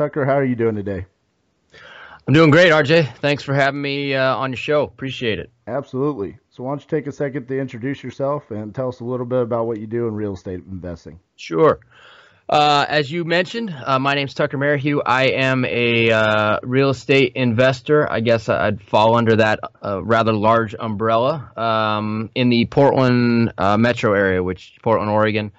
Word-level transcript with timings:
Tucker, 0.00 0.24
how 0.24 0.32
are 0.32 0.44
you 0.46 0.56
doing 0.56 0.76
today? 0.76 1.04
I'm 2.26 2.32
doing 2.32 2.50
great, 2.50 2.72
RJ. 2.72 3.18
Thanks 3.18 3.42
for 3.42 3.52
having 3.52 3.82
me 3.82 4.14
uh, 4.14 4.34
on 4.34 4.48
your 4.48 4.56
show. 4.56 4.84
Appreciate 4.84 5.38
it. 5.38 5.50
Absolutely. 5.66 6.38
So, 6.48 6.62
why 6.62 6.70
don't 6.70 6.80
you 6.80 6.88
take 6.88 7.06
a 7.06 7.12
second 7.12 7.48
to 7.48 7.58
introduce 7.58 8.02
yourself 8.02 8.50
and 8.50 8.74
tell 8.74 8.88
us 8.88 9.00
a 9.00 9.04
little 9.04 9.26
bit 9.26 9.42
about 9.42 9.66
what 9.66 9.78
you 9.78 9.86
do 9.86 10.08
in 10.08 10.14
real 10.14 10.32
estate 10.32 10.62
investing? 10.66 11.20
Sure. 11.36 11.80
Uh, 12.48 12.86
as 12.88 13.12
you 13.12 13.26
mentioned, 13.26 13.76
uh, 13.84 13.98
my 13.98 14.14
name's 14.14 14.32
Tucker 14.32 14.56
Merrihew. 14.56 15.00
I 15.04 15.32
am 15.32 15.66
a 15.66 16.10
uh, 16.10 16.60
real 16.62 16.88
estate 16.88 17.32
investor. 17.34 18.10
I 18.10 18.20
guess 18.20 18.48
I'd 18.48 18.80
fall 18.80 19.16
under 19.16 19.36
that 19.36 19.60
uh, 19.84 20.02
rather 20.02 20.32
large 20.32 20.74
umbrella 20.74 21.52
um, 21.58 22.30
in 22.34 22.48
the 22.48 22.64
Portland 22.64 23.52
uh, 23.58 23.76
metro 23.76 24.14
area, 24.14 24.42
which 24.42 24.78
Portland, 24.82 25.10
Oregon 25.10 25.52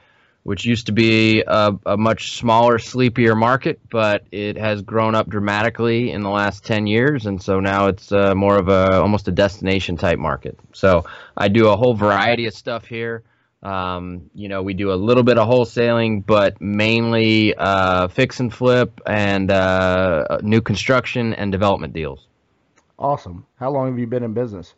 which 0.44 0.66
used 0.66 0.88
to 0.88 0.91
be 0.91 1.44
a, 1.45 1.73
a, 1.86 1.98
much 1.98 2.34
smaller, 2.34 2.80
sleepier 2.80 3.36
market, 3.36 3.80
but 3.90 4.26
it 4.31 4.58
has 4.58 4.81
grown 4.81 5.14
up 5.14 5.30
dramatically 5.30 6.12
in 6.12 6.22
the 6.22 6.30
last 6.30 6.66
10 6.66 6.88
years, 6.88 7.27
and 7.27 7.41
so 7.41 7.59
now 7.59 7.88
it's 7.88 8.12
uh, 8.12 8.34
more 8.34 8.58
of 8.58 8.67
a 8.67 9.00
almost 9.00 9.28
a 9.28 9.31
destination 9.31 9.97
type 9.97 10.17
market. 10.17 10.58
So 10.73 11.06
I 11.38 11.47
do 11.47 11.67
a 11.67 11.75
whole 11.75 11.94
variety 11.94 12.47
of 12.47 12.53
stuff 12.53 12.86
here. 12.86 13.23
Um, 13.62 14.31
you 14.34 14.50
know, 14.50 14.64
we 14.64 14.73
do 14.73 14.92
a 14.92 14.95
little 14.95 15.22
bit 15.22 15.38
of 15.38 15.47
wholesaling, 15.47 16.25
but 16.25 16.59
mainly 16.59 17.53
uh, 17.53 18.08
fix 18.08 18.39
and 18.39 18.52
flip 18.52 19.00
and 19.06 19.52
uh, 19.52 20.39
new 20.42 20.62
construction 20.62 21.36
and 21.36 21.52
development 21.52 21.94
deals. 21.94 22.28
Awesome. 22.97 23.45
How 23.58 23.69
long 23.69 23.88
have 23.88 24.00
you 24.00 24.08
been 24.08 24.23
in 24.23 24.34
business? 24.34 24.73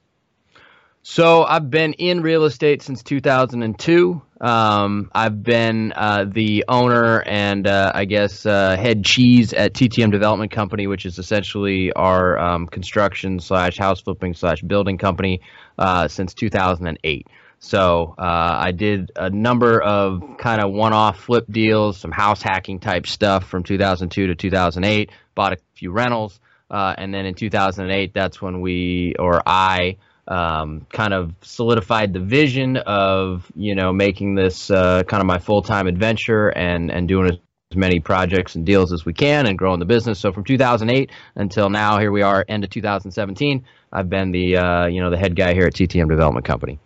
So 1.02 1.44
I've 1.44 1.70
been 1.70 1.94
in 1.94 2.22
real 2.22 2.46
estate 2.46 2.82
since 2.82 3.04
2002. 3.04 4.22
Um, 4.44 5.10
I've 5.14 5.42
been 5.42 5.94
uh, 5.96 6.26
the 6.28 6.66
owner 6.68 7.22
and 7.22 7.66
uh, 7.66 7.94
I 7.96 8.04
guess 8.04 8.46
uh, 8.46 8.76
head 8.76 9.06
cheese 9.06 9.54
at 9.54 9.74
TTM 9.74 10.12
Development 10.12 10.52
Company, 10.52 10.86
which 10.86 11.06
is 11.06 11.18
essentially 11.18 11.94
our 11.94 12.38
um, 12.38 12.68
construction 12.68 13.40
slash 13.40 13.78
house 13.78 14.02
flipping 14.02 14.34
slash 14.34 14.62
building 14.62 14.98
company 14.98 15.40
uh, 15.80 16.10
since 16.10 16.34
2008. 16.34 17.28
So 17.60 18.16
uh, 18.18 18.22
I 18.22 18.74
did 18.74 19.12
a 19.16 19.30
number 19.30 19.82
of 19.82 20.22
kind 20.38 20.62
of 20.62 20.74
one-off 20.74 21.22
flip 21.22 21.46
deals, 21.50 21.98
some 21.98 22.12
house 22.12 22.42
hacking 22.42 22.82
type 22.82 23.08
stuff 23.08 23.46
from 23.46 23.64
2002 23.64 24.28
to 24.28 24.36
2008. 24.36 25.10
Bought 25.36 25.54
a 25.54 25.58
few 25.76 25.94
rentals, 25.94 26.38
uh, 26.70 26.94
and 26.98 27.14
then 27.14 27.26
in 27.26 27.34
2008, 27.34 28.14
that's 28.14 28.42
when 28.42 28.60
we 28.60 29.16
or 29.18 29.42
I 29.46 29.96
um, 30.28 30.86
kind 30.92 31.14
of 31.14 31.34
solidified 31.42 32.14
the 32.14 32.20
vision 32.20 32.78
of 32.78 33.52
you 33.56 33.76
know 33.76 33.92
making 33.92 34.36
this 34.36 34.72
uh, 34.72 35.04
kind 35.04 35.22
of 35.22 35.28
my 35.28 35.40
full 35.40 35.62
time 35.62 35.88
adventure 35.88 36.50
and 36.50 36.92
and 36.92 37.08
doing 37.08 37.32
as 37.32 37.38
many 37.76 38.00
projects 38.00 38.56
and 38.56 38.66
deals 38.66 38.94
as 38.94 39.06
we 39.06 39.14
can 39.14 39.48
and 39.48 39.58
growing 39.58 39.80
the 39.80 39.86
business. 39.86 40.20
So 40.20 40.32
from 40.32 40.44
2008 40.44 41.12
until 41.36 41.70
now, 41.70 42.00
here 42.00 42.12
we 42.12 42.22
are, 42.22 42.46
end 42.48 42.64
of 42.64 42.70
2017. 42.70 43.66
I've 43.92 44.10
been 44.10 44.32
the 44.32 44.58
uh, 44.58 44.86
you 44.88 45.02
know 45.02 45.10
the 45.10 45.18
head 45.18 45.36
guy 45.36 45.54
here 45.54 45.66
at 45.66 45.74
TTM 45.74 46.10
Development 46.10 46.46
Company. 46.46 46.80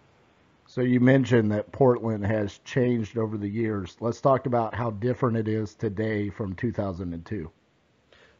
So 0.65 0.81
you 0.81 0.99
mentioned 0.99 1.51
that 1.53 1.71
Portland 1.71 2.25
has 2.25 2.59
changed 2.59 3.17
over 3.17 3.37
the 3.37 3.47
years. 3.47 3.97
Let's 3.99 4.21
talk 4.21 4.45
about 4.45 4.75
how 4.75 4.91
different 4.91 5.37
it 5.37 5.47
is 5.47 5.73
today 5.73 6.29
from 6.29 6.53
2002. 6.55 7.49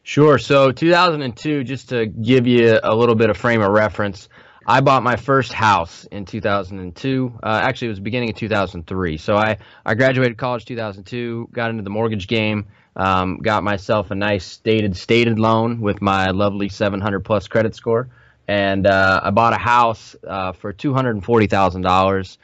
Sure. 0.04 0.38
So 0.38 0.70
2002, 0.70 1.64
just 1.64 1.88
to 1.88 2.06
give 2.06 2.46
you 2.46 2.78
a 2.82 2.94
little 2.94 3.14
bit 3.14 3.28
of 3.28 3.36
frame 3.36 3.60
of 3.60 3.70
reference, 3.70 4.28
I 4.70 4.82
bought 4.82 5.02
my 5.02 5.16
first 5.16 5.54
house 5.54 6.04
in 6.12 6.26
2002. 6.26 7.38
Uh, 7.42 7.46
actually, 7.46 7.86
it 7.86 7.88
was 7.88 8.00
beginning 8.00 8.28
of 8.28 8.36
2003. 8.36 9.16
So 9.16 9.34
I, 9.34 9.56
I 9.86 9.94
graduated 9.94 10.36
college 10.36 10.66
2002, 10.66 11.48
got 11.52 11.70
into 11.70 11.82
the 11.82 11.88
mortgage 11.88 12.28
game, 12.28 12.66
um, 12.94 13.38
got 13.38 13.64
myself 13.64 14.10
a 14.10 14.14
nice 14.14 14.44
stated 14.44 14.94
stated 14.94 15.38
loan 15.38 15.80
with 15.80 16.02
my 16.02 16.32
lovely 16.32 16.68
700 16.68 17.20
plus 17.20 17.48
credit 17.48 17.74
score, 17.74 18.10
and 18.46 18.86
uh, 18.86 19.22
I 19.24 19.30
bought 19.30 19.54
a 19.54 19.58
house 19.58 20.14
uh, 20.26 20.52
for 20.52 20.74
$240,000. 20.74 22.36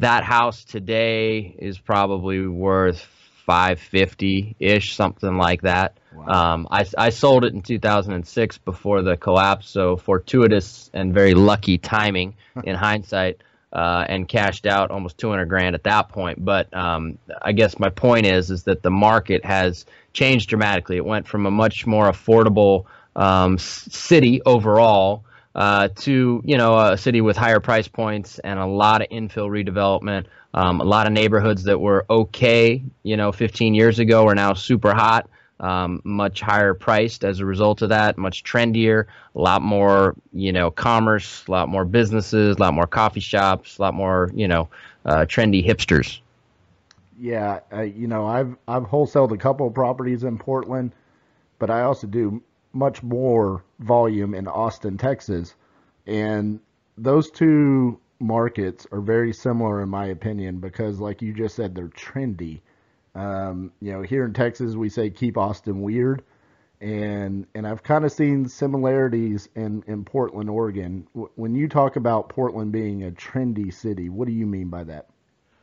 That 0.00 0.22
house 0.22 0.64
today 0.64 1.56
is 1.58 1.78
probably 1.78 2.46
worth 2.46 3.19
550 3.50 4.54
ish, 4.60 4.94
something 4.94 5.36
like 5.36 5.62
that. 5.62 5.96
Wow. 6.14 6.52
Um, 6.54 6.68
I, 6.70 6.86
I 6.96 7.10
sold 7.10 7.44
it 7.44 7.52
in 7.52 7.62
2006 7.62 8.58
before 8.58 9.02
the 9.02 9.16
collapse, 9.16 9.68
so 9.68 9.96
fortuitous 9.96 10.88
and 10.94 11.12
very 11.12 11.34
lucky 11.34 11.76
timing 11.76 12.36
in 12.62 12.76
hindsight, 12.76 13.42
uh, 13.72 14.04
and 14.08 14.28
cashed 14.28 14.66
out 14.66 14.92
almost 14.92 15.18
200 15.18 15.46
grand 15.46 15.74
at 15.74 15.82
that 15.82 16.10
point. 16.10 16.44
But 16.44 16.72
um, 16.72 17.18
I 17.42 17.50
guess 17.50 17.76
my 17.80 17.88
point 17.88 18.26
is 18.26 18.52
is 18.52 18.62
that 18.64 18.82
the 18.84 18.90
market 18.90 19.44
has 19.44 19.84
changed 20.12 20.48
dramatically. 20.48 20.98
It 20.98 21.04
went 21.04 21.26
from 21.26 21.44
a 21.44 21.50
much 21.50 21.88
more 21.88 22.08
affordable 22.08 22.84
um, 23.16 23.58
city 23.58 24.42
overall. 24.46 25.24
Uh, 25.52 25.88
to 25.88 26.40
you 26.44 26.56
know 26.56 26.78
a 26.78 26.96
city 26.96 27.20
with 27.20 27.36
higher 27.36 27.58
price 27.58 27.88
points 27.88 28.38
and 28.38 28.60
a 28.60 28.66
lot 28.66 29.02
of 29.02 29.08
infill 29.08 29.48
redevelopment, 29.50 30.26
um, 30.54 30.80
a 30.80 30.84
lot 30.84 31.06
of 31.06 31.12
neighborhoods 31.12 31.64
that 31.64 31.80
were 31.80 32.04
okay, 32.10 32.82
you 33.02 33.16
know, 33.16 33.32
15 33.32 33.74
years 33.74 33.98
ago 33.98 34.26
are 34.26 34.34
now 34.34 34.54
super 34.54 34.94
hot 34.94 35.28
um, 35.60 36.00
much 36.04 36.40
higher 36.40 36.72
priced 36.74 37.22
as 37.22 37.38
a 37.38 37.44
result 37.44 37.82
of 37.82 37.90
that, 37.90 38.16
much 38.16 38.42
trendier, 38.42 39.04
a 39.34 39.38
lot 39.38 39.62
more, 39.62 40.16
you 40.32 40.52
know, 40.52 40.70
commerce, 40.70 41.44
a 41.46 41.50
lot 41.50 41.68
more 41.68 41.84
businesses, 41.84 42.56
a 42.56 42.60
lot 42.60 42.74
more 42.74 42.86
coffee 42.86 43.20
shops, 43.20 43.78
a 43.78 43.82
lot 43.82 43.94
more, 43.94 44.30
you 44.34 44.48
know, 44.48 44.68
uh, 45.04 45.26
trendy 45.26 45.64
hipsters. 45.64 46.20
Yeah, 47.18 47.60
uh, 47.70 47.82
you 47.82 48.06
know, 48.06 48.26
I've 48.26 48.56
I've 48.66 48.84
wholesaled 48.84 49.32
a 49.32 49.36
couple 49.36 49.66
of 49.66 49.74
properties 49.74 50.24
in 50.24 50.38
Portland, 50.38 50.92
but 51.58 51.68
I 51.68 51.82
also 51.82 52.06
do 52.06 52.42
much 52.72 53.02
more 53.02 53.62
volume 53.80 54.34
in 54.34 54.48
Austin, 54.48 54.96
Texas, 54.96 55.54
and 56.06 56.58
those 56.96 57.30
two 57.30 57.99
markets 58.20 58.86
are 58.92 59.00
very 59.00 59.32
similar 59.32 59.82
in 59.82 59.88
my 59.88 60.06
opinion 60.06 60.58
because, 60.58 61.00
like 61.00 61.22
you 61.22 61.32
just 61.32 61.56
said, 61.56 61.74
they're 61.74 61.88
trendy 61.88 62.60
um, 63.14 63.72
you 63.80 63.92
know, 63.92 64.02
here 64.02 64.24
in 64.24 64.32
Texas, 64.32 64.74
we 64.74 64.88
say 64.88 65.10
keep 65.10 65.36
Austin 65.36 65.82
weird, 65.82 66.22
and 66.80 67.46
and 67.54 67.66
I've 67.66 67.82
kind 67.82 68.04
of 68.04 68.12
seen 68.12 68.48
similarities 68.48 69.48
in 69.56 69.82
in 69.86 70.04
Portland, 70.04 70.48
Oregon. 70.48 71.06
when 71.34 71.54
you 71.54 71.68
talk 71.68 71.96
about 71.96 72.28
Portland 72.28 72.72
being 72.72 73.04
a 73.04 73.10
trendy 73.10 73.72
city, 73.72 74.08
what 74.08 74.26
do 74.26 74.32
you 74.32 74.46
mean 74.46 74.68
by 74.68 74.84
that? 74.84 75.08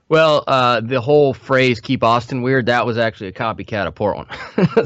Well, 0.10 0.44
uh, 0.48 0.82
the 0.82 1.00
whole 1.00 1.34
phrase 1.34 1.80
"keep 1.80 2.04
Austin 2.04 2.42
weird" 2.42 2.66
that 2.66 2.86
was 2.86 2.98
actually 2.98 3.28
a 3.28 3.34
copycat 3.34 3.88
of 3.88 3.96
Portland. 3.96 4.30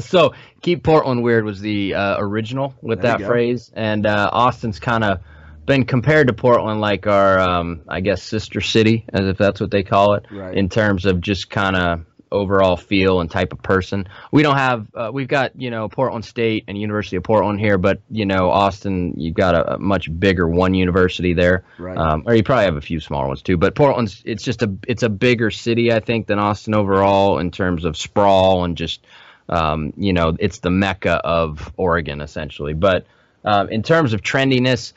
so 0.04 0.34
"keep 0.60 0.84
Portland 0.84 1.22
weird" 1.24 1.44
was 1.44 1.60
the 1.60 1.94
uh, 1.94 2.16
original 2.18 2.74
with 2.80 3.02
there 3.02 3.18
that 3.18 3.26
phrase, 3.26 3.72
and 3.74 4.06
uh, 4.06 4.30
Austin's 4.32 4.78
kind 4.78 5.02
of 5.02 5.20
been 5.64 5.84
compared 5.84 6.26
to 6.28 6.32
Portland 6.32 6.80
like 6.80 7.06
our, 7.06 7.38
um, 7.38 7.82
I 7.88 8.00
guess, 8.00 8.22
sister 8.22 8.60
city, 8.60 9.04
as 9.12 9.26
if 9.26 9.38
that's 9.38 9.60
what 9.60 9.70
they 9.70 9.82
call 9.82 10.14
it, 10.14 10.26
right. 10.30 10.56
in 10.56 10.68
terms 10.68 11.06
of 11.06 11.20
just 11.20 11.50
kind 11.50 11.76
of 11.76 12.04
overall 12.32 12.76
feel 12.76 13.20
and 13.20 13.30
type 13.30 13.52
of 13.52 13.62
person. 13.62 14.08
We 14.32 14.42
don't 14.42 14.56
have 14.56 14.86
uh, 14.94 15.10
we've 15.12 15.28
got 15.28 15.52
you 15.60 15.70
know 15.70 15.88
Portland 15.88 16.24
State 16.24 16.64
and 16.66 16.76
University 16.76 17.16
of 17.16 17.22
Portland 17.22 17.60
here, 17.60 17.78
but 17.78 18.00
you 18.10 18.26
know 18.26 18.50
Austin, 18.50 19.14
you've 19.16 19.34
got 19.34 19.54
a, 19.54 19.74
a 19.74 19.78
much 19.78 20.08
bigger 20.18 20.48
one 20.48 20.74
university 20.74 21.34
there, 21.34 21.64
right. 21.78 21.96
um, 21.96 22.24
or 22.26 22.34
you 22.34 22.42
probably 22.42 22.64
have 22.64 22.76
a 22.76 22.80
few 22.80 22.98
smaller 22.98 23.28
ones 23.28 23.42
too. 23.42 23.56
But 23.56 23.74
Portland's 23.74 24.22
it's 24.24 24.42
just 24.42 24.62
a 24.62 24.74
it's 24.88 25.02
a 25.02 25.08
bigger 25.08 25.50
city 25.50 25.92
I 25.92 26.00
think 26.00 26.26
than 26.26 26.38
Austin 26.38 26.74
overall 26.74 27.38
in 27.38 27.50
terms 27.50 27.84
of 27.84 27.96
sprawl 27.96 28.64
and 28.64 28.76
just 28.76 29.04
um, 29.48 29.92
you 29.96 30.12
know 30.12 30.34
it's 30.40 30.58
the 30.58 30.70
mecca 30.70 31.20
of 31.24 31.72
Oregon 31.76 32.20
essentially. 32.20 32.72
But 32.72 33.06
um, 33.44 33.68
in 33.68 33.82
terms 33.82 34.12
of 34.12 34.22
trendiness 34.22 34.92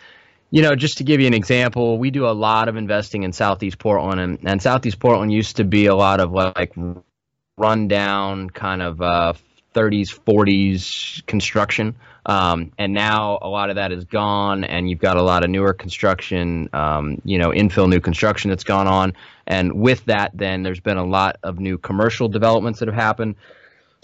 you 0.55 0.61
know, 0.61 0.73
just 0.73 0.99
to 0.99 1.03
give 1.03 1.19
you 1.19 1.27
an 1.27 1.33
example, 1.33 1.97
we 1.97 2.11
do 2.11 2.25
a 2.27 2.31
lot 2.31 2.69
of 2.69 2.77
investing 2.77 3.23
in 3.23 3.33
Southeast 3.33 3.77
Portland, 3.77 4.21
and, 4.21 4.39
and 4.45 4.61
Southeast 4.61 4.99
Portland 4.99 5.33
used 5.33 5.57
to 5.57 5.65
be 5.65 5.87
a 5.87 5.95
lot 5.95 6.21
of 6.21 6.31
like 6.31 6.73
rundown 7.57 8.49
kind 8.49 8.81
of 8.81 9.01
uh, 9.01 9.33
30s, 9.73 10.17
40s 10.17 11.25
construction. 11.25 11.95
Um, 12.25 12.71
and 12.77 12.93
now 12.93 13.37
a 13.41 13.49
lot 13.49 13.69
of 13.69 13.75
that 13.75 13.91
is 13.91 14.05
gone, 14.05 14.63
and 14.63 14.89
you've 14.89 14.99
got 14.99 15.17
a 15.17 15.21
lot 15.21 15.43
of 15.43 15.49
newer 15.49 15.73
construction, 15.73 16.69
um, 16.71 17.21
you 17.25 17.37
know, 17.37 17.49
infill 17.49 17.89
new 17.89 17.99
construction 17.99 18.49
that's 18.49 18.63
gone 18.63 18.87
on. 18.87 19.11
And 19.45 19.73
with 19.73 20.05
that, 20.05 20.31
then 20.33 20.63
there's 20.63 20.79
been 20.79 20.97
a 20.97 21.05
lot 21.05 21.35
of 21.43 21.59
new 21.59 21.77
commercial 21.77 22.29
developments 22.29 22.79
that 22.79 22.87
have 22.87 22.95
happened. 22.95 23.35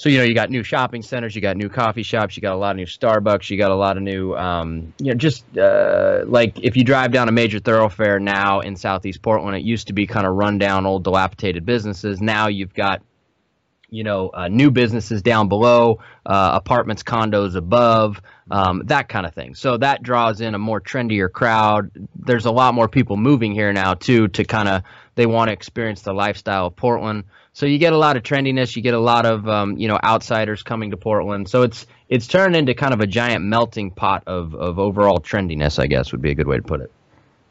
So 0.01 0.09
you 0.09 0.17
know 0.17 0.23
you 0.23 0.33
got 0.33 0.49
new 0.49 0.63
shopping 0.63 1.03
centers, 1.03 1.35
you 1.35 1.41
got 1.41 1.55
new 1.55 1.69
coffee 1.69 2.01
shops, 2.01 2.35
you 2.35 2.41
got 2.41 2.53
a 2.53 2.57
lot 2.57 2.71
of 2.71 2.77
new 2.77 2.87
Starbucks, 2.87 3.51
you 3.51 3.57
got 3.59 3.69
a 3.69 3.75
lot 3.75 3.97
of 3.97 4.01
new, 4.01 4.35
um, 4.35 4.91
you 4.97 5.11
know, 5.11 5.13
just 5.13 5.45
uh, 5.55 6.23
like 6.25 6.57
if 6.63 6.75
you 6.75 6.83
drive 6.83 7.11
down 7.11 7.29
a 7.29 7.31
major 7.31 7.59
thoroughfare 7.59 8.19
now 8.19 8.61
in 8.61 8.75
Southeast 8.75 9.21
Portland, 9.21 9.55
it 9.55 9.61
used 9.61 9.85
to 9.87 9.93
be 9.93 10.07
kind 10.07 10.25
of 10.25 10.33
rundown, 10.33 10.87
old, 10.87 11.03
dilapidated 11.03 11.67
businesses. 11.67 12.19
Now 12.19 12.47
you've 12.47 12.73
got 12.73 13.03
you 13.91 14.03
know, 14.03 14.29
uh, 14.29 14.47
new 14.47 14.71
businesses 14.71 15.21
down 15.21 15.49
below, 15.49 15.99
uh, 16.25 16.51
apartments, 16.53 17.03
condos 17.03 17.55
above, 17.55 18.21
um, 18.49 18.83
that 18.85 19.09
kind 19.09 19.25
of 19.25 19.35
thing. 19.35 19.53
So 19.53 19.77
that 19.77 20.01
draws 20.01 20.41
in 20.41 20.55
a 20.55 20.57
more 20.57 20.79
trendier 20.81 21.31
crowd. 21.31 21.91
There's 22.15 22.45
a 22.45 22.51
lot 22.51 22.73
more 22.73 22.87
people 22.87 23.17
moving 23.17 23.51
here 23.51 23.71
now 23.71 23.93
too 23.93 24.29
to 24.29 24.45
kind 24.45 24.67
of 24.67 24.83
they 25.15 25.25
want 25.25 25.49
to 25.49 25.53
experience 25.53 26.01
the 26.01 26.13
lifestyle 26.13 26.67
of 26.67 26.75
Portland. 26.75 27.25
So 27.53 27.65
you 27.65 27.77
get 27.77 27.93
a 27.93 27.97
lot 27.97 28.15
of 28.15 28.23
trendiness. 28.23 28.75
You 28.75 28.81
get 28.81 28.93
a 28.93 28.99
lot 28.99 29.25
of 29.25 29.47
um, 29.47 29.77
you 29.77 29.87
know 29.87 29.99
outsiders 30.03 30.63
coming 30.63 30.91
to 30.91 30.97
Portland. 30.97 31.49
So 31.49 31.63
it's 31.63 31.85
it's 32.09 32.27
turned 32.27 32.55
into 32.55 32.73
kind 32.73 32.93
of 32.93 33.01
a 33.01 33.07
giant 33.07 33.43
melting 33.43 33.91
pot 33.91 34.23
of 34.25 34.55
of 34.55 34.79
overall 34.79 35.19
trendiness. 35.19 35.79
I 35.79 35.87
guess 35.87 36.11
would 36.11 36.21
be 36.21 36.31
a 36.31 36.35
good 36.35 36.47
way 36.47 36.57
to 36.57 36.63
put 36.63 36.81
it. 36.81 36.91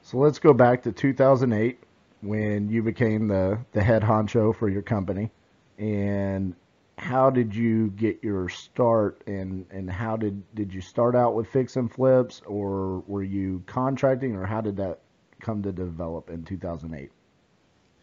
So 0.02 0.18
let's 0.18 0.38
go 0.38 0.52
back 0.52 0.82
to 0.84 0.92
2008 0.92 1.78
when 2.22 2.68
you 2.68 2.82
became 2.82 3.28
the 3.28 3.58
the 3.72 3.82
head 3.82 4.02
honcho 4.02 4.54
for 4.54 4.68
your 4.68 4.82
company 4.82 5.30
and 5.78 6.54
how 6.98 7.30
did 7.30 7.54
you 7.54 7.88
get 7.90 8.22
your 8.22 8.48
start 8.48 9.22
and 9.26 9.64
and 9.70 9.90
how 9.90 10.16
did 10.16 10.42
did 10.54 10.72
you 10.72 10.80
start 10.80 11.16
out 11.16 11.34
with 11.34 11.46
fix 11.48 11.76
and 11.76 11.90
flips 11.90 12.42
or 12.46 13.00
were 13.06 13.22
you 13.22 13.62
contracting 13.66 14.36
or 14.36 14.44
how 14.44 14.60
did 14.60 14.76
that 14.76 15.00
come 15.40 15.62
to 15.62 15.72
develop 15.72 16.28
in 16.28 16.44
2008 16.44 17.10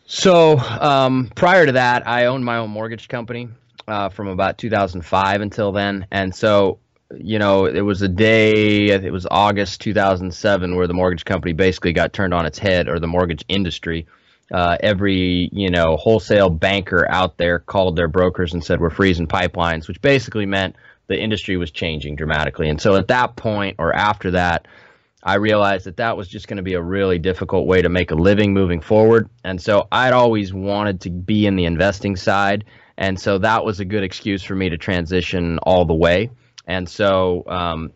so 0.08 0.58
um, 0.58 1.30
prior 1.36 1.66
to 1.66 1.74
that 1.74 2.08
i 2.08 2.26
owned 2.26 2.44
my 2.44 2.58
own 2.58 2.70
mortgage 2.70 3.08
company 3.08 3.48
uh, 3.88 4.10
from 4.10 4.28
about 4.28 4.58
2005 4.58 5.42
until 5.42 5.72
then 5.72 6.08
and 6.10 6.34
so 6.34 6.80
you 7.16 7.38
know 7.38 7.66
it 7.66 7.82
was 7.82 8.02
a 8.02 8.08
day 8.08 8.88
it 8.88 9.14
was 9.14 9.28
august 9.30 9.80
2007 9.82 10.76
where 10.76 10.88
the 10.88 10.94
mortgage 10.94 11.24
company 11.24 11.54
basically 11.54 11.94
got 11.94 12.12
turned 12.12 12.34
on 12.34 12.46
its 12.46 12.58
head 12.58 12.90
or 12.90 13.00
the 13.00 13.08
mortgage 13.08 13.46
industry 13.48 14.08
uh, 14.52 14.78
every 14.80 15.50
you 15.52 15.70
know 15.70 15.98
wholesale 15.98 16.50
banker 16.50 17.06
out 17.10 17.38
there 17.38 17.60
called 17.60 17.96
their 17.96 18.08
brokers 18.08 18.54
and 18.54 18.64
said 18.64 18.80
we're 18.80 18.90
freezing 18.90 19.28
pipelines, 19.28 19.88
which 19.88 20.02
basically 20.02 20.46
meant 20.46 20.76
the 21.08 21.20
industry 21.20 21.58
was 21.58 21.72
changing 21.72 22.16
dramatically. 22.16 22.70
And 22.70 22.82
so 22.82 22.96
at 22.96 23.08
that 23.10 23.36
point 23.36 23.76
or 23.80 23.94
after 23.94 24.32
that, 24.32 24.68
I 25.28 25.36
realized 25.36 25.86
that 25.88 25.98
that 25.98 26.16
was 26.16 26.30
just 26.30 26.48
going 26.48 26.56
to 26.56 26.64
be 26.64 26.76
a 26.76 26.82
really 26.82 27.20
difficult 27.20 27.68
way 27.68 27.82
to 27.82 27.90
make 27.90 28.12
a 28.12 28.16
living 28.16 28.54
moving 28.54 28.80
forward. 28.80 29.30
And 29.44 29.62
so 29.62 29.86
I'd 29.92 30.14
always 30.14 30.54
wanted 30.54 31.02
to 31.02 31.10
be 31.10 31.46
in 31.46 31.58
the 31.58 31.66
investing 31.66 32.16
side, 32.16 32.64
and 32.98 33.20
so 33.20 33.38
that 33.40 33.66
was 33.66 33.82
a 33.82 33.86
good 33.86 34.04
excuse 34.04 34.42
for 34.42 34.56
me 34.56 34.70
to 34.70 34.78
transition 34.78 35.60
all 35.60 35.84
the 35.84 35.94
way. 35.94 36.30
And 36.66 36.88
so 36.88 37.44
um, 37.46 37.92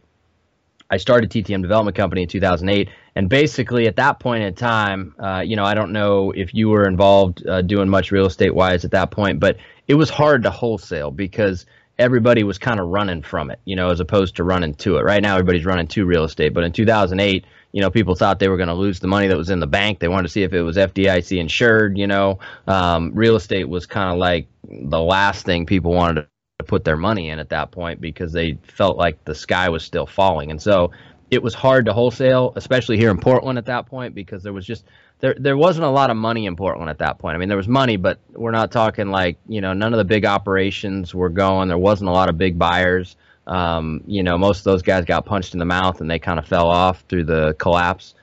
I 0.90 0.98
started 0.98 1.32
TTM 1.32 1.62
Development 1.62 1.96
Company 1.96 2.24
in 2.24 2.28
2008, 2.28 2.90
and 3.16 3.30
basically 3.30 3.88
at 3.88 3.96
that 3.96 4.20
point 4.20 4.44
in 4.44 4.54
time, 4.54 5.16
uh, 5.18 5.40
you 5.40 5.56
know, 5.56 5.64
I 5.64 5.74
don't 5.74 5.94
know 5.94 6.32
if 6.32 6.54
you 6.54 6.68
were 6.68 6.86
involved 6.86 7.48
uh, 7.48 7.62
doing 7.62 7.88
much 7.88 8.12
real 8.12 8.26
estate 8.26 8.54
wise 8.54 8.84
at 8.84 8.92
that 8.92 9.10
point, 9.10 9.40
but 9.40 9.56
it 9.88 9.96
was 9.96 10.10
hard 10.10 10.44
to 10.44 10.52
wholesale 10.52 11.12
because 11.12 11.66
everybody 12.02 12.44
was 12.44 12.58
kind 12.58 12.80
of 12.80 12.88
running 12.88 13.22
from 13.22 13.52
it, 13.52 13.60
you 13.64 13.76
know, 13.76 13.90
as 13.90 14.00
opposed 14.00 14.38
to 14.38 14.44
running 14.44 14.74
to 14.74 14.98
it. 14.98 15.04
Right 15.04 15.22
now, 15.22 15.34
everybody's 15.36 15.66
running 15.66 15.88
to 15.88 16.06
real 16.06 16.24
estate, 16.24 16.54
but 16.54 16.64
in 16.64 16.72
2008, 16.72 17.46
you 17.72 17.82
know, 17.82 17.92
people 17.92 18.16
thought 18.16 18.40
they 18.40 18.50
were 18.50 18.58
going 18.58 18.70
to 18.70 18.74
lose 18.74 19.00
the 19.00 19.08
money 19.08 19.28
that 19.28 19.38
was 19.38 19.50
in 19.52 19.60
the 19.60 19.68
bank. 19.68 20.00
They 20.00 20.08
wanted 20.08 20.24
to 20.24 20.30
see 20.30 20.44
if 20.44 20.52
it 20.52 20.64
was 20.64 20.78
FDIC 20.78 21.40
insured. 21.40 21.98
You 21.98 22.08
know, 22.08 22.40
um, 22.68 23.12
real 23.14 23.36
estate 23.36 23.70
was 23.70 23.86
kind 23.86 24.12
of 24.12 24.18
like 24.18 24.48
the 24.68 25.00
last 25.00 25.46
thing 25.46 25.66
people 25.68 25.94
wanted 25.94 26.28
to 26.60 26.66
put 26.66 26.84
their 26.84 26.98
money 26.98 27.30
in 27.30 27.40
at 27.40 27.50
that 27.50 27.72
point 27.72 28.02
because 28.02 28.34
they 28.34 28.58
felt 28.64 28.98
like 28.98 29.24
the 29.24 29.36
sky 29.36 29.70
was 29.70 29.84
still 29.84 30.08
falling. 30.08 30.52
And 30.52 30.62
so 30.62 30.92
it 31.30 31.42
was 31.42 31.54
hard 31.54 31.86
to 31.86 31.94
wholesale, 31.94 32.52
especially 32.56 32.98
here 32.98 33.12
in 33.12 33.20
Portland 33.20 33.58
at 33.58 33.68
that 33.68 33.86
point 33.86 34.16
because 34.16 34.44
there 34.44 34.54
was 34.54 34.66
just 34.66 34.84
there 35.22 35.36
there 35.38 35.56
wasn't 35.56 35.86
a 35.86 35.90
lot 35.90 36.10
of 36.10 36.18
money 36.18 36.46
in 36.48 36.56
Portland 36.56 36.90
at 36.90 36.98
that 36.98 37.20
point. 37.20 37.36
I 37.36 37.38
mean, 37.38 37.48
there 37.48 37.58
was 37.58 37.68
money, 37.68 37.96
but 37.96 38.20
we're 38.34 38.52
not 38.52 38.72
talking 38.72 39.10
like, 39.10 39.38
you 39.48 39.62
know, 39.62 39.74
none 39.74 39.94
of 39.94 39.98
the 39.98 40.06
big 40.06 40.26
operations 40.26 41.16
were 41.16 41.30
going. 41.30 41.70
There 41.70 41.78
wasn't 41.78 42.10
a 42.10 42.14
lot 42.14 42.28
of 42.28 42.38
big 42.38 42.60
buyers. 42.60 43.16
Um, 43.48 44.04
you 44.06 44.24
know, 44.24 44.38
most 44.38 44.60
of 44.60 44.64
those 44.66 44.82
guys 44.82 45.06
got 45.06 45.26
punched 45.26 45.54
in 45.54 45.60
the 45.60 45.66
mouth 45.66 46.02
and 46.02 46.10
they 46.10 46.20
kind 46.20 46.40
of 46.40 46.48
fell 46.48 46.68
off 46.68 47.04
through 47.08 47.26
the 47.26 47.56
collapse. 47.60 48.16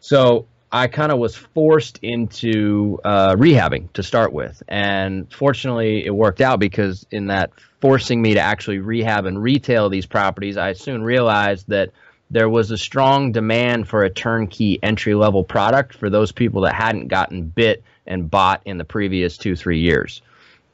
So 0.00 0.46
I 0.72 0.86
kind 0.86 1.12
of 1.12 1.18
was 1.18 1.34
forced 1.34 1.98
into 2.02 3.00
uh, 3.04 3.34
rehabbing 3.34 3.92
to 3.92 4.02
start 4.02 4.32
with. 4.32 4.62
And 4.68 5.32
fortunately, 5.32 6.06
it 6.06 6.14
worked 6.14 6.40
out 6.40 6.58
because 6.58 7.06
in 7.10 7.26
that 7.26 7.50
forcing 7.80 8.22
me 8.22 8.34
to 8.34 8.40
actually 8.40 8.78
rehab 8.78 9.26
and 9.26 9.42
retail 9.42 9.88
these 9.88 10.06
properties, 10.06 10.56
I 10.56 10.72
soon 10.72 11.02
realized 11.02 11.68
that 11.68 11.90
there 12.30 12.48
was 12.48 12.70
a 12.70 12.78
strong 12.78 13.32
demand 13.32 13.88
for 13.88 14.04
a 14.04 14.10
turnkey 14.10 14.78
entry 14.82 15.14
level 15.14 15.42
product 15.42 15.94
for 15.94 16.08
those 16.08 16.30
people 16.30 16.62
that 16.62 16.74
hadn't 16.74 17.08
gotten 17.08 17.42
bit 17.42 17.82
and 18.06 18.30
bought 18.30 18.62
in 18.64 18.78
the 18.78 18.84
previous 18.84 19.36
two, 19.36 19.56
three 19.56 19.80
years. 19.80 20.22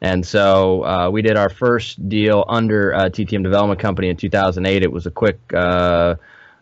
And 0.01 0.27
so 0.27 0.85
uh, 0.85 1.11
we 1.11 1.23
did 1.23 1.37
our 1.37 1.49
first 1.49 2.09
deal 2.09 2.45
under 2.49 2.95
uh, 2.95 3.05
TTM 3.05 3.43
Development 3.43 3.81
Company 3.81 4.09
in 4.09 4.17
2008. 4.17 4.83
It 4.83 4.93
was 4.93 5.07
a 5.07 5.11
quick. 5.11 5.39
Uh, 5.53 6.17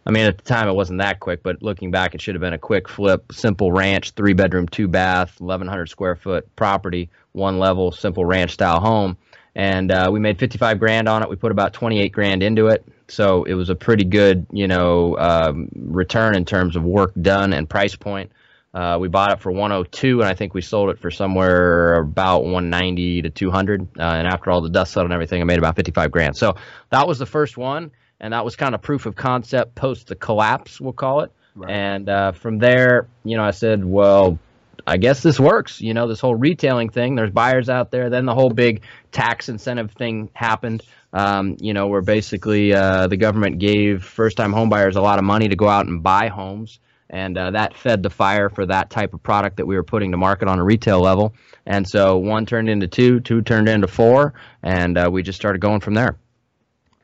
I 0.06 0.10
mean, 0.10 0.26
at 0.26 0.36
the 0.36 0.44
time 0.44 0.68
it 0.68 0.74
wasn't 0.74 1.00
that 1.00 1.18
quick, 1.18 1.42
but 1.42 1.62
looking 1.62 1.90
back, 1.90 2.14
it 2.14 2.20
should 2.20 2.34
have 2.34 2.42
been 2.42 2.52
a 2.52 2.58
quick 2.58 2.88
flip, 2.88 3.32
simple 3.32 3.72
ranch, 3.72 4.10
three 4.10 4.34
bedroom, 4.34 4.68
two 4.68 4.86
bath, 4.86 5.40
1,100 5.40 5.86
square 5.88 6.14
foot 6.14 6.54
property, 6.56 7.08
one 7.32 7.58
level, 7.58 7.90
simple 7.90 8.24
ranch 8.24 8.52
style 8.52 8.80
home. 8.80 9.16
And 9.54 9.90
uh, 9.90 10.10
we 10.12 10.20
made 10.20 10.38
55 10.38 10.78
grand 10.78 11.08
on 11.08 11.22
it. 11.22 11.30
We 11.30 11.36
put 11.36 11.52
about 11.52 11.72
28 11.72 12.12
grand 12.12 12.42
into 12.42 12.66
it. 12.66 12.86
So 13.08 13.44
it 13.44 13.54
was 13.54 13.70
a 13.70 13.74
pretty 13.74 14.04
good, 14.04 14.46
you 14.50 14.66
know, 14.66 15.16
um, 15.18 15.68
return 15.74 16.36
in 16.36 16.44
terms 16.44 16.76
of 16.76 16.84
work 16.84 17.12
done 17.20 17.52
and 17.52 17.68
price 17.68 17.96
point. 17.96 18.32
Uh, 18.72 18.98
we 19.00 19.06
bought 19.06 19.30
it 19.30 19.40
for 19.40 19.52
102, 19.52 20.20
and 20.20 20.28
I 20.28 20.34
think 20.34 20.52
we 20.52 20.60
sold 20.60 20.90
it 20.90 20.98
for 20.98 21.10
somewhere 21.10 21.94
about 21.96 22.42
190 22.42 23.22
to 23.22 23.30
200. 23.30 23.82
Uh, 23.82 24.02
and 24.02 24.26
after 24.26 24.50
all 24.50 24.60
the 24.60 24.68
dust 24.68 24.92
settled 24.92 25.06
and 25.06 25.14
everything, 25.14 25.40
I 25.40 25.44
made 25.44 25.58
about 25.58 25.76
55 25.76 26.10
grand. 26.10 26.36
So 26.36 26.56
that 26.90 27.06
was 27.06 27.18
the 27.20 27.26
first 27.26 27.56
one 27.56 27.92
and 28.20 28.32
that 28.32 28.44
was 28.44 28.56
kind 28.56 28.74
of 28.74 28.82
proof 28.82 29.06
of 29.06 29.14
concept 29.16 29.74
post 29.74 30.06
the 30.06 30.14
collapse, 30.14 30.80
we'll 30.80 30.92
call 30.92 31.20
it. 31.20 31.32
Right. 31.54 31.70
And 31.70 32.08
uh, 32.08 32.32
from 32.32 32.58
there, 32.58 33.06
you 33.22 33.36
know, 33.36 33.44
I 33.44 33.50
said, 33.50 33.84
well, 33.84 34.38
I 34.86 34.96
guess 34.96 35.22
this 35.22 35.38
works. 35.38 35.80
You 35.80 35.94
know, 35.94 36.08
this 36.08 36.20
whole 36.20 36.34
retailing 36.34 36.88
thing. 36.88 37.14
There's 37.14 37.30
buyers 37.30 37.68
out 37.68 37.90
there. 37.90 38.10
Then 38.10 38.24
the 38.24 38.34
whole 38.34 38.50
big 38.50 38.82
tax 39.12 39.48
incentive 39.48 39.92
thing 39.92 40.30
happened. 40.32 40.82
Um, 41.14 41.56
you 41.60 41.72
know, 41.72 41.86
where 41.86 42.02
basically 42.02 42.74
uh, 42.74 43.06
the 43.06 43.16
government 43.16 43.60
gave 43.60 44.02
first-time 44.02 44.52
homebuyers 44.52 44.96
a 44.96 45.00
lot 45.00 45.20
of 45.20 45.24
money 45.24 45.48
to 45.48 45.54
go 45.54 45.68
out 45.68 45.86
and 45.86 46.02
buy 46.02 46.26
homes, 46.26 46.80
and 47.08 47.38
uh, 47.38 47.52
that 47.52 47.76
fed 47.76 48.02
the 48.02 48.10
fire 48.10 48.50
for 48.50 48.66
that 48.66 48.90
type 48.90 49.14
of 49.14 49.22
product 49.22 49.56
that 49.58 49.66
we 49.66 49.76
were 49.76 49.84
putting 49.84 50.10
to 50.10 50.16
market 50.16 50.48
on 50.48 50.58
a 50.58 50.64
retail 50.64 51.00
level. 51.00 51.32
And 51.66 51.88
so 51.88 52.18
one 52.18 52.46
turned 52.46 52.68
into 52.68 52.88
two, 52.88 53.20
two 53.20 53.42
turned 53.42 53.68
into 53.68 53.86
four, 53.86 54.34
and 54.64 54.98
uh, 54.98 55.08
we 55.12 55.22
just 55.22 55.38
started 55.38 55.60
going 55.60 55.78
from 55.78 55.94
there. 55.94 56.16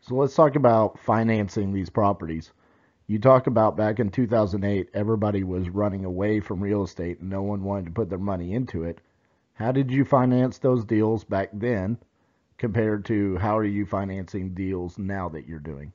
So 0.00 0.16
let's 0.16 0.34
talk 0.34 0.56
about 0.56 0.98
financing 0.98 1.72
these 1.72 1.88
properties. 1.88 2.50
You 3.06 3.18
talk 3.18 3.46
about 3.46 3.76
back 3.76 4.00
in 4.00 4.10
2008, 4.10 4.88
everybody 4.94 5.44
was 5.44 5.68
running 5.68 6.04
away 6.04 6.40
from 6.40 6.60
real 6.60 6.82
estate 6.82 7.20
and 7.20 7.30
no 7.30 7.42
one 7.42 7.62
wanted 7.62 7.86
to 7.86 7.90
put 7.92 8.08
their 8.08 8.18
money 8.18 8.52
into 8.52 8.84
it. 8.84 9.00
How 9.54 9.72
did 9.72 9.90
you 9.90 10.04
finance 10.04 10.58
those 10.58 10.84
deals 10.84 11.22
back 11.22 11.50
then 11.52 11.98
compared 12.60 13.06
to 13.06 13.38
how 13.38 13.56
are 13.56 13.64
you 13.64 13.86
financing 13.86 14.50
deals 14.50 14.98
now 14.98 15.30
that 15.30 15.48
you're 15.48 15.58
doing? 15.58 15.92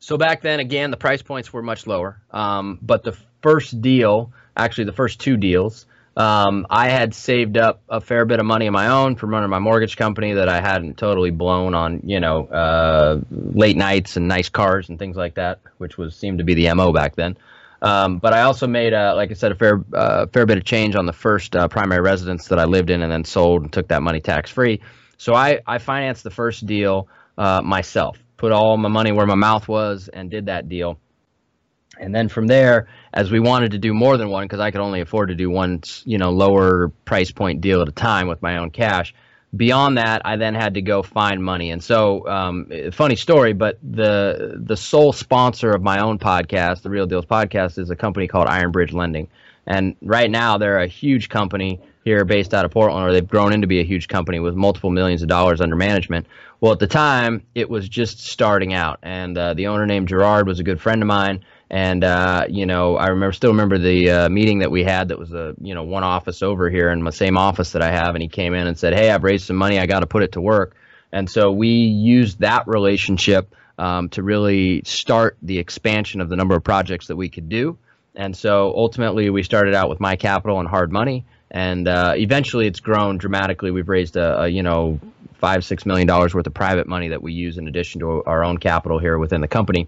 So 0.00 0.16
back 0.16 0.40
then, 0.40 0.58
again, 0.58 0.90
the 0.90 0.96
price 0.96 1.22
points 1.22 1.52
were 1.52 1.62
much 1.62 1.86
lower. 1.86 2.20
Um, 2.30 2.78
but 2.82 3.04
the 3.04 3.16
first 3.42 3.80
deal, 3.80 4.32
actually 4.56 4.84
the 4.84 4.92
first 4.92 5.20
two 5.20 5.36
deals, 5.36 5.86
um, 6.16 6.66
I 6.70 6.88
had 6.88 7.14
saved 7.14 7.58
up 7.58 7.82
a 7.88 8.00
fair 8.00 8.24
bit 8.24 8.40
of 8.40 8.46
money 8.46 8.66
of 8.66 8.72
my 8.72 8.88
own 8.88 9.16
from 9.16 9.30
running 9.30 9.50
my 9.50 9.58
mortgage 9.58 9.96
company 9.96 10.32
that 10.32 10.48
I 10.48 10.60
hadn't 10.60 10.96
totally 10.96 11.30
blown 11.30 11.74
on, 11.74 12.00
you 12.04 12.20
know, 12.20 12.46
uh, 12.46 13.20
late 13.30 13.76
nights 13.76 14.16
and 14.16 14.26
nice 14.26 14.48
cars 14.48 14.88
and 14.88 14.98
things 14.98 15.16
like 15.16 15.34
that, 15.34 15.60
which 15.76 15.98
was 15.98 16.16
seemed 16.16 16.38
to 16.38 16.44
be 16.44 16.54
the 16.54 16.72
mo 16.74 16.92
back 16.92 17.16
then. 17.16 17.36
Um, 17.82 18.18
but 18.18 18.32
I 18.32 18.42
also 18.42 18.66
made, 18.66 18.94
uh, 18.94 19.14
like 19.14 19.30
I 19.30 19.34
said, 19.34 19.52
a 19.52 19.56
fair 19.56 19.84
uh, 19.92 20.26
fair 20.26 20.46
bit 20.46 20.56
of 20.56 20.64
change 20.64 20.96
on 20.96 21.04
the 21.04 21.12
first 21.12 21.54
uh, 21.54 21.68
primary 21.68 22.00
residence 22.00 22.48
that 22.48 22.58
I 22.58 22.64
lived 22.64 22.90
in, 22.90 23.02
and 23.02 23.10
then 23.10 23.24
sold 23.24 23.62
and 23.62 23.72
took 23.72 23.88
that 23.88 24.02
money 24.02 24.20
tax 24.20 24.50
free. 24.50 24.80
So 25.22 25.34
I 25.36 25.60
I 25.64 25.78
financed 25.78 26.24
the 26.24 26.30
first 26.30 26.66
deal 26.66 27.06
uh, 27.38 27.62
myself, 27.62 28.18
put 28.36 28.50
all 28.50 28.76
my 28.76 28.88
money 28.88 29.12
where 29.12 29.24
my 29.24 29.36
mouth 29.36 29.68
was, 29.68 30.08
and 30.08 30.28
did 30.28 30.46
that 30.46 30.68
deal. 30.68 30.98
And 31.96 32.12
then 32.12 32.28
from 32.28 32.48
there, 32.48 32.88
as 33.14 33.30
we 33.30 33.38
wanted 33.38 33.70
to 33.70 33.78
do 33.78 33.94
more 33.94 34.16
than 34.16 34.30
one, 34.30 34.44
because 34.44 34.58
I 34.58 34.72
could 34.72 34.80
only 34.80 35.00
afford 35.00 35.28
to 35.28 35.36
do 35.36 35.48
one, 35.48 35.82
you 36.04 36.18
know, 36.18 36.30
lower 36.30 36.88
price 37.04 37.30
point 37.30 37.60
deal 37.60 37.82
at 37.82 37.88
a 37.88 37.92
time 37.92 38.26
with 38.26 38.42
my 38.42 38.56
own 38.56 38.70
cash. 38.70 39.14
Beyond 39.54 39.98
that, 39.98 40.22
I 40.24 40.36
then 40.38 40.54
had 40.56 40.74
to 40.74 40.82
go 40.82 41.04
find 41.04 41.40
money. 41.44 41.70
And 41.70 41.84
so, 41.84 42.26
um, 42.26 42.72
funny 42.92 43.14
story, 43.14 43.52
but 43.52 43.78
the 43.80 44.54
the 44.56 44.76
sole 44.76 45.12
sponsor 45.12 45.70
of 45.70 45.82
my 45.82 46.00
own 46.00 46.18
podcast, 46.18 46.82
the 46.82 46.90
Real 46.90 47.06
Deals 47.06 47.26
podcast, 47.26 47.78
is 47.78 47.90
a 47.90 47.96
company 47.96 48.26
called 48.26 48.48
Iron 48.48 48.72
Bridge 48.72 48.92
Lending. 48.92 49.28
And 49.68 49.94
right 50.02 50.28
now, 50.30 50.58
they're 50.58 50.80
a 50.80 50.88
huge 50.88 51.28
company. 51.28 51.80
Here 52.04 52.24
based 52.24 52.54
out 52.54 52.64
of 52.64 52.70
Portland, 52.70 53.06
or 53.06 53.12
they've 53.12 53.26
grown 53.26 53.52
into 53.52 53.66
be 53.66 53.80
a 53.80 53.84
huge 53.84 54.08
company 54.08 54.40
with 54.40 54.54
multiple 54.54 54.90
millions 54.90 55.22
of 55.22 55.28
dollars 55.28 55.60
under 55.60 55.76
management. 55.76 56.26
Well, 56.60 56.72
at 56.72 56.78
the 56.78 56.86
time, 56.86 57.44
it 57.54 57.68
was 57.68 57.88
just 57.88 58.20
starting 58.20 58.72
out, 58.72 58.98
and 59.02 59.36
uh, 59.36 59.54
the 59.54 59.68
owner 59.68 59.86
named 59.86 60.08
Gerard 60.08 60.46
was 60.46 60.60
a 60.60 60.64
good 60.64 60.80
friend 60.80 61.02
of 61.02 61.06
mine. 61.06 61.44
And 61.70 62.04
uh, 62.04 62.46
you 62.48 62.66
know, 62.66 62.96
I 62.96 63.08
remember 63.08 63.32
still 63.32 63.50
remember 63.50 63.78
the 63.78 64.10
uh, 64.10 64.28
meeting 64.28 64.58
that 64.58 64.70
we 64.70 64.84
had. 64.84 65.08
That 65.08 65.18
was 65.18 65.32
a 65.32 65.54
you 65.60 65.74
know 65.74 65.82
one 65.84 66.04
office 66.04 66.42
over 66.42 66.68
here 66.68 66.90
in 66.90 67.02
my 67.02 67.10
same 67.10 67.38
office 67.38 67.72
that 67.72 67.82
I 67.82 67.90
have. 67.90 68.14
And 68.14 68.22
he 68.22 68.28
came 68.28 68.52
in 68.52 68.66
and 68.66 68.78
said, 68.78 68.92
"Hey, 68.92 69.10
I've 69.10 69.24
raised 69.24 69.46
some 69.46 69.56
money. 69.56 69.78
I 69.78 69.86
got 69.86 70.00
to 70.00 70.06
put 70.06 70.22
it 70.22 70.32
to 70.32 70.40
work." 70.40 70.76
And 71.12 71.28
so 71.28 71.50
we 71.50 71.68
used 71.68 72.40
that 72.40 72.66
relationship 72.66 73.54
um, 73.78 74.08
to 74.10 74.22
really 74.22 74.82
start 74.84 75.36
the 75.42 75.58
expansion 75.58 76.20
of 76.20 76.28
the 76.28 76.36
number 76.36 76.54
of 76.54 76.62
projects 76.62 77.06
that 77.06 77.16
we 77.16 77.28
could 77.28 77.48
do. 77.48 77.78
And 78.14 78.36
so 78.36 78.74
ultimately, 78.76 79.30
we 79.30 79.42
started 79.42 79.74
out 79.74 79.88
with 79.88 79.98
my 79.98 80.16
capital 80.16 80.60
and 80.60 80.68
hard 80.68 80.92
money, 80.92 81.24
and 81.52 81.86
uh, 81.86 82.14
eventually, 82.16 82.66
it's 82.66 82.80
grown 82.80 83.18
dramatically. 83.18 83.70
We've 83.70 83.88
raised 83.88 84.16
a, 84.16 84.42
a 84.42 84.48
you 84.48 84.62
know 84.62 84.98
five 85.34 85.64
six 85.64 85.86
million 85.86 86.08
dollars 86.08 86.34
worth 86.34 86.46
of 86.46 86.54
private 86.54 86.88
money 86.88 87.08
that 87.08 87.22
we 87.22 87.32
use 87.32 87.58
in 87.58 87.68
addition 87.68 88.00
to 88.00 88.24
our 88.24 88.42
own 88.42 88.58
capital 88.58 88.98
here 88.98 89.18
within 89.18 89.40
the 89.40 89.48
company 89.48 89.86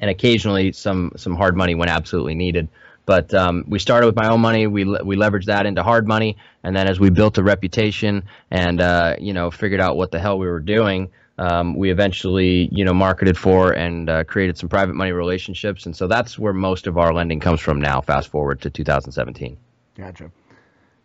and 0.00 0.10
occasionally 0.10 0.72
some 0.72 1.12
some 1.16 1.34
hard 1.34 1.56
money 1.56 1.74
when 1.74 1.88
absolutely 1.88 2.34
needed. 2.34 2.68
But 3.06 3.34
um, 3.34 3.64
we 3.68 3.78
started 3.78 4.06
with 4.06 4.16
my 4.16 4.28
own 4.28 4.40
money. 4.40 4.66
We 4.66 4.84
we 4.84 5.16
leveraged 5.16 5.46
that 5.46 5.66
into 5.66 5.82
hard 5.82 6.08
money, 6.08 6.36
and 6.62 6.74
then 6.74 6.88
as 6.88 6.98
we 6.98 7.10
built 7.10 7.38
a 7.38 7.42
reputation 7.42 8.24
and 8.50 8.80
uh, 8.80 9.16
you 9.18 9.32
know 9.32 9.50
figured 9.50 9.80
out 9.80 9.96
what 9.96 10.10
the 10.10 10.18
hell 10.18 10.38
we 10.38 10.46
were 10.46 10.60
doing, 10.60 11.10
um, 11.38 11.76
we 11.76 11.90
eventually 11.90 12.68
you 12.72 12.84
know 12.84 12.94
marketed 12.94 13.36
for 13.36 13.72
and 13.72 14.08
uh, 14.08 14.24
created 14.24 14.58
some 14.58 14.68
private 14.68 14.94
money 14.94 15.12
relationships, 15.12 15.86
and 15.86 15.94
so 15.94 16.06
that's 16.06 16.38
where 16.38 16.52
most 16.52 16.86
of 16.86 16.98
our 16.98 17.12
lending 17.12 17.40
comes 17.40 17.60
from 17.60 17.80
now. 17.80 18.00
Fast 18.00 18.28
forward 18.28 18.62
to 18.62 18.70
2017. 18.70 19.56
Gotcha. 19.96 20.30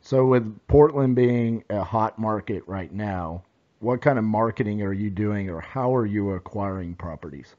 So 0.01 0.25
with 0.25 0.59
Portland 0.67 1.15
being 1.15 1.63
a 1.69 1.83
hot 1.83 2.17
market 2.17 2.63
right 2.67 2.91
now, 2.91 3.43
what 3.79 4.01
kind 4.01 4.17
of 4.17 4.25
marketing 4.25 4.81
are 4.81 4.93
you 4.93 5.09
doing, 5.09 5.49
or 5.49 5.61
how 5.61 5.95
are 5.95 6.05
you 6.05 6.31
acquiring 6.31 6.95
properties? 6.95 7.55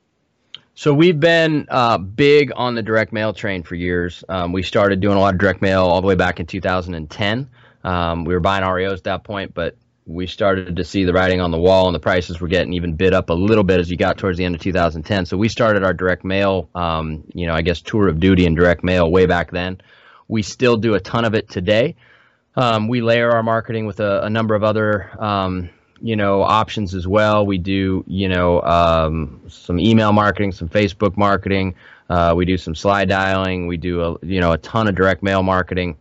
So 0.75 0.95
we've 0.95 1.19
been 1.19 1.67
uh, 1.69 1.99
big 1.99 2.53
on 2.55 2.75
the 2.75 2.83
direct 2.83 3.13
mail 3.13 3.33
train 3.33 3.63
for 3.63 3.75
years. 3.75 4.25
Um, 4.29 4.53
we 4.53 4.63
started 4.63 5.01
doing 5.01 5.17
a 5.17 5.21
lot 5.21 5.35
of 5.35 5.41
direct 5.41 5.61
mail 5.61 5.85
all 5.85 6.01
the 6.01 6.07
way 6.07 6.15
back 6.15 6.41
in 6.41 6.47
2010. 6.47 7.51
Um, 7.85 8.25
we 8.25 8.35
were 8.35 8.41
buying 8.41 8.65
REOs 8.65 8.99
at 8.99 9.05
that 9.05 9.25
point, 9.25 9.55
but 9.55 9.77
we 10.07 10.27
started 10.27 10.77
to 10.77 10.85
see 10.85 11.05
the 11.05 11.13
writing 11.13 11.41
on 11.41 11.51
the 11.51 11.59
wall 11.59 11.87
and 11.87 11.95
the 11.95 12.01
prices 12.01 12.41
were 12.41 12.49
getting 12.49 12.73
even 12.73 12.97
bid 12.97 13.15
up 13.15 13.31
a 13.31 13.35
little 13.35 13.65
bit 13.65 13.79
as 13.79 13.91
you 13.91 13.97
got 13.97 14.19
towards 14.19 14.39
the 14.39 14.45
end 14.45 14.55
of 14.55 14.61
2010. 14.61 15.27
So 15.27 15.37
we 15.37 15.49
started 15.49 15.85
our 15.85 15.95
direct 15.95 16.25
mail, 16.25 16.69
um, 16.75 17.25
you 17.33 17.47
know, 17.47 17.55
I 17.55 17.63
guess 17.63 17.81
tour 17.81 18.09
of 18.09 18.19
duty 18.19 18.47
and 18.47 18.57
direct 18.57 18.83
mail 18.83 19.11
way 19.11 19.27
back 19.27 19.51
then. 19.51 19.81
We 20.29 20.43
still 20.43 20.77
do 20.77 20.95
a 20.95 21.01
ton 21.01 21.25
of 21.25 21.35
it 21.35 21.49
today. 21.49 21.97
Um, 22.57 22.89
we 22.89 23.01
layer 23.01 23.31
our 23.31 23.43
marketing 23.43 23.87
with 23.87 24.01
a, 24.01 24.23
a 24.25 24.31
number 24.31 24.55
of 24.55 24.65
other 24.65 25.11
um, 25.23 25.71
you 26.01 26.17
know 26.17 26.43
options 26.43 26.95
as 26.95 27.07
well. 27.07 27.47
We 27.47 27.59
do 27.59 28.05
you 28.07 28.29
know 28.29 28.61
um, 28.63 29.41
some 29.49 29.79
email 29.79 30.13
marketing, 30.13 30.53
some 30.53 30.69
Facebook 30.69 31.17
marketing. 31.17 31.75
Uh, 32.09 32.35
we 32.37 32.45
do 32.45 32.59
some 32.59 32.75
slide 32.75 33.09
dialing. 33.09 33.67
We 33.67 33.77
do 33.77 34.03
a 34.03 34.27
you 34.27 34.41
know 34.41 34.53
a 34.53 34.59
ton 34.59 34.89
of 34.89 34.95
direct 34.95 35.23
mail 35.23 35.43
marketing. 35.43 35.97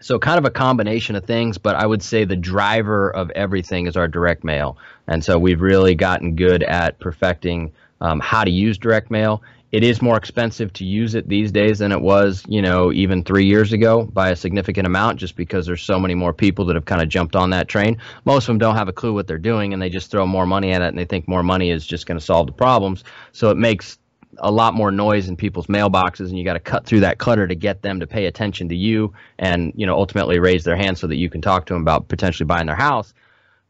So 0.00 0.18
kind 0.18 0.38
of 0.38 0.44
a 0.44 0.50
combination 0.50 1.16
of 1.16 1.24
things, 1.24 1.56
but 1.56 1.76
I 1.76 1.86
would 1.86 2.02
say 2.02 2.26
the 2.26 2.36
driver 2.36 3.08
of 3.08 3.30
everything 3.30 3.86
is 3.86 3.96
our 3.96 4.06
direct 4.06 4.44
mail, 4.44 4.76
and 5.06 5.24
so 5.24 5.38
we've 5.38 5.62
really 5.62 5.94
gotten 5.94 6.36
good 6.36 6.62
at 6.62 6.98
perfecting 6.98 7.72
um, 8.02 8.20
how 8.20 8.44
to 8.44 8.50
use 8.50 8.76
direct 8.76 9.10
mail 9.10 9.42
it 9.74 9.82
is 9.82 10.00
more 10.00 10.16
expensive 10.16 10.72
to 10.72 10.84
use 10.84 11.16
it 11.16 11.28
these 11.28 11.50
days 11.50 11.80
than 11.80 11.90
it 11.90 12.00
was, 12.00 12.44
you 12.46 12.62
know, 12.62 12.92
even 12.92 13.24
three 13.24 13.44
years 13.44 13.72
ago 13.72 14.04
by 14.04 14.30
a 14.30 14.36
significant 14.36 14.86
amount, 14.86 15.18
just 15.18 15.34
because 15.34 15.66
there's 15.66 15.82
so 15.82 15.98
many 15.98 16.14
more 16.14 16.32
people 16.32 16.64
that 16.66 16.76
have 16.76 16.84
kind 16.84 17.02
of 17.02 17.08
jumped 17.08 17.34
on 17.34 17.50
that 17.50 17.66
train. 17.66 17.98
Most 18.24 18.44
of 18.44 18.46
them 18.46 18.58
don't 18.58 18.76
have 18.76 18.86
a 18.86 18.92
clue 18.92 19.12
what 19.12 19.26
they're 19.26 19.36
doing, 19.36 19.72
and 19.72 19.82
they 19.82 19.90
just 19.90 20.12
throw 20.12 20.28
more 20.28 20.46
money 20.46 20.70
at 20.70 20.80
it, 20.80 20.86
and 20.86 20.96
they 20.96 21.04
think 21.04 21.26
more 21.26 21.42
money 21.42 21.70
is 21.70 21.84
just 21.84 22.06
going 22.06 22.16
to 22.16 22.24
solve 22.24 22.46
the 22.46 22.52
problems. 22.52 23.02
So 23.32 23.50
it 23.50 23.56
makes 23.56 23.98
a 24.38 24.50
lot 24.52 24.74
more 24.74 24.92
noise 24.92 25.28
in 25.28 25.34
people's 25.34 25.66
mailboxes, 25.66 26.28
and 26.28 26.38
you 26.38 26.44
got 26.44 26.52
to 26.52 26.60
cut 26.60 26.86
through 26.86 27.00
that 27.00 27.18
clutter 27.18 27.48
to 27.48 27.56
get 27.56 27.82
them 27.82 27.98
to 27.98 28.06
pay 28.06 28.26
attention 28.26 28.68
to 28.68 28.76
you, 28.76 29.12
and 29.40 29.72
you 29.74 29.86
know, 29.86 29.96
ultimately 29.96 30.38
raise 30.38 30.62
their 30.62 30.76
hand 30.76 30.98
so 30.98 31.08
that 31.08 31.16
you 31.16 31.28
can 31.28 31.42
talk 31.42 31.66
to 31.66 31.72
them 31.72 31.82
about 31.82 32.06
potentially 32.06 32.46
buying 32.46 32.66
their 32.66 32.76
house 32.76 33.12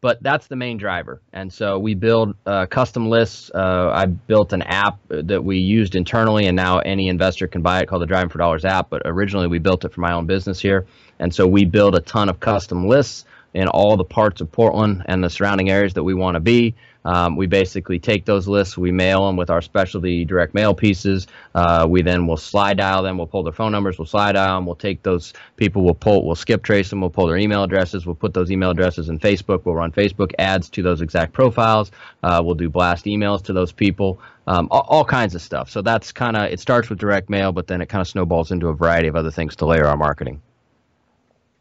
but 0.05 0.23
that's 0.23 0.49
the 0.49 0.57
main 0.57 0.77
driver. 0.77 1.23
And 1.33 1.51
so 1.51 1.79
we 1.79 1.95
build 1.95 2.37
uh, 2.45 2.67
custom 2.67 3.09
lists. 3.09 3.51
Uh, 3.55 3.91
I 3.91 4.05
built 4.05 4.53
an 4.53 4.61
app 4.61 4.99
that 5.09 5.43
we 5.43 5.57
used 5.57 5.95
internally, 5.95 6.47
and 6.47 6.55
now 6.55 6.81
any 6.81 7.09
investor 7.09 7.47
can 7.47 7.63
buy 7.63 7.81
it 7.81 7.89
called 7.89 8.03
the 8.03 8.07
Driving 8.07 8.29
for 8.29 8.37
Dollars 8.37 8.67
app. 8.67 8.91
But 8.91 9.01
originally 9.07 9.47
we 9.47 9.61
built 9.61 9.83
it 9.87 9.95
for 9.95 10.03
my 10.03 10.13
own 10.13 10.27
business 10.27 10.61
here. 10.61 10.85
And 11.19 11.35
so 11.35 11.47
we 11.47 11.65
build 11.65 11.95
a 11.95 12.03
ton 12.03 12.29
of 12.29 12.39
custom 12.39 12.87
lists 12.87 13.25
in 13.55 13.67
all 13.67 13.97
the 13.97 14.05
parts 14.05 14.43
of 14.43 14.53
Portland 14.53 15.05
and 15.07 15.25
the 15.25 15.31
surrounding 15.31 15.71
areas 15.71 15.95
that 15.95 16.03
we 16.03 16.13
want 16.13 16.35
to 16.35 16.41
be. 16.41 16.75
Um, 17.05 17.37
we 17.37 17.47
basically 17.47 17.99
take 17.99 18.25
those 18.25 18.49
lists, 18.49 18.79
we 18.79 18.93
mail 18.93 19.27
them 19.27 19.37
with 19.37 19.51
our 19.51 19.61
specialty 19.61 20.25
direct 20.25 20.55
mail 20.55 20.75
pieces. 20.75 21.27
Uh, 21.55 21.87
we 21.89 22.03
then 22.03 22.27
will 22.27 22.37
slide 22.37 22.79
dial 22.79 23.03
them. 23.03 23.19
We'll 23.19 23.27
pull 23.27 23.43
their 23.43 23.53
phone 23.53 23.73
numbers. 23.73 23.99
We'll 23.99 24.07
slide 24.07 24.33
dial 24.33 24.59
them. 24.59 24.67
We'll 24.67 24.75
take 24.75 25.03
those 25.03 25.33
people. 25.57 25.85
We'll 25.85 25.95
pull. 25.95 26.25
We'll 26.25 26.35
skip 26.35 26.63
trace 26.63 26.91
them. 26.91 27.01
We'll 27.01 27.11
pull 27.11 27.27
their 27.27 27.37
email 27.37 27.63
addresses. 27.63 28.07
We'll 28.07 28.15
put 28.15 28.35
those 28.35 28.51
email 28.51 28.71
addresses 28.71 29.09
in 29.09 29.19
Facebook. 29.19 29.65
We'll 29.65 29.75
run 29.75 29.93
Facebook 29.93 30.33
ads 30.39 30.69
to 30.71 30.83
those 30.83 31.01
exact 31.01 31.33
profiles. 31.33 31.91
Uh, 32.23 32.43
we'll 32.45 32.55
do 32.55 32.71
blast 32.71 33.05
emails 33.05 33.43
to 33.45 33.53
those 33.53 33.73
people. 33.73 34.21
Um, 34.47 34.69
all, 34.71 34.87
all, 34.89 35.05
kinds 35.07 35.35
of 35.35 35.41
stuff. 35.41 35.71
So 35.71 35.81
that's 35.81 36.13
kind 36.13 36.37
of 36.37 36.45
it 36.53 36.61
starts 36.61 36.91
with 36.91 36.99
direct 36.99 37.31
mail, 37.31 37.53
but 37.53 37.67
then 37.67 37.81
it 37.81 37.89
kind 37.89 38.03
of 38.03 38.09
snowballs 38.09 38.53
into 38.53 38.69
a 38.69 38.75
variety 38.75 39.09
of 39.09 39.17
other 39.17 39.31
things 39.31 39.57
to 39.57 39.67
layer 39.67 39.87
our 39.87 39.97
marketing 39.97 40.43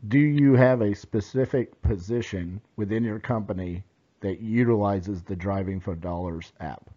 do 0.07 0.19
you 0.19 0.53
have 0.53 0.81
a 0.81 0.93
specific 0.93 1.81
position 1.81 2.59
within 2.75 3.03
your 3.05 3.19
company 3.19 3.83
that 4.24 4.42
utilizes 4.42 5.22
the 5.22 5.36
Driving 5.36 5.80
for 5.80 5.96
Dollars 5.96 6.51
app? 6.60 6.89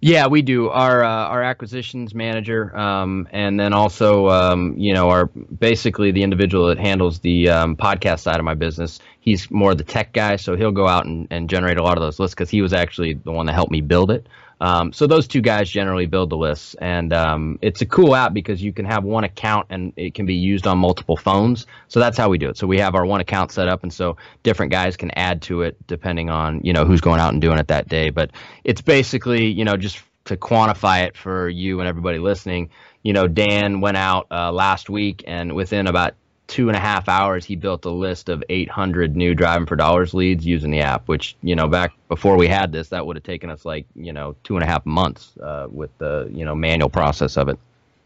Yeah, 0.00 0.26
we 0.26 0.42
do. 0.42 0.68
Our 0.68 1.02
uh, 1.02 1.08
our 1.08 1.42
acquisitions 1.42 2.14
manager, 2.14 2.76
um, 2.76 3.26
and 3.32 3.58
then 3.58 3.72
also, 3.72 4.28
um, 4.28 4.76
you 4.76 4.92
know, 4.92 5.08
our 5.08 5.26
basically 5.26 6.10
the 6.10 6.22
individual 6.22 6.66
that 6.66 6.78
handles 6.78 7.20
the 7.20 7.48
um, 7.48 7.74
podcast 7.74 8.20
side 8.20 8.38
of 8.38 8.44
my 8.44 8.52
business. 8.52 9.00
He's 9.20 9.50
more 9.50 9.74
the 9.74 9.84
tech 9.84 10.12
guy, 10.12 10.36
so 10.36 10.56
he'll 10.56 10.72
go 10.72 10.86
out 10.86 11.06
and, 11.06 11.26
and 11.30 11.48
generate 11.48 11.78
a 11.78 11.82
lot 11.82 11.96
of 11.96 12.02
those 12.02 12.18
lists 12.18 12.34
because 12.34 12.50
he 12.50 12.60
was 12.60 12.74
actually 12.74 13.14
the 13.14 13.32
one 13.32 13.46
that 13.46 13.54
helped 13.54 13.72
me 13.72 13.80
build 13.80 14.10
it. 14.10 14.26
Um, 14.60 14.92
so 14.92 15.06
those 15.06 15.26
two 15.26 15.40
guys 15.40 15.68
generally 15.68 16.06
build 16.06 16.30
the 16.30 16.36
lists, 16.36 16.74
and 16.80 17.12
um, 17.12 17.58
it's 17.60 17.82
a 17.82 17.86
cool 17.86 18.14
app 18.14 18.32
because 18.32 18.62
you 18.62 18.72
can 18.72 18.84
have 18.84 19.04
one 19.04 19.24
account 19.24 19.66
and 19.70 19.92
it 19.96 20.14
can 20.14 20.26
be 20.26 20.34
used 20.34 20.66
on 20.66 20.78
multiple 20.78 21.16
phones. 21.16 21.66
So 21.88 22.00
that's 22.00 22.16
how 22.16 22.28
we 22.28 22.38
do 22.38 22.48
it. 22.48 22.56
So 22.56 22.66
we 22.66 22.78
have 22.78 22.94
our 22.94 23.04
one 23.04 23.20
account 23.20 23.52
set 23.52 23.68
up, 23.68 23.82
and 23.82 23.92
so 23.92 24.16
different 24.42 24.72
guys 24.72 24.96
can 24.96 25.10
add 25.12 25.42
to 25.42 25.62
it 25.62 25.76
depending 25.86 26.30
on 26.30 26.60
you 26.62 26.72
know 26.72 26.84
who's 26.84 27.00
going 27.00 27.20
out 27.20 27.32
and 27.32 27.42
doing 27.42 27.58
it 27.58 27.68
that 27.68 27.88
day. 27.88 28.10
But 28.10 28.30
it's 28.62 28.80
basically 28.80 29.46
you 29.46 29.64
know 29.64 29.76
just 29.76 30.02
to 30.26 30.36
quantify 30.36 31.04
it 31.04 31.16
for 31.16 31.48
you 31.48 31.80
and 31.80 31.88
everybody 31.88 32.18
listening. 32.18 32.70
You 33.02 33.12
know, 33.12 33.28
Dan 33.28 33.80
went 33.80 33.98
out 33.98 34.26
uh, 34.30 34.50
last 34.52 34.88
week, 34.88 35.24
and 35.26 35.54
within 35.54 35.86
about 35.86 36.14
two 36.46 36.68
and 36.68 36.76
a 36.76 36.80
half 36.80 37.08
hours, 37.08 37.44
he 37.44 37.56
built 37.56 37.84
a 37.84 37.90
list 37.90 38.28
of 38.28 38.44
800 38.48 39.16
new 39.16 39.34
driving 39.34 39.66
for 39.66 39.76
dollars 39.76 40.14
leads 40.14 40.44
using 40.44 40.70
the 40.70 40.80
app. 40.80 41.08
Which 41.08 41.36
you 41.42 41.54
know, 41.54 41.68
back 41.68 41.92
before 42.08 42.36
we 42.36 42.46
had 42.46 42.72
this, 42.72 42.88
that 42.90 43.06
would 43.06 43.16
have 43.16 43.22
taken 43.22 43.50
us 43.50 43.64
like 43.64 43.86
you 43.94 44.12
know 44.12 44.36
two 44.44 44.56
and 44.56 44.62
a 44.62 44.66
half 44.66 44.84
months 44.84 45.32
uh, 45.42 45.68
with 45.70 45.96
the 45.98 46.28
you 46.32 46.44
know 46.44 46.54
manual 46.54 46.90
process 46.90 47.36
of 47.36 47.48
it. 47.48 47.58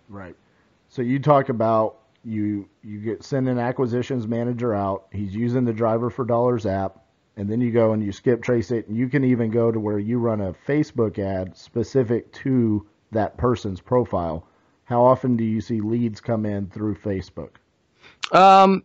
Right. 0.08 0.36
So 0.88 1.02
you 1.02 1.18
talk 1.18 1.48
about 1.48 1.98
you 2.24 2.68
you 2.82 3.00
get 3.00 3.24
send 3.24 3.48
an 3.48 3.58
acquisitions 3.58 4.26
manager 4.26 4.74
out. 4.74 5.06
He's 5.12 5.34
using 5.34 5.64
the 5.64 5.72
driver 5.72 6.10
for 6.10 6.24
dollars 6.24 6.66
app, 6.66 7.04
and 7.36 7.48
then 7.48 7.60
you 7.60 7.72
go 7.72 7.92
and 7.92 8.02
you 8.02 8.12
skip 8.12 8.42
trace 8.42 8.70
it. 8.70 8.88
And 8.88 8.96
you 8.96 9.08
can 9.08 9.24
even 9.24 9.50
go 9.50 9.72
to 9.72 9.80
where 9.80 9.98
you 9.98 10.18
run 10.18 10.40
a 10.40 10.52
Facebook 10.66 11.18
ad 11.18 11.56
specific 11.56 12.32
to 12.44 12.86
that 13.12 13.36
person's 13.36 13.80
profile. 13.80 14.46
How 14.84 15.04
often 15.04 15.36
do 15.36 15.44
you 15.44 15.60
see 15.60 15.80
leads 15.80 16.20
come 16.20 16.46
in 16.46 16.68
through 16.68 16.96
Facebook? 16.96 17.56
Um, 18.32 18.82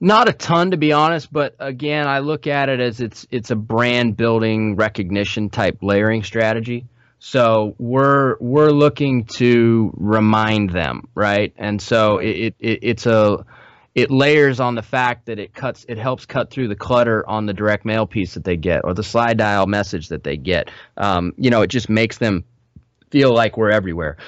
not 0.00 0.28
a 0.28 0.32
ton 0.32 0.72
to 0.72 0.76
be 0.76 0.92
honest, 0.92 1.32
but 1.32 1.56
again, 1.58 2.06
I 2.06 2.18
look 2.18 2.46
at 2.46 2.68
it 2.68 2.80
as 2.80 3.00
it's 3.00 3.26
it's 3.30 3.50
a 3.50 3.56
brand 3.56 4.16
building 4.16 4.76
recognition 4.76 5.50
type 5.50 5.78
layering 5.82 6.22
strategy. 6.22 6.86
So 7.18 7.74
we're 7.78 8.36
we're 8.38 8.70
looking 8.70 9.24
to 9.36 9.92
remind 9.96 10.70
them, 10.70 11.08
right? 11.14 11.54
And 11.56 11.80
so 11.80 12.18
it, 12.18 12.54
it 12.58 12.78
it's 12.82 13.06
a 13.06 13.46
it 13.94 14.10
layers 14.10 14.60
on 14.60 14.74
the 14.74 14.82
fact 14.82 15.26
that 15.26 15.38
it 15.38 15.54
cuts 15.54 15.86
it 15.88 15.96
helps 15.96 16.26
cut 16.26 16.50
through 16.50 16.68
the 16.68 16.76
clutter 16.76 17.26
on 17.26 17.46
the 17.46 17.54
direct 17.54 17.86
mail 17.86 18.06
piece 18.06 18.34
that 18.34 18.44
they 18.44 18.56
get 18.56 18.82
or 18.84 18.92
the 18.92 19.04
slide 19.04 19.38
dial 19.38 19.66
message 19.66 20.08
that 20.08 20.22
they 20.22 20.36
get. 20.36 20.70
Um, 20.98 21.32
you 21.38 21.48
know, 21.48 21.62
it 21.62 21.68
just 21.68 21.88
makes 21.88 22.18
them 22.18 22.44
feel 23.10 23.32
like 23.32 23.56
we're 23.56 23.70
everywhere 23.70 24.18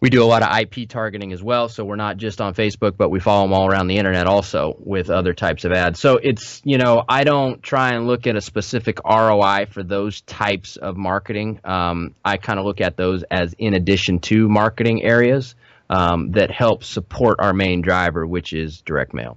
we 0.00 0.10
do 0.10 0.22
a 0.22 0.26
lot 0.26 0.42
of 0.42 0.56
IP 0.56 0.88
targeting 0.88 1.32
as 1.32 1.42
well. 1.42 1.68
So 1.68 1.84
we're 1.84 1.96
not 1.96 2.18
just 2.18 2.40
on 2.40 2.54
Facebook, 2.54 2.96
but 2.96 3.08
we 3.08 3.18
follow 3.18 3.44
them 3.44 3.52
all 3.52 3.66
around 3.66 3.88
the 3.88 3.96
internet 3.96 4.26
also 4.26 4.76
with 4.78 5.10
other 5.10 5.34
types 5.34 5.64
of 5.64 5.72
ads. 5.72 5.98
So 5.98 6.18
it's, 6.22 6.62
you 6.64 6.78
know, 6.78 7.02
I 7.08 7.24
don't 7.24 7.60
try 7.62 7.94
and 7.94 8.06
look 8.06 8.26
at 8.26 8.36
a 8.36 8.40
specific 8.40 9.00
ROI 9.04 9.66
for 9.70 9.82
those 9.82 10.20
types 10.20 10.76
of 10.76 10.96
marketing. 10.96 11.60
Um, 11.64 12.14
I 12.24 12.36
kind 12.36 12.60
of 12.60 12.64
look 12.64 12.80
at 12.80 12.96
those 12.96 13.24
as 13.24 13.54
in 13.58 13.74
addition 13.74 14.20
to 14.20 14.48
marketing 14.48 15.02
areas 15.02 15.56
um, 15.90 16.30
that 16.32 16.52
help 16.52 16.84
support 16.84 17.40
our 17.40 17.52
main 17.52 17.82
driver, 17.82 18.24
which 18.24 18.52
is 18.52 18.80
direct 18.82 19.14
mail. 19.14 19.36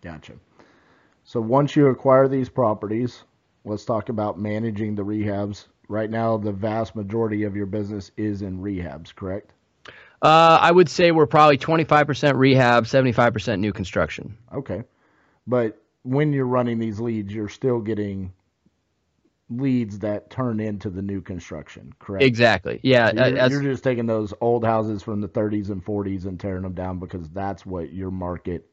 Gotcha. 0.00 0.34
So 1.24 1.40
once 1.40 1.76
you 1.76 1.88
acquire 1.88 2.26
these 2.26 2.48
properties, 2.48 3.22
let's 3.66 3.84
talk 3.84 4.08
about 4.08 4.38
managing 4.38 4.94
the 4.94 5.04
rehabs. 5.04 5.66
Right 5.88 6.08
now, 6.08 6.38
the 6.38 6.52
vast 6.52 6.96
majority 6.96 7.42
of 7.42 7.54
your 7.54 7.66
business 7.66 8.12
is 8.16 8.42
in 8.42 8.60
rehabs, 8.60 9.14
correct? 9.14 9.52
Uh, 10.22 10.58
I 10.60 10.70
would 10.70 10.88
say 10.88 11.12
we're 11.12 11.26
probably 11.26 11.56
25% 11.56 12.36
rehab, 12.36 12.84
75% 12.84 13.58
new 13.58 13.72
construction. 13.72 14.36
Okay. 14.52 14.84
But 15.46 15.80
when 16.02 16.32
you're 16.32 16.46
running 16.46 16.78
these 16.78 17.00
leads, 17.00 17.32
you're 17.32 17.48
still 17.48 17.80
getting 17.80 18.32
leads 19.48 20.00
that 20.00 20.30
turn 20.30 20.60
into 20.60 20.90
the 20.90 21.02
new 21.02 21.20
construction, 21.20 21.92
correct? 21.98 22.22
Exactly. 22.24 22.80
Yeah. 22.82 23.12
You're, 23.12 23.38
as- 23.38 23.52
you're 23.52 23.62
just 23.62 23.82
taking 23.82 24.06
those 24.06 24.32
old 24.40 24.64
houses 24.64 25.02
from 25.02 25.20
the 25.20 25.28
30s 25.28 25.70
and 25.70 25.84
40s 25.84 26.26
and 26.26 26.38
tearing 26.38 26.62
them 26.62 26.74
down 26.74 26.98
because 26.98 27.28
that's 27.30 27.64
what 27.64 27.92
your 27.92 28.10
market 28.10 28.66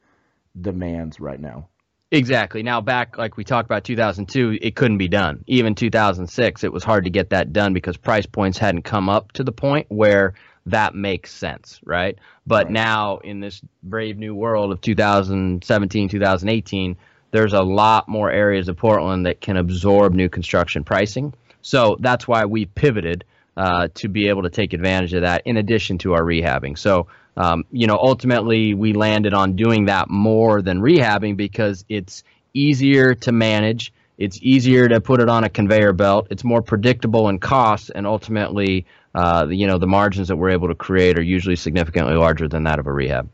demands 0.60 1.18
right 1.18 1.40
now. 1.40 1.68
Exactly. 2.10 2.62
Now, 2.62 2.80
back 2.80 3.18
like 3.18 3.36
we 3.36 3.44
talked 3.44 3.66
about 3.66 3.84
2002, 3.84 4.58
it 4.62 4.76
couldn't 4.76 4.96
be 4.96 5.08
done. 5.08 5.44
Even 5.46 5.74
2006, 5.74 6.64
it 6.64 6.72
was 6.72 6.82
hard 6.82 7.04
to 7.04 7.10
get 7.10 7.30
that 7.30 7.52
done 7.52 7.74
because 7.74 7.98
price 7.98 8.24
points 8.24 8.56
hadn't 8.56 8.82
come 8.82 9.10
up 9.10 9.32
to 9.32 9.44
the 9.44 9.52
point 9.52 9.86
where 9.90 10.32
that 10.70 10.94
makes 10.94 11.32
sense, 11.32 11.80
right? 11.84 12.18
But 12.46 12.66
Right. 12.66 12.72
now, 12.72 13.18
in 13.18 13.40
this 13.40 13.60
brave 13.82 14.18
new 14.18 14.34
world 14.34 14.72
of 14.72 14.80
2017, 14.80 16.08
2018, 16.08 16.96
there's 17.30 17.52
a 17.52 17.62
lot 17.62 18.08
more 18.08 18.30
areas 18.30 18.68
of 18.68 18.76
Portland 18.76 19.26
that 19.26 19.40
can 19.40 19.56
absorb 19.56 20.14
new 20.14 20.28
construction 20.28 20.84
pricing. 20.84 21.34
So 21.62 21.96
that's 22.00 22.26
why 22.26 22.46
we 22.46 22.66
pivoted 22.66 23.24
uh, 23.56 23.88
to 23.94 24.08
be 24.08 24.28
able 24.28 24.42
to 24.42 24.50
take 24.50 24.72
advantage 24.72 25.12
of 25.14 25.22
that 25.22 25.42
in 25.44 25.56
addition 25.56 25.98
to 25.98 26.14
our 26.14 26.22
rehabbing. 26.22 26.78
So, 26.78 27.08
um, 27.36 27.64
you 27.72 27.86
know, 27.86 27.98
ultimately 28.00 28.74
we 28.74 28.92
landed 28.92 29.34
on 29.34 29.56
doing 29.56 29.86
that 29.86 30.08
more 30.08 30.62
than 30.62 30.80
rehabbing 30.80 31.36
because 31.36 31.84
it's 31.88 32.22
easier 32.54 33.14
to 33.16 33.32
manage. 33.32 33.92
It's 34.16 34.38
easier 34.42 34.88
to 34.88 35.00
put 35.00 35.20
it 35.20 35.28
on 35.28 35.44
a 35.44 35.48
conveyor 35.48 35.92
belt. 35.92 36.28
It's 36.30 36.44
more 36.44 36.62
predictable 36.62 37.28
in 37.28 37.38
costs, 37.38 37.90
and 37.90 38.06
ultimately, 38.06 38.86
uh, 39.14 39.46
you 39.50 39.66
know, 39.66 39.78
the 39.78 39.86
margins 39.86 40.28
that 40.28 40.36
we're 40.36 40.50
able 40.50 40.68
to 40.68 40.74
create 40.74 41.18
are 41.18 41.22
usually 41.22 41.56
significantly 41.56 42.14
larger 42.14 42.48
than 42.48 42.64
that 42.64 42.78
of 42.78 42.86
a 42.86 42.92
rehab. 42.92 43.28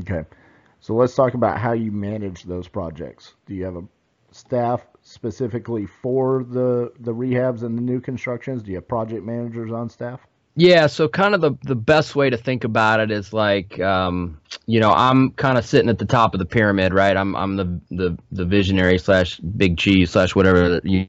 Okay. 0.00 0.24
So 0.80 0.94
let's 0.94 1.14
talk 1.14 1.34
about 1.34 1.58
how 1.58 1.72
you 1.72 1.90
manage 1.90 2.44
those 2.44 2.68
projects. 2.68 3.34
Do 3.46 3.54
you 3.54 3.64
have 3.64 3.76
a 3.76 3.82
staff 4.30 4.86
specifically 5.02 5.86
for 5.86 6.44
the 6.44 6.92
the 7.00 7.12
rehabs 7.12 7.62
and 7.62 7.76
the 7.76 7.82
new 7.82 8.00
constructions? 8.00 8.62
Do 8.62 8.70
you 8.70 8.76
have 8.76 8.88
project 8.88 9.24
managers 9.24 9.72
on 9.72 9.88
staff? 9.88 10.20
Yeah, 10.54 10.88
so 10.88 11.08
kind 11.08 11.34
of 11.34 11.40
the 11.40 11.52
the 11.62 11.76
best 11.76 12.16
way 12.16 12.30
to 12.30 12.36
think 12.36 12.64
about 12.64 13.00
it 13.00 13.10
is 13.10 13.32
like, 13.32 13.78
um, 13.80 14.40
you 14.66 14.80
know, 14.80 14.92
I'm 14.92 15.30
kind 15.32 15.56
of 15.56 15.64
sitting 15.64 15.88
at 15.88 15.98
the 15.98 16.04
top 16.04 16.34
of 16.34 16.40
the 16.40 16.46
pyramid, 16.46 16.92
right? 16.92 17.16
I'm 17.16 17.36
I'm 17.36 17.56
the 17.56 17.80
the 17.90 18.18
the 18.32 18.44
visionary 18.44 18.98
slash 18.98 19.38
big 19.38 19.78
cheese 19.78 20.10
slash 20.10 20.34
whatever 20.34 20.80
you 20.82 21.06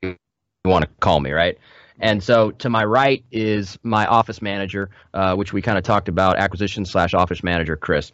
want 0.66 0.86
to 0.86 0.90
call 1.00 1.20
me, 1.20 1.32
right? 1.32 1.58
And 2.00 2.24
so 2.24 2.52
to 2.52 2.70
my 2.70 2.84
right 2.84 3.24
is 3.32 3.78
my 3.84 4.06
office 4.06 4.42
manager, 4.42 4.90
uh, 5.14 5.36
which 5.36 5.54
we 5.54 5.62
kind 5.62 5.78
of 5.78 5.84
talked 5.84 6.08
about, 6.08 6.38
acquisition 6.38 6.86
slash 6.86 7.14
office 7.14 7.44
manager, 7.44 7.76
Chris. 7.76 8.12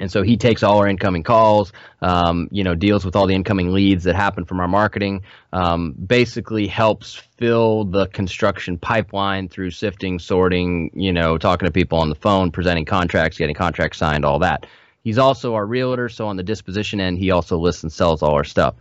And 0.00 0.10
so 0.10 0.22
he 0.22 0.36
takes 0.36 0.64
all 0.64 0.78
our 0.78 0.88
incoming 0.88 1.22
calls, 1.22 1.72
um, 2.02 2.48
you 2.50 2.64
know, 2.64 2.74
deals 2.74 3.04
with 3.04 3.14
all 3.14 3.28
the 3.28 3.34
incoming 3.34 3.72
leads 3.72 4.04
that 4.04 4.16
happen 4.16 4.44
from 4.44 4.58
our 4.58 4.66
marketing, 4.66 5.22
um, 5.52 5.92
basically 5.92 6.66
helps 6.66 7.14
fill 7.14 7.84
the 7.84 8.08
construction 8.08 8.76
pipeline 8.76 9.48
through 9.48 9.70
sifting, 9.70 10.18
sorting, 10.18 10.90
you 10.94 11.12
know, 11.12 11.38
talking 11.38 11.66
to 11.66 11.72
people 11.72 11.98
on 11.98 12.08
the 12.08 12.16
phone, 12.16 12.50
presenting 12.50 12.84
contracts, 12.84 13.38
getting 13.38 13.54
contracts 13.54 13.98
signed, 13.98 14.24
all 14.24 14.40
that. 14.40 14.66
He's 15.04 15.18
also 15.18 15.54
our 15.54 15.66
realtor, 15.66 16.08
so 16.08 16.26
on 16.26 16.36
the 16.36 16.42
disposition 16.42 16.98
end, 16.98 17.18
he 17.18 17.30
also 17.30 17.56
lists 17.58 17.84
and 17.84 17.92
sells 17.92 18.22
all 18.22 18.34
our 18.34 18.44
stuff. 18.44 18.74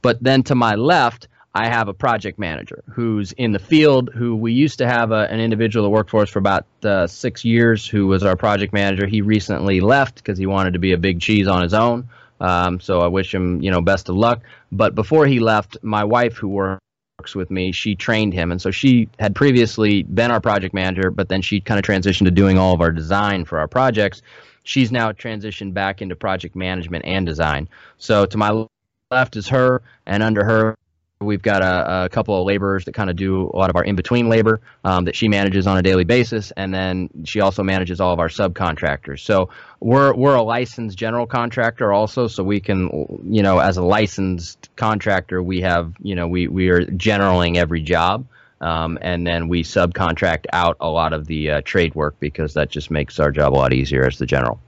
But 0.00 0.22
then 0.22 0.44
to 0.44 0.54
my 0.54 0.76
left, 0.76 1.26
I 1.54 1.68
have 1.68 1.88
a 1.88 1.94
project 1.94 2.38
manager 2.38 2.82
who's 2.90 3.32
in 3.32 3.52
the 3.52 3.58
field. 3.58 4.10
Who 4.14 4.34
we 4.34 4.52
used 4.52 4.78
to 4.78 4.86
have 4.86 5.12
a, 5.12 5.30
an 5.30 5.38
individual 5.38 5.84
that 5.84 5.90
worked 5.90 6.10
for 6.10 6.22
us 6.22 6.30
for 6.30 6.38
about 6.38 6.64
uh, 6.82 7.06
six 7.06 7.44
years, 7.44 7.86
who 7.86 8.06
was 8.06 8.24
our 8.24 8.36
project 8.36 8.72
manager. 8.72 9.06
He 9.06 9.20
recently 9.20 9.80
left 9.80 10.16
because 10.16 10.38
he 10.38 10.46
wanted 10.46 10.72
to 10.72 10.78
be 10.78 10.92
a 10.92 10.98
big 10.98 11.20
cheese 11.20 11.46
on 11.46 11.62
his 11.62 11.74
own. 11.74 12.08
Um, 12.40 12.80
so 12.80 13.00
I 13.00 13.06
wish 13.06 13.34
him, 13.34 13.62
you 13.62 13.70
know, 13.70 13.82
best 13.82 14.08
of 14.08 14.16
luck. 14.16 14.42
But 14.72 14.94
before 14.94 15.26
he 15.26 15.40
left, 15.40 15.76
my 15.82 16.04
wife, 16.04 16.36
who 16.36 16.48
works 16.48 17.34
with 17.34 17.50
me, 17.50 17.70
she 17.70 17.94
trained 17.94 18.32
him, 18.32 18.50
and 18.50 18.60
so 18.60 18.70
she 18.70 19.08
had 19.20 19.34
previously 19.34 20.02
been 20.02 20.30
our 20.30 20.40
project 20.40 20.74
manager, 20.74 21.10
but 21.10 21.28
then 21.28 21.42
she 21.42 21.60
kind 21.60 21.78
of 21.78 21.84
transitioned 21.84 22.24
to 22.24 22.32
doing 22.32 22.58
all 22.58 22.74
of 22.74 22.80
our 22.80 22.90
design 22.90 23.44
for 23.44 23.60
our 23.60 23.68
projects. 23.68 24.22
She's 24.64 24.90
now 24.90 25.12
transitioned 25.12 25.74
back 25.74 26.02
into 26.02 26.16
project 26.16 26.56
management 26.56 27.04
and 27.04 27.26
design. 27.26 27.68
So 27.98 28.26
to 28.26 28.38
my 28.38 28.66
left 29.10 29.36
is 29.36 29.48
her, 29.48 29.82
and 30.06 30.22
under 30.22 30.42
her 30.44 30.76
We've 31.22 31.42
got 31.42 31.62
a, 31.62 32.04
a 32.04 32.08
couple 32.08 32.38
of 32.38 32.46
laborers 32.46 32.84
that 32.84 32.92
kind 32.92 33.10
of 33.10 33.16
do 33.16 33.50
a 33.52 33.56
lot 33.56 33.70
of 33.70 33.76
our 33.76 33.84
in 33.84 33.96
between 33.96 34.28
labor 34.28 34.60
um, 34.84 35.04
that 35.04 35.16
she 35.16 35.28
manages 35.28 35.66
on 35.66 35.78
a 35.78 35.82
daily 35.82 36.04
basis, 36.04 36.52
and 36.56 36.72
then 36.72 37.08
she 37.24 37.40
also 37.40 37.62
manages 37.62 38.00
all 38.00 38.12
of 38.12 38.20
our 38.20 38.28
subcontractors. 38.28 39.20
So 39.20 39.48
we're 39.80 40.14
we're 40.14 40.34
a 40.34 40.42
licensed 40.42 40.98
general 40.98 41.26
contractor 41.26 41.92
also, 41.92 42.26
so 42.26 42.42
we 42.42 42.60
can 42.60 42.88
you 43.24 43.42
know 43.42 43.58
as 43.58 43.76
a 43.76 43.82
licensed 43.82 44.70
contractor 44.76 45.42
we 45.42 45.60
have 45.60 45.94
you 46.02 46.14
know 46.14 46.28
we 46.28 46.48
we 46.48 46.68
are 46.68 46.84
generaling 46.84 47.56
every 47.56 47.82
job. 47.82 48.26
Um, 48.60 48.96
and 49.02 49.26
then 49.26 49.48
we 49.48 49.64
subcontract 49.64 50.46
out 50.52 50.76
a 50.80 50.88
lot 50.88 51.12
of 51.12 51.26
the 51.26 51.50
uh, 51.50 51.62
trade 51.64 51.96
work 51.96 52.14
because 52.20 52.54
that 52.54 52.70
just 52.70 52.92
makes 52.92 53.18
our 53.18 53.32
job 53.32 53.52
a 53.52 53.56
lot 53.56 53.72
easier 53.72 54.06
as 54.06 54.18
the 54.18 54.26
general. 54.26 54.60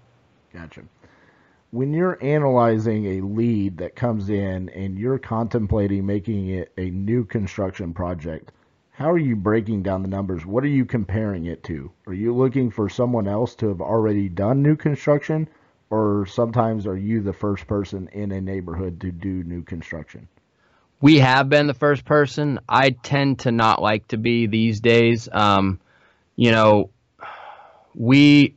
Gotcha. 0.53 0.83
When 1.75 1.93
you're 1.93 2.23
analyzing 2.23 3.05
a 3.07 3.27
lead 3.27 3.79
that 3.79 3.97
comes 3.97 4.31
in 4.31 4.69
and 4.69 4.97
you're 4.97 5.19
contemplating 5.19 6.07
making 6.07 6.51
it 6.51 6.73
a 6.79 6.89
new 6.89 7.25
construction 7.25 7.93
project, 7.93 8.53
how 8.93 9.11
are 9.11 9.19
you 9.19 9.35
breaking 9.35 9.83
down 9.83 10.03
the 10.03 10.09
numbers? 10.09 10.47
What 10.47 10.63
are 10.63 10.69
you 10.69 10.85
comparing 10.85 11.47
it 11.47 11.65
to? 11.65 11.91
Are 12.07 12.15
you 12.15 12.33
looking 12.33 12.71
for 12.71 12.89
someone 12.89 13.27
else 13.27 13.57
to 13.57 13.67
have 13.71 13.81
already 13.81 14.29
done 14.29 14.63
new 14.63 14.77
construction? 14.77 15.49
Or 15.91 16.27
sometimes 16.27 16.87
are 16.87 16.97
you 16.97 17.21
the 17.23 17.33
first 17.33 17.67
person 17.67 18.09
in 18.13 18.31
a 18.31 18.41
neighborhood 18.41 19.01
to 19.01 19.11
do 19.11 19.43
new 19.43 19.65
construction? 19.65 20.29
we 21.01 21.19
have 21.19 21.49
been 21.49 21.67
the 21.67 21.75
first 21.75 22.05
person. 22.05 22.61
I 22.69 22.91
tend 22.91 23.41
to 23.41 23.51
not 23.51 23.83
like 23.83 24.07
to 24.09 24.17
be 24.17 24.47
these 24.47 24.81
days. 24.81 25.29
Um, 25.31 25.81
you 26.37 26.53
know, 26.53 26.91
we 27.95 28.55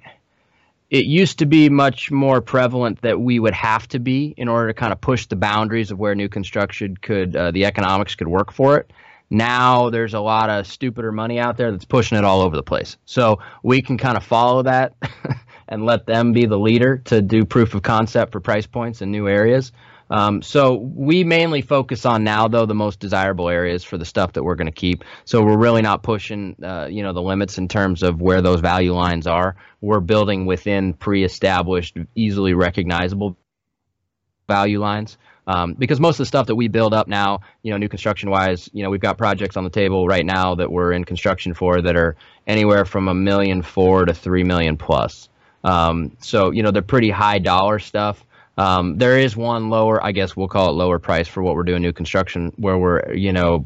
it 0.90 1.06
used 1.06 1.40
to 1.40 1.46
be 1.46 1.70
much 1.70 2.12
more 2.12 2.42
prevalent 2.42 3.02
that 3.02 3.20
we 3.20 3.40
would 3.40 3.54
have 3.54 3.88
to 3.90 4.00
be 4.00 4.34
in 4.38 4.48
order 4.48 4.68
to 4.68 4.74
kind 4.74 4.94
of 4.94 5.02
push 5.02 5.26
the 5.26 5.36
boundaries 5.36 5.92
of 5.92 6.00
where 6.00 6.16
new 6.16 6.30
construction 6.30 6.96
could 6.98 7.36
uh, 7.36 7.52
the 7.52 7.66
economics 7.66 8.16
could 8.16 8.28
work 8.28 8.52
for 8.52 8.78
it. 8.78 8.92
Now 9.30 9.90
there's 9.90 10.14
a 10.14 10.22
lot 10.22 10.50
of 10.50 10.66
stupider 10.66 11.12
money 11.12 11.40
out 11.40 11.58
there 11.58 11.72
that's 11.72 11.84
pushing 11.84 12.18
it 12.18 12.24
all 12.24 12.42
over 12.42 12.56
the 12.56 12.64
place. 12.64 12.98
So 13.06 13.40
we 13.64 13.82
can 13.82 13.98
kind 13.98 14.16
of 14.16 14.24
follow 14.24 14.64
that 14.64 14.94
and 15.68 15.86
let 15.86 16.06
them 16.06 16.32
be 16.32 16.46
the 16.46 16.58
leader 16.58 16.98
to 17.06 17.22
do 17.22 17.44
proof 17.44 17.74
of 17.74 17.84
concept 17.84 18.32
for 18.32 18.40
price 18.40 18.66
points 18.66 19.02
in 19.02 19.12
new 19.12 19.28
areas. 19.28 19.74
Um, 20.10 20.42
so 20.42 20.76
we 20.76 21.24
mainly 21.24 21.62
focus 21.62 22.06
on 22.06 22.24
now, 22.24 22.48
though, 22.48 22.66
the 22.66 22.76
most 22.76 23.00
desirable 23.00 23.50
areas 23.50 23.84
for 23.84 23.98
the 23.98 24.06
stuff 24.06 24.34
that 24.34 24.44
we're 24.44 24.56
going 24.56 24.68
to 24.68 24.72
keep. 24.72 25.04
So 25.26 25.44
we're 25.44 25.58
really 25.58 25.82
not 25.82 26.04
pushing, 26.04 26.56
uh, 26.64 26.88
you 26.90 27.04
know, 27.04 27.14
the 27.14 27.22
limits 27.22 27.58
in 27.58 27.68
terms 27.68 28.04
of 28.04 28.22
where 28.22 28.42
those 28.42 28.62
value 28.62 28.94
lines 28.94 29.28
are. 29.28 29.58
We're 29.82 30.00
building 30.00 30.46
within 30.46 30.94
pre-established, 30.94 31.98
easily 32.16 32.54
recognizable 32.54 33.38
value 34.48 34.80
lines. 34.80 35.18
Um, 35.46 35.76
because 35.76 36.02
most 36.02 36.16
of 36.16 36.20
the 36.20 36.26
stuff 36.26 36.48
that 36.48 36.56
we 36.56 36.68
build 36.68 36.94
up 36.94 37.08
now, 37.08 37.40
you 37.64 37.72
know, 37.72 37.78
new 37.78 37.88
construction 37.88 38.30
wise, 38.30 38.70
you 38.74 38.84
know, 38.84 38.90
we've 38.90 39.00
got 39.00 39.18
projects 39.18 39.56
on 39.56 39.64
the 39.64 39.70
table 39.70 40.06
right 40.06 40.26
now 40.26 40.56
that 40.56 40.70
we're 40.70 40.92
in 40.92 41.06
construction 41.06 41.54
for 41.54 41.82
that 41.82 41.96
are 41.96 42.18
anywhere 42.46 42.84
from 42.84 43.08
a 43.08 43.14
million 43.14 43.62
four 43.62 44.04
to 44.06 44.14
three 44.14 44.44
million 44.44 44.76
plus. 44.76 45.30
Um, 45.64 46.18
so, 46.20 46.52
you 46.52 46.64
know, 46.64 46.72
they're 46.72 46.82
pretty 46.82 47.10
high 47.10 47.40
dollar 47.40 47.80
stuff. 47.80 48.26
Um, 48.58 48.98
there 48.98 49.20
is 49.20 49.38
one 49.38 49.70
lower, 49.70 50.04
I 50.04 50.12
guess 50.12 50.36
we'll 50.36 50.48
call 50.48 50.70
it 50.70 50.74
lower 50.74 51.00
price 51.00 51.28
for 51.28 51.44
what 51.44 51.56
we're 51.56 51.64
doing 51.64 51.82
new 51.82 51.94
construction, 51.94 52.52
where 52.58 52.78
we're, 52.78 53.14
you 53.14 53.32
know, 53.32 53.66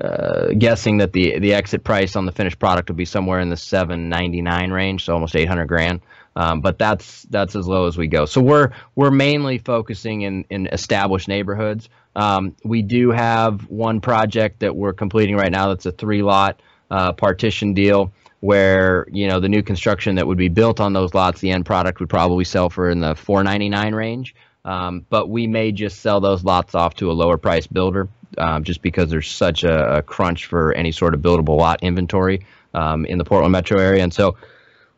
uh, 0.00 0.48
guessing 0.58 0.98
that 0.98 1.12
the 1.12 1.38
the 1.38 1.52
exit 1.52 1.84
price 1.84 2.16
on 2.16 2.24
the 2.24 2.32
finished 2.32 2.58
product 2.58 2.88
will 2.88 2.96
be 2.96 3.04
somewhere 3.04 3.40
in 3.40 3.50
the 3.50 3.56
799 3.56 4.70
range, 4.70 5.04
so 5.04 5.12
almost 5.12 5.36
800 5.36 5.66
grand. 5.66 6.00
Um, 6.34 6.62
but 6.62 6.78
that's 6.78 7.22
that's 7.24 7.54
as 7.54 7.68
low 7.68 7.86
as 7.86 7.98
we 7.98 8.08
go. 8.08 8.24
So 8.24 8.40
we're 8.40 8.70
we're 8.94 9.10
mainly 9.10 9.58
focusing 9.58 10.22
in 10.22 10.44
in 10.48 10.66
established 10.66 11.28
neighborhoods. 11.28 11.90
Um, 12.16 12.56
we 12.64 12.82
do 12.82 13.10
have 13.10 13.68
one 13.68 14.00
project 14.00 14.60
that 14.60 14.74
we're 14.74 14.94
completing 14.94 15.36
right 15.36 15.52
now. 15.52 15.68
That's 15.68 15.84
a 15.84 15.92
three 15.92 16.22
lot 16.22 16.62
uh, 16.90 17.12
partition 17.12 17.74
deal 17.74 18.12
where 18.42 19.06
you 19.12 19.28
know 19.28 19.38
the 19.38 19.48
new 19.48 19.62
construction 19.62 20.16
that 20.16 20.26
would 20.26 20.36
be 20.36 20.48
built 20.48 20.80
on 20.80 20.92
those 20.92 21.14
lots, 21.14 21.40
the 21.40 21.52
end 21.52 21.64
product 21.64 22.00
would 22.00 22.08
probably 22.08 22.44
sell 22.44 22.68
for 22.68 22.90
in 22.90 22.98
the 22.98 23.14
499 23.14 23.94
range. 23.94 24.34
Um, 24.64 25.06
but 25.08 25.28
we 25.28 25.46
may 25.46 25.70
just 25.70 26.00
sell 26.00 26.20
those 26.20 26.42
lots 26.42 26.74
off 26.74 26.96
to 26.96 27.10
a 27.10 27.14
lower 27.14 27.38
price 27.38 27.68
builder, 27.68 28.08
um, 28.38 28.64
just 28.64 28.82
because 28.82 29.10
there's 29.10 29.30
such 29.30 29.62
a, 29.62 29.98
a, 29.98 30.02
crunch 30.02 30.46
for 30.46 30.72
any 30.72 30.92
sort 30.92 31.14
of 31.14 31.20
buildable 31.20 31.56
lot 31.56 31.82
inventory 31.82 32.44
um, 32.74 33.04
in 33.04 33.18
the 33.18 33.24
Portland 33.24 33.52
metro 33.52 33.78
area. 33.78 34.02
And 34.02 34.12
so 34.12 34.36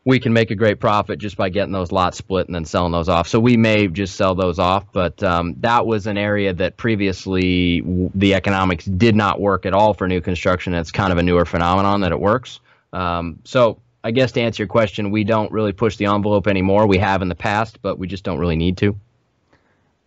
we 0.05 0.19
can 0.19 0.33
make 0.33 0.49
a 0.51 0.55
great 0.55 0.79
profit 0.79 1.19
just 1.19 1.37
by 1.37 1.49
getting 1.49 1.71
those 1.71 1.91
lots 1.91 2.17
split 2.17 2.47
and 2.47 2.55
then 2.55 2.65
selling 2.65 2.91
those 2.91 3.09
off. 3.09 3.27
So 3.27 3.39
we 3.39 3.57
may 3.57 3.87
just 3.87 4.15
sell 4.15 4.35
those 4.35 4.59
off, 4.59 4.91
but 4.91 5.21
um, 5.23 5.55
that 5.59 5.85
was 5.85 6.05
an 6.07 6.17
area 6.17 6.53
that 6.53 6.77
previously 6.77 7.81
w- 7.81 8.11
the 8.13 8.35
economics 8.35 8.85
did 8.85 9.15
not 9.15 9.39
work 9.39 9.65
at 9.65 9.73
all 9.73 9.93
for 9.95 10.07
new 10.07 10.21
construction. 10.21 10.75
It's 10.75 10.91
kind 10.91 11.11
of 11.11 11.17
a 11.17 11.23
newer 11.23 11.45
phenomenon 11.45 12.01
that 12.01 12.11
it 12.11 12.19
works. 12.19 12.59
Um, 12.95 13.39
so 13.43 13.81
I 14.05 14.11
guess 14.11 14.31
to 14.33 14.41
answer 14.41 14.63
your 14.63 14.69
question, 14.69 15.11
we 15.11 15.25
don't 15.25 15.51
really 15.51 15.73
push 15.73 15.97
the 15.97 16.05
envelope 16.05 16.47
anymore. 16.47 16.87
We 16.87 16.99
have 16.99 17.21
in 17.21 17.27
the 17.27 17.35
past, 17.35 17.81
but 17.81 17.99
we 17.99 18.07
just 18.07 18.23
don't 18.23 18.39
really 18.39 18.55
need 18.55 18.77
to. 18.77 18.97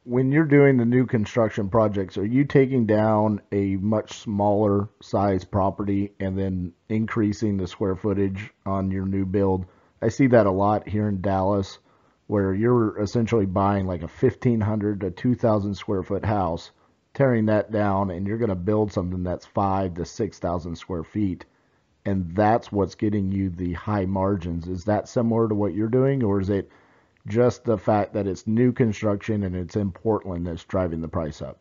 When 0.05 0.33
you're 0.33 0.47
doing 0.47 0.79
the 0.79 0.87
new 0.87 1.05
construction 1.05 1.69
projects, 1.69 2.17
are 2.17 2.25
you 2.25 2.45
taking 2.45 2.87
down 2.87 3.43
a 3.53 3.77
much 3.77 4.15
smaller 4.15 4.89
size 5.03 5.45
property 5.45 6.13
and 6.19 6.39
then 6.39 6.73
increasing 6.89 7.59
the 7.59 7.67
square 7.67 7.95
footage 7.95 8.51
on 8.65 8.91
your 8.91 9.05
new 9.05 9.27
build? 9.27 9.67
I 10.01 10.09
see 10.09 10.29
that 10.29 10.47
a 10.47 10.51
lot 10.51 10.89
here 10.89 11.09
in 11.09 11.21
Dallas, 11.21 11.79
where 12.27 12.55
you're 12.55 12.99
essentially 13.03 13.45
buying 13.45 13.87
like 13.87 14.01
a 14.01 14.09
1,500 14.09 15.01
to 15.01 15.11
2,000 15.11 15.75
square 15.75 16.03
foot 16.03 16.25
house, 16.25 16.71
tearing 17.13 17.47
that 17.47 17.71
down, 17.71 18.11
and 18.11 18.27
you're 18.27 18.39
going 18.39 18.49
to 18.49 18.55
build 18.55 18.93
something 18.93 19.25
that's 19.25 19.45
five 19.45 19.95
to 19.95 20.07
6,000 20.07 20.77
square 20.77 21.05
feet. 21.05 21.45
And 22.05 22.35
that's 22.35 22.73
what's 22.73 22.95
getting 22.95 23.31
you 23.31 23.51
the 23.51 23.75
high 23.75 24.07
margins. 24.07 24.67
Is 24.67 24.85
that 24.85 25.09
similar 25.09 25.49
to 25.49 25.55
what 25.55 25.75
you're 25.75 25.89
doing, 25.89 26.23
or 26.23 26.41
is 26.41 26.49
it 26.49 26.71
just 27.27 27.65
the 27.65 27.77
fact 27.77 28.15
that 28.15 28.27
it's 28.27 28.47
new 28.47 28.73
construction 28.73 29.43
and 29.43 29.55
it's 29.55 29.77
in 29.77 29.93
Portland 29.93 30.47
that's 30.47 30.65
driving 30.65 31.01
the 31.03 31.09
price 31.09 31.43
up? 31.43 31.59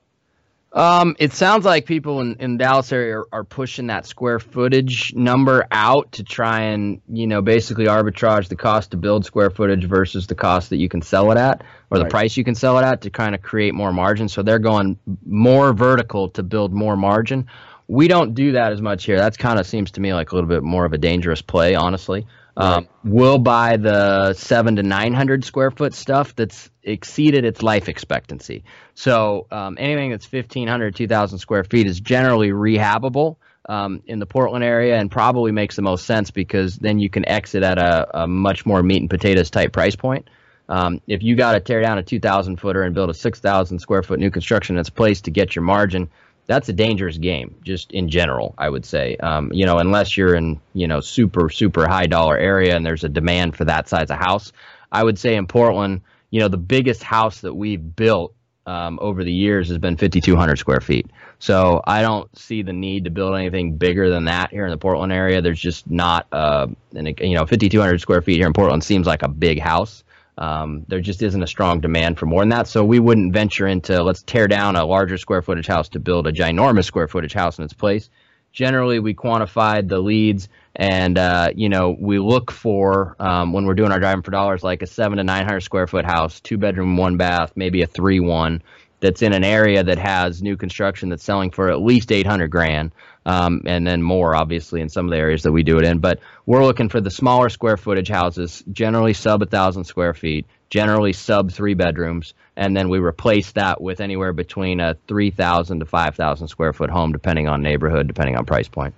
Um, 0.74 1.16
it 1.18 1.32
sounds 1.32 1.64
like 1.64 1.86
people 1.86 2.20
in, 2.20 2.36
in 2.36 2.58
Dallas 2.58 2.92
area 2.92 3.20
are, 3.20 3.28
are, 3.32 3.44
pushing 3.46 3.88
that 3.88 4.06
square 4.06 4.38
footage 4.38 5.14
number 5.16 5.66
out 5.72 6.12
to 6.14 6.24
try 6.24 6.64
and, 6.64 7.02
you 7.08 7.26
know, 7.26 7.42
basically 7.42 7.86
arbitrage 7.86 8.50
the 8.50 8.58
cost 8.58 8.92
to 8.92 8.98
build 8.98 9.26
square 9.26 9.50
footage 9.50 9.86
versus 9.86 10.28
the 10.28 10.36
cost 10.36 10.70
that 10.72 10.78
you 10.78 10.90
can 10.90 11.02
sell 11.02 11.32
it 11.32 11.38
at 11.38 11.64
or 11.90 12.00
the 12.00 12.06
price 12.06 12.36
you 12.36 12.44
can 12.44 12.54
sell 12.54 12.78
it 12.78 12.84
at 12.84 13.02
to 13.02 13.10
kind 13.10 13.34
of 13.34 13.42
create 13.42 13.74
more 13.74 13.94
margin. 13.94 14.28
So 14.28 14.44
they're 14.44 14.60
going 14.60 15.00
more 15.26 15.72
vertical 15.72 16.30
to 16.32 16.44
build 16.44 16.74
more 16.74 16.98
margin. 16.98 17.48
We 17.88 18.08
don't 18.08 18.34
do 18.34 18.54
that 18.54 18.74
as 18.74 18.82
much 18.82 19.06
here. 19.06 19.18
That's 19.18 19.38
kind 19.38 19.60
of 19.60 19.66
seems 19.66 19.92
to 19.92 20.02
me 20.02 20.14
like 20.14 20.32
a 20.32 20.36
little 20.36 20.50
bit 20.50 20.64
more 20.64 20.86
of 20.86 20.94
a 20.94 20.98
dangerous 20.98 21.42
play, 21.42 21.76
honestly. 21.76 22.28
Um, 22.58 22.88
we'll 23.04 23.38
buy 23.38 23.78
the 23.78 24.34
seven 24.34 24.78
to 24.78 24.84
nine 24.84 25.14
hundred 25.14 25.46
square 25.46 25.70
foot 25.70 25.94
stuff 25.94 26.36
that's 26.36 26.72
exceeded 26.84 27.46
its 27.46 27.62
life 27.62 27.88
expectancy. 27.88 28.64
So 28.96 29.46
um, 29.52 29.78
anything 29.80 30.10
that's 30.10 30.32
1,500, 30.32 30.96
2,000 30.96 31.38
square 31.38 31.64
feet 31.64 31.86
is 31.86 32.00
generally 32.00 32.50
rehabable 32.50 33.36
um, 33.70 34.02
in 34.08 34.18
the 34.18 34.26
Portland 34.26 34.64
area 34.64 34.98
and 34.98 35.12
probably 35.12 35.52
makes 35.52 35.76
the 35.76 35.84
most 35.84 36.06
sense 36.06 36.32
because 36.32 36.78
then 36.78 36.98
you 36.98 37.10
can 37.10 37.28
exit 37.28 37.62
at 37.62 37.78
a, 37.78 38.24
a 38.24 38.28
much 38.28 38.66
more 38.66 38.82
meat 38.82 39.02
and 39.02 39.10
potatoes 39.10 39.52
type 39.52 39.72
price 39.72 39.96
point. 39.96 40.28
Um, 40.70 41.02
if 41.08 41.24
you 41.24 41.36
got 41.36 41.54
to 41.54 41.60
tear 41.60 41.82
down 41.82 41.98
a 41.98 42.04
2,000 42.04 42.58
footer 42.58 42.82
and 42.82 42.94
build 42.96 43.10
a 43.10 43.14
6,000 43.14 43.80
square 43.80 44.04
foot 44.04 44.20
new 44.20 44.32
construction 44.32 44.76
that's 44.76 44.90
placed 44.90 45.26
to 45.26 45.32
get 45.32 45.56
your 45.56 45.64
margin, 45.64 46.10
that's 46.48 46.70
a 46.70 46.74
dangerous 46.74 47.18
game, 47.18 47.56
just 47.64 47.92
in 47.92 48.10
general. 48.10 48.56
I 48.58 48.70
would 48.70 48.86
say, 48.86 49.18
um, 49.18 49.52
you 49.54 49.66
know, 49.66 49.78
unless 49.78 50.18
you're 50.18 50.36
in 50.36 50.60
you 50.74 50.88
know 50.88 51.02
super 51.02 51.50
super 51.50 51.88
high 51.88 52.08
dollar 52.08 52.38
area 52.38 52.76
and 52.76 52.86
there's 52.86 53.04
a 53.04 53.10
demand 53.10 53.56
for 53.56 53.66
that 53.66 53.88
size 53.88 54.10
of 54.10 54.18
house. 54.18 54.52
I 54.92 55.04
would 55.04 55.20
say 55.20 55.36
in 55.36 55.48
Portland, 55.48 56.02
you 56.32 56.40
know, 56.40 56.48
the 56.48 56.58
biggest 56.58 57.04
house 57.04 57.42
that 57.42 57.54
we've 57.54 57.96
built 57.96 58.34
um, 58.66 59.00
over 59.02 59.24
the 59.24 59.32
years 59.32 59.70
has 59.70 59.78
been 59.78 59.96
5,200 59.96 60.58
square 60.58 60.82
feet. 60.82 61.08
So 61.40 61.82
I 61.86 62.02
don't 62.02 62.36
see 62.38 62.64
the 62.64 62.74
need 62.74 63.06
to 63.06 63.10
build 63.10 63.36
anything 63.36 63.78
bigger 63.78 64.10
than 64.10 64.26
that 64.26 64.52
here 64.52 64.66
in 64.66 64.72
the 64.72 64.78
Portland 64.78 65.14
area. 65.14 65.42
There's 65.42 65.60
just 65.60 65.90
not, 65.90 66.28
uh, 66.32 66.68
an, 66.94 67.06
you 67.20 67.36
know, 67.36 67.46
5,200 67.46 68.02
square 68.02 68.22
feet 68.22 68.38
here 68.38 68.48
in 68.48 68.54
Portland 68.54 68.84
seems 68.84 69.08
like 69.08 69.24
a 69.24 69.30
big 69.30 69.60
house. 69.60 70.04
Um, 70.38 70.86
there 70.88 71.02
just 71.02 71.24
isn't 71.24 71.42
a 71.42 71.48
strong 71.48 71.80
demand 71.80 72.20
for 72.20 72.26
more 72.26 72.42
than 72.42 72.50
that. 72.50 72.68
So 72.68 72.84
we 72.84 73.00
wouldn't 73.00 73.34
venture 73.34 73.68
into 73.68 74.04
let's 74.04 74.22
tear 74.24 74.48
down 74.48 74.76
a 74.76 74.86
larger 74.86 75.18
square 75.18 75.42
footage 75.42 75.68
house 75.68 75.90
to 75.90 76.00
build 76.00 76.28
a 76.28 76.32
ginormous 76.32 76.86
square 76.86 77.08
footage 77.08 77.34
house 77.34 77.58
in 77.58 77.66
its 77.66 77.74
place. 77.74 78.10
Generally, 78.54 79.00
we 79.00 79.14
quantified 79.14 79.88
the 79.88 80.00
leads, 80.00 80.48
and 80.76 81.18
uh, 81.18 81.50
you 81.56 81.70
know 81.70 81.96
we 82.00 82.18
look 82.18 82.52
for 82.52 83.16
um, 83.20 83.54
when 83.54 83.66
we're 83.66 83.76
doing 83.76 83.92
our 83.92 84.00
driving 84.00 84.24
for 84.24 84.32
dollars, 84.32 84.64
like 84.64 84.82
a 84.82 84.88
seven 84.88 85.18
to 85.18 85.24
nine 85.24 85.46
hundred 85.46 85.62
square 85.62 85.88
foot 85.88 86.06
house, 86.06 86.40
two 86.40 86.58
bedroom, 86.58 86.98
one 86.98 87.18
bath, 87.18 87.54
maybe 87.56 87.82
a 87.82 87.88
three 87.88 88.20
one 88.20 88.62
that's 89.00 89.22
in 89.22 89.34
an 89.34 89.44
area 89.44 89.84
that 89.84 89.98
has 89.98 90.42
new 90.42 90.58
construction 90.58 91.10
that's 91.10 91.24
selling 91.24 91.52
for 91.52 91.70
at 91.70 91.82
least 91.82 92.12
800 92.12 92.50
grand 92.50 92.92
um, 93.28 93.62
and 93.66 93.86
then 93.86 94.02
more 94.02 94.34
obviously 94.34 94.82
in 94.82 94.90
some 94.90 95.06
of 95.06 95.12
the 95.12 95.18
areas 95.18 95.44
that 95.44 95.52
we 95.52 95.62
do 95.62 95.78
it 95.78 95.84
in 95.84 96.00
but 96.00 96.20
we're 96.46 96.64
looking 96.64 96.90
for 96.90 97.02
the 97.02 97.12
smaller 97.12 97.50
square 97.50 97.78
footage 97.78 98.08
houses 98.08 98.64
generally 98.72 99.14
sub 99.14 99.44
a 99.44 99.46
thousand 99.46 99.84
square 99.84 100.14
feet 100.14 100.48
generally 100.70 101.14
sub 101.14 101.52
three 101.52 101.76
bedrooms 101.76 102.34
and 102.56 102.76
then 102.76 102.90
we 102.90 102.98
replace 102.98 103.52
that 103.52 103.80
with 103.80 104.00
anywhere 104.02 104.34
between 104.34 104.80
a 104.80 104.96
3000 105.08 105.80
to 105.80 105.86
5000 105.86 106.48
square 106.48 106.74
foot 106.74 106.90
home 106.90 107.12
depending 107.12 107.48
on 107.48 107.62
neighborhood 107.62 108.08
depending 108.08 108.36
on 108.36 108.46
price 108.46 108.70
point 108.70 108.96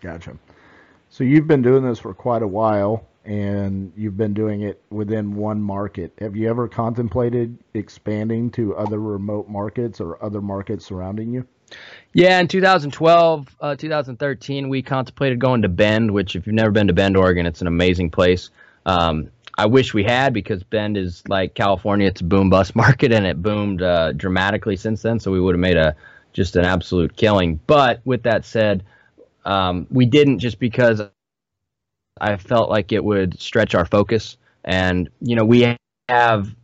gotcha 0.00 0.36
so 1.10 1.24
you've 1.24 1.48
been 1.48 1.62
doing 1.62 1.82
this 1.82 1.98
for 1.98 2.14
quite 2.14 2.42
a 2.42 2.46
while 2.46 3.06
and 3.24 3.92
you've 3.96 4.16
been 4.16 4.34
doing 4.34 4.62
it 4.62 4.82
within 4.90 5.36
one 5.36 5.62
market. 5.62 6.12
Have 6.18 6.34
you 6.34 6.48
ever 6.48 6.66
contemplated 6.66 7.56
expanding 7.72 8.50
to 8.52 8.74
other 8.74 8.98
remote 8.98 9.48
markets 9.48 10.00
or 10.00 10.22
other 10.24 10.40
markets 10.40 10.86
surrounding 10.86 11.32
you? 11.32 11.46
Yeah, 12.14 12.38
in 12.40 12.48
2012, 12.48 13.56
uh, 13.60 13.76
2013, 13.76 14.68
we 14.68 14.82
contemplated 14.82 15.38
going 15.38 15.62
to 15.62 15.68
Bend, 15.68 16.10
which, 16.10 16.36
if 16.36 16.46
you've 16.46 16.54
never 16.54 16.70
been 16.70 16.86
to 16.88 16.92
Bend, 16.92 17.16
Oregon, 17.16 17.46
it's 17.46 17.62
an 17.62 17.66
amazing 17.66 18.10
place. 18.10 18.50
Um, 18.84 19.30
I 19.56 19.66
wish 19.66 19.94
we 19.94 20.04
had 20.04 20.34
because 20.34 20.62
Bend 20.62 20.96
is 20.96 21.22
like 21.28 21.54
California; 21.54 22.08
it's 22.08 22.20
a 22.20 22.24
boom 22.24 22.50
bust 22.50 22.76
market, 22.84 23.12
and 23.12 23.26
it 23.26 23.42
boomed 23.42 23.82
uh, 23.82 24.12
dramatically 24.12 24.76
since 24.76 25.02
then. 25.02 25.20
So 25.20 25.30
we 25.30 25.40
would 25.40 25.54
have 25.54 25.60
made 25.60 25.76
a 25.76 25.96
just 26.32 26.56
an 26.56 26.64
absolute 26.64 27.16
killing. 27.16 27.60
But 27.66 28.00
with 28.04 28.22
that 28.24 28.44
said, 28.44 28.84
um, 29.44 29.86
we 29.90 30.06
didn't 30.06 30.38
just 30.38 30.58
because 30.58 31.02
I 32.20 32.36
felt 32.36 32.70
like 32.70 32.92
it 32.92 33.04
would 33.04 33.40
stretch 33.40 33.74
our 33.74 33.86
focus. 33.86 34.36
And, 34.64 35.08
you 35.20 35.36
know, 35.36 35.44
we 35.44 35.76
have 36.08 36.54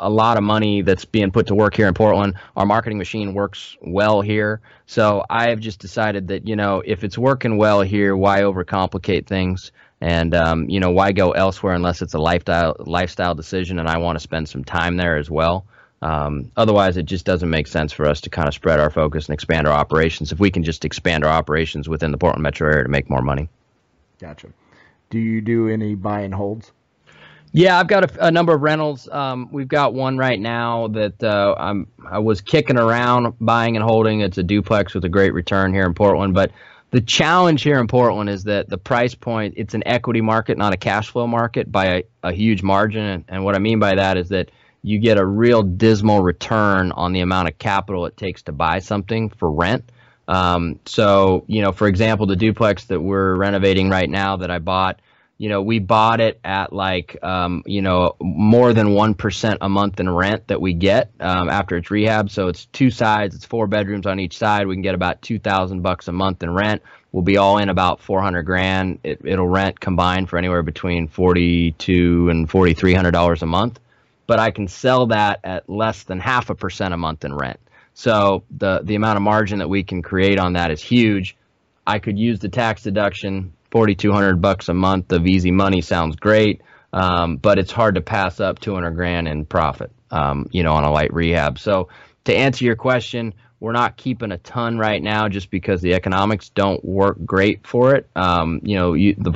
a 0.00 0.08
lot 0.08 0.38
of 0.38 0.42
money 0.42 0.82
that's 0.82 1.04
being 1.04 1.30
put 1.30 1.48
to 1.48 1.54
work 1.54 1.76
here 1.76 1.86
in 1.86 1.94
Portland. 1.94 2.34
Our 2.56 2.66
marketing 2.66 2.98
machine 2.98 3.34
works 3.34 3.76
well 3.80 4.22
here. 4.22 4.60
So 4.86 5.24
I 5.28 5.50
have 5.50 5.60
just 5.60 5.78
decided 5.78 6.28
that, 6.28 6.48
you 6.48 6.56
know, 6.56 6.82
if 6.84 7.04
it's 7.04 7.18
working 7.18 7.58
well 7.58 7.82
here, 7.82 8.16
why 8.16 8.40
overcomplicate 8.40 9.26
things? 9.26 9.72
And, 10.00 10.34
um, 10.34 10.70
you 10.70 10.80
know, 10.80 10.90
why 10.90 11.12
go 11.12 11.32
elsewhere 11.32 11.74
unless 11.74 12.00
it's 12.00 12.14
a 12.14 12.18
lifestyle, 12.18 12.74
lifestyle 12.78 13.34
decision 13.34 13.78
and 13.78 13.86
I 13.86 13.98
want 13.98 14.16
to 14.16 14.20
spend 14.20 14.48
some 14.48 14.64
time 14.64 14.96
there 14.96 15.18
as 15.18 15.30
well? 15.30 15.66
Um, 16.02 16.50
otherwise, 16.56 16.96
it 16.96 17.04
just 17.04 17.26
doesn't 17.26 17.50
make 17.50 17.66
sense 17.66 17.92
for 17.92 18.06
us 18.06 18.22
to 18.22 18.30
kind 18.30 18.48
of 18.48 18.54
spread 18.54 18.80
our 18.80 18.88
focus 18.88 19.26
and 19.26 19.34
expand 19.34 19.68
our 19.68 19.74
operations 19.74 20.32
if 20.32 20.40
we 20.40 20.50
can 20.50 20.64
just 20.64 20.86
expand 20.86 21.24
our 21.24 21.30
operations 21.30 21.90
within 21.90 22.10
the 22.10 22.16
Portland 22.16 22.42
metro 22.42 22.70
area 22.70 22.84
to 22.84 22.88
make 22.88 23.10
more 23.10 23.20
money. 23.20 23.50
Gotcha. 24.18 24.48
Do 25.10 25.18
you 25.18 25.42
do 25.42 25.68
any 25.68 25.94
buy 25.94 26.20
and 26.20 26.32
holds? 26.32 26.72
Yeah, 27.52 27.78
I've 27.78 27.88
got 27.88 28.04
a, 28.04 28.26
a 28.26 28.30
number 28.30 28.54
of 28.54 28.62
rentals. 28.62 29.08
Um, 29.08 29.48
we've 29.50 29.68
got 29.68 29.92
one 29.92 30.16
right 30.16 30.38
now 30.38 30.88
that 30.88 31.22
uh, 31.22 31.54
I'm 31.58 31.88
I 32.06 32.18
was 32.20 32.40
kicking 32.40 32.78
around 32.78 33.34
buying 33.40 33.76
and 33.76 33.84
holding. 33.84 34.20
It's 34.20 34.38
a 34.38 34.42
duplex 34.42 34.94
with 34.94 35.04
a 35.04 35.08
great 35.08 35.34
return 35.34 35.74
here 35.74 35.84
in 35.84 35.94
Portland, 35.94 36.32
but 36.34 36.52
the 36.92 37.00
challenge 37.00 37.62
here 37.62 37.80
in 37.80 37.86
Portland 37.86 38.30
is 38.30 38.44
that 38.44 38.68
the 38.68 38.78
price 38.78 39.14
point 39.14 39.54
it's 39.56 39.74
an 39.74 39.82
equity 39.86 40.20
market, 40.20 40.58
not 40.58 40.72
a 40.72 40.76
cash 40.76 41.10
flow 41.10 41.26
market 41.26 41.70
by 41.70 41.86
a, 41.86 42.02
a 42.22 42.32
huge 42.32 42.62
margin. 42.62 43.04
And, 43.04 43.24
and 43.28 43.44
what 43.44 43.56
I 43.56 43.58
mean 43.58 43.80
by 43.80 43.96
that 43.96 44.16
is 44.16 44.28
that 44.28 44.50
you 44.82 44.98
get 44.98 45.18
a 45.18 45.24
real 45.24 45.62
dismal 45.62 46.22
return 46.22 46.92
on 46.92 47.12
the 47.12 47.20
amount 47.20 47.48
of 47.48 47.58
capital 47.58 48.06
it 48.06 48.16
takes 48.16 48.42
to 48.42 48.52
buy 48.52 48.78
something 48.78 49.28
for 49.28 49.50
rent. 49.50 49.84
Um, 50.28 50.78
so, 50.86 51.44
you 51.48 51.60
know, 51.60 51.72
for 51.72 51.88
example, 51.88 52.26
the 52.26 52.36
duplex 52.36 52.84
that 52.84 53.00
we're 53.00 53.34
renovating 53.34 53.90
right 53.90 54.08
now 54.08 54.36
that 54.36 54.50
I 54.50 54.58
bought, 54.58 55.00
you 55.40 55.48
know, 55.48 55.62
we 55.62 55.78
bought 55.78 56.20
it 56.20 56.38
at 56.44 56.70
like, 56.70 57.16
um, 57.24 57.62
you 57.64 57.80
know, 57.80 58.14
more 58.20 58.74
than 58.74 58.88
1% 58.88 59.56
a 59.62 59.68
month 59.70 59.98
in 59.98 60.10
rent 60.10 60.48
that 60.48 60.60
we 60.60 60.74
get 60.74 61.12
um, 61.18 61.48
after 61.48 61.78
it's 61.78 61.90
rehab. 61.90 62.28
So 62.28 62.48
it's 62.48 62.66
two 62.66 62.90
sides, 62.90 63.34
it's 63.34 63.46
four 63.46 63.66
bedrooms 63.66 64.04
on 64.04 64.20
each 64.20 64.36
side. 64.36 64.66
We 64.66 64.74
can 64.74 64.82
get 64.82 64.94
about 64.94 65.22
2000 65.22 65.80
bucks 65.80 66.08
a 66.08 66.12
month 66.12 66.42
in 66.42 66.52
rent. 66.52 66.82
We'll 67.10 67.22
be 67.22 67.38
all 67.38 67.56
in 67.56 67.70
about 67.70 68.02
400 68.02 68.42
grand. 68.42 68.98
It, 69.02 69.22
it'll 69.24 69.48
rent 69.48 69.80
combined 69.80 70.28
for 70.28 70.36
anywhere 70.36 70.62
between 70.62 71.08
42 71.08 72.28
and 72.28 72.46
$4,300 72.46 73.40
a 73.40 73.46
month. 73.46 73.80
But 74.26 74.40
I 74.40 74.50
can 74.50 74.68
sell 74.68 75.06
that 75.06 75.40
at 75.42 75.70
less 75.70 76.02
than 76.02 76.20
half 76.20 76.50
a 76.50 76.54
percent 76.54 76.92
a 76.92 76.98
month 76.98 77.24
in 77.24 77.34
rent. 77.34 77.58
So 77.94 78.44
the 78.58 78.82
the 78.84 78.94
amount 78.94 79.16
of 79.16 79.22
margin 79.22 79.60
that 79.60 79.68
we 79.68 79.84
can 79.84 80.02
create 80.02 80.38
on 80.38 80.52
that 80.52 80.70
is 80.70 80.82
huge. 80.82 81.34
I 81.86 81.98
could 81.98 82.18
use 82.18 82.40
the 82.40 82.50
tax 82.50 82.82
deduction, 82.82 83.54
forty 83.70 83.94
two 83.94 84.12
hundred 84.12 84.40
bucks 84.40 84.68
a 84.68 84.74
month 84.74 85.12
of 85.12 85.26
easy 85.26 85.50
money 85.50 85.80
sounds 85.80 86.16
great, 86.16 86.62
um, 86.92 87.36
but 87.36 87.58
it's 87.58 87.72
hard 87.72 87.94
to 87.94 88.00
pass 88.00 88.40
up 88.40 88.58
two 88.58 88.74
hundred 88.74 88.92
grand 88.92 89.28
in 89.28 89.44
profit, 89.44 89.90
um, 90.10 90.48
you 90.52 90.62
know, 90.62 90.72
on 90.72 90.84
a 90.84 90.90
light 90.90 91.12
rehab. 91.12 91.58
So 91.58 91.88
to 92.24 92.34
answer 92.34 92.64
your 92.64 92.76
question, 92.76 93.34
we're 93.60 93.72
not 93.72 93.96
keeping 93.96 94.32
a 94.32 94.38
ton 94.38 94.78
right 94.78 95.02
now 95.02 95.28
just 95.28 95.50
because 95.50 95.82
the 95.82 95.94
economics 95.94 96.48
don't 96.48 96.84
work 96.84 97.18
great 97.24 97.66
for 97.66 97.94
it. 97.94 98.08
Um, 98.16 98.60
you 98.62 98.76
know, 98.76 98.94
you, 98.94 99.14
the 99.16 99.30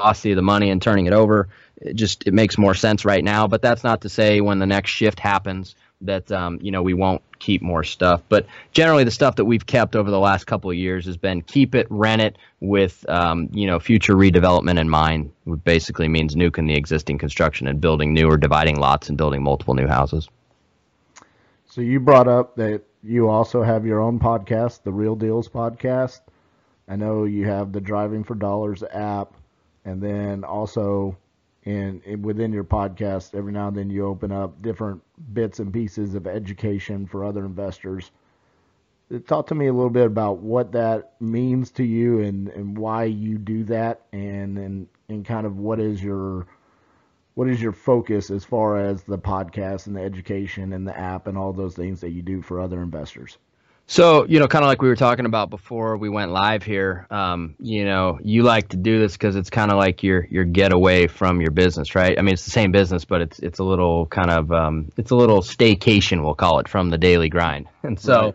velocity 0.00 0.32
of 0.32 0.36
the 0.36 0.42
money 0.42 0.70
and 0.70 0.80
turning 0.80 1.06
it 1.06 1.12
over. 1.12 1.48
It 1.76 1.94
just 1.94 2.26
it 2.26 2.34
makes 2.34 2.56
more 2.56 2.74
sense 2.74 3.04
right 3.04 3.22
now. 3.22 3.46
But 3.46 3.60
that's 3.60 3.84
not 3.84 4.02
to 4.02 4.08
say 4.08 4.40
when 4.40 4.58
the 4.58 4.66
next 4.66 4.90
shift 4.90 5.20
happens 5.20 5.74
that 6.06 6.30
um, 6.32 6.58
you 6.62 6.70
know 6.70 6.82
we 6.82 6.94
won't 6.94 7.22
keep 7.38 7.62
more 7.62 7.84
stuff. 7.84 8.22
But 8.28 8.46
generally, 8.72 9.04
the 9.04 9.10
stuff 9.10 9.36
that 9.36 9.44
we've 9.44 9.66
kept 9.66 9.96
over 9.96 10.10
the 10.10 10.18
last 10.18 10.46
couple 10.46 10.70
of 10.70 10.76
years 10.76 11.06
has 11.06 11.16
been 11.16 11.42
keep 11.42 11.74
it, 11.74 11.86
rent 11.90 12.22
it, 12.22 12.36
with 12.60 13.08
um, 13.08 13.48
you 13.52 13.66
know 13.66 13.78
future 13.78 14.14
redevelopment 14.14 14.78
in 14.78 14.88
mind. 14.88 15.32
Which 15.44 15.62
basically 15.64 16.08
means 16.08 16.34
nuking 16.34 16.66
the 16.66 16.74
existing 16.74 17.18
construction 17.18 17.66
and 17.66 17.80
building 17.80 18.14
new 18.14 18.28
or 18.28 18.36
dividing 18.36 18.76
lots 18.76 19.08
and 19.08 19.18
building 19.18 19.42
multiple 19.42 19.74
new 19.74 19.86
houses. 19.86 20.28
So 21.66 21.80
you 21.80 21.98
brought 21.98 22.28
up 22.28 22.56
that 22.56 22.82
you 23.02 23.28
also 23.28 23.62
have 23.62 23.84
your 23.84 24.00
own 24.00 24.18
podcast, 24.18 24.82
the 24.82 24.92
Real 24.92 25.16
Deals 25.16 25.48
podcast. 25.48 26.20
I 26.88 26.96
know 26.96 27.24
you 27.24 27.46
have 27.46 27.72
the 27.72 27.80
Driving 27.80 28.24
for 28.24 28.34
Dollars 28.34 28.82
app, 28.92 29.34
and 29.84 30.02
then 30.02 30.44
also 30.44 31.16
in, 31.64 32.22
within 32.22 32.52
your 32.52 32.64
podcast, 32.64 33.34
every 33.34 33.52
now 33.52 33.68
and 33.68 33.76
then 33.76 33.90
you 33.90 34.06
open 34.06 34.32
up 34.32 34.60
different 34.62 35.02
bits 35.32 35.58
and 35.58 35.72
pieces 35.72 36.14
of 36.14 36.26
education 36.26 37.06
for 37.06 37.24
other 37.24 37.44
investors. 37.44 38.10
Talk 39.26 39.48
to 39.48 39.54
me 39.54 39.66
a 39.66 39.72
little 39.72 39.90
bit 39.90 40.06
about 40.06 40.38
what 40.38 40.72
that 40.72 41.20
means 41.20 41.70
to 41.72 41.84
you 41.84 42.20
and, 42.20 42.48
and 42.48 42.76
why 42.76 43.04
you 43.04 43.38
do 43.38 43.64
that, 43.64 44.02
and, 44.12 44.58
and 44.58 44.88
and 45.08 45.24
kind 45.24 45.46
of 45.46 45.58
what 45.58 45.80
is 45.80 46.02
your 46.02 46.46
what 47.34 47.48
is 47.48 47.60
your 47.60 47.72
focus 47.72 48.30
as 48.30 48.44
far 48.44 48.78
as 48.78 49.02
the 49.02 49.18
podcast 49.18 49.86
and 49.86 49.96
the 49.96 50.00
education 50.00 50.72
and 50.72 50.86
the 50.86 50.96
app 50.96 51.26
and 51.26 51.36
all 51.36 51.52
those 51.52 51.74
things 51.74 52.00
that 52.00 52.10
you 52.10 52.22
do 52.22 52.40
for 52.40 52.60
other 52.60 52.80
investors? 52.80 53.38
So, 53.86 54.24
you 54.24 54.38
know, 54.38 54.48
kind 54.48 54.64
of 54.64 54.68
like 54.68 54.80
we 54.80 54.88
were 54.88 54.96
talking 54.96 55.26
about 55.26 55.50
before 55.50 55.98
we 55.98 56.08
went 56.08 56.32
live 56.32 56.62
here, 56.62 57.06
um, 57.10 57.54
you 57.60 57.84
know, 57.84 58.18
you 58.22 58.42
like 58.42 58.70
to 58.70 58.78
do 58.78 58.98
this 58.98 59.12
because 59.12 59.36
it's 59.36 59.50
kind 59.50 59.70
of 59.70 59.76
like 59.76 60.02
your 60.02 60.26
your 60.30 60.44
getaway 60.44 61.06
from 61.06 61.42
your 61.42 61.50
business, 61.50 61.94
right? 61.94 62.18
I 62.18 62.22
mean, 62.22 62.32
it's 62.32 62.44
the 62.44 62.50
same 62.50 62.72
business, 62.72 63.04
but 63.04 63.20
it's 63.20 63.38
it's 63.40 63.58
a 63.58 63.64
little 63.64 64.06
kind 64.06 64.30
of 64.30 64.50
um, 64.52 64.90
it's 64.96 65.10
a 65.10 65.16
little 65.16 65.42
staycation, 65.42 66.24
we'll 66.24 66.34
call 66.34 66.60
it, 66.60 66.68
from 66.68 66.88
the 66.90 66.98
daily 66.98 67.28
grind. 67.28 67.68
And 67.82 68.00
so, 68.00 68.22
right. 68.22 68.34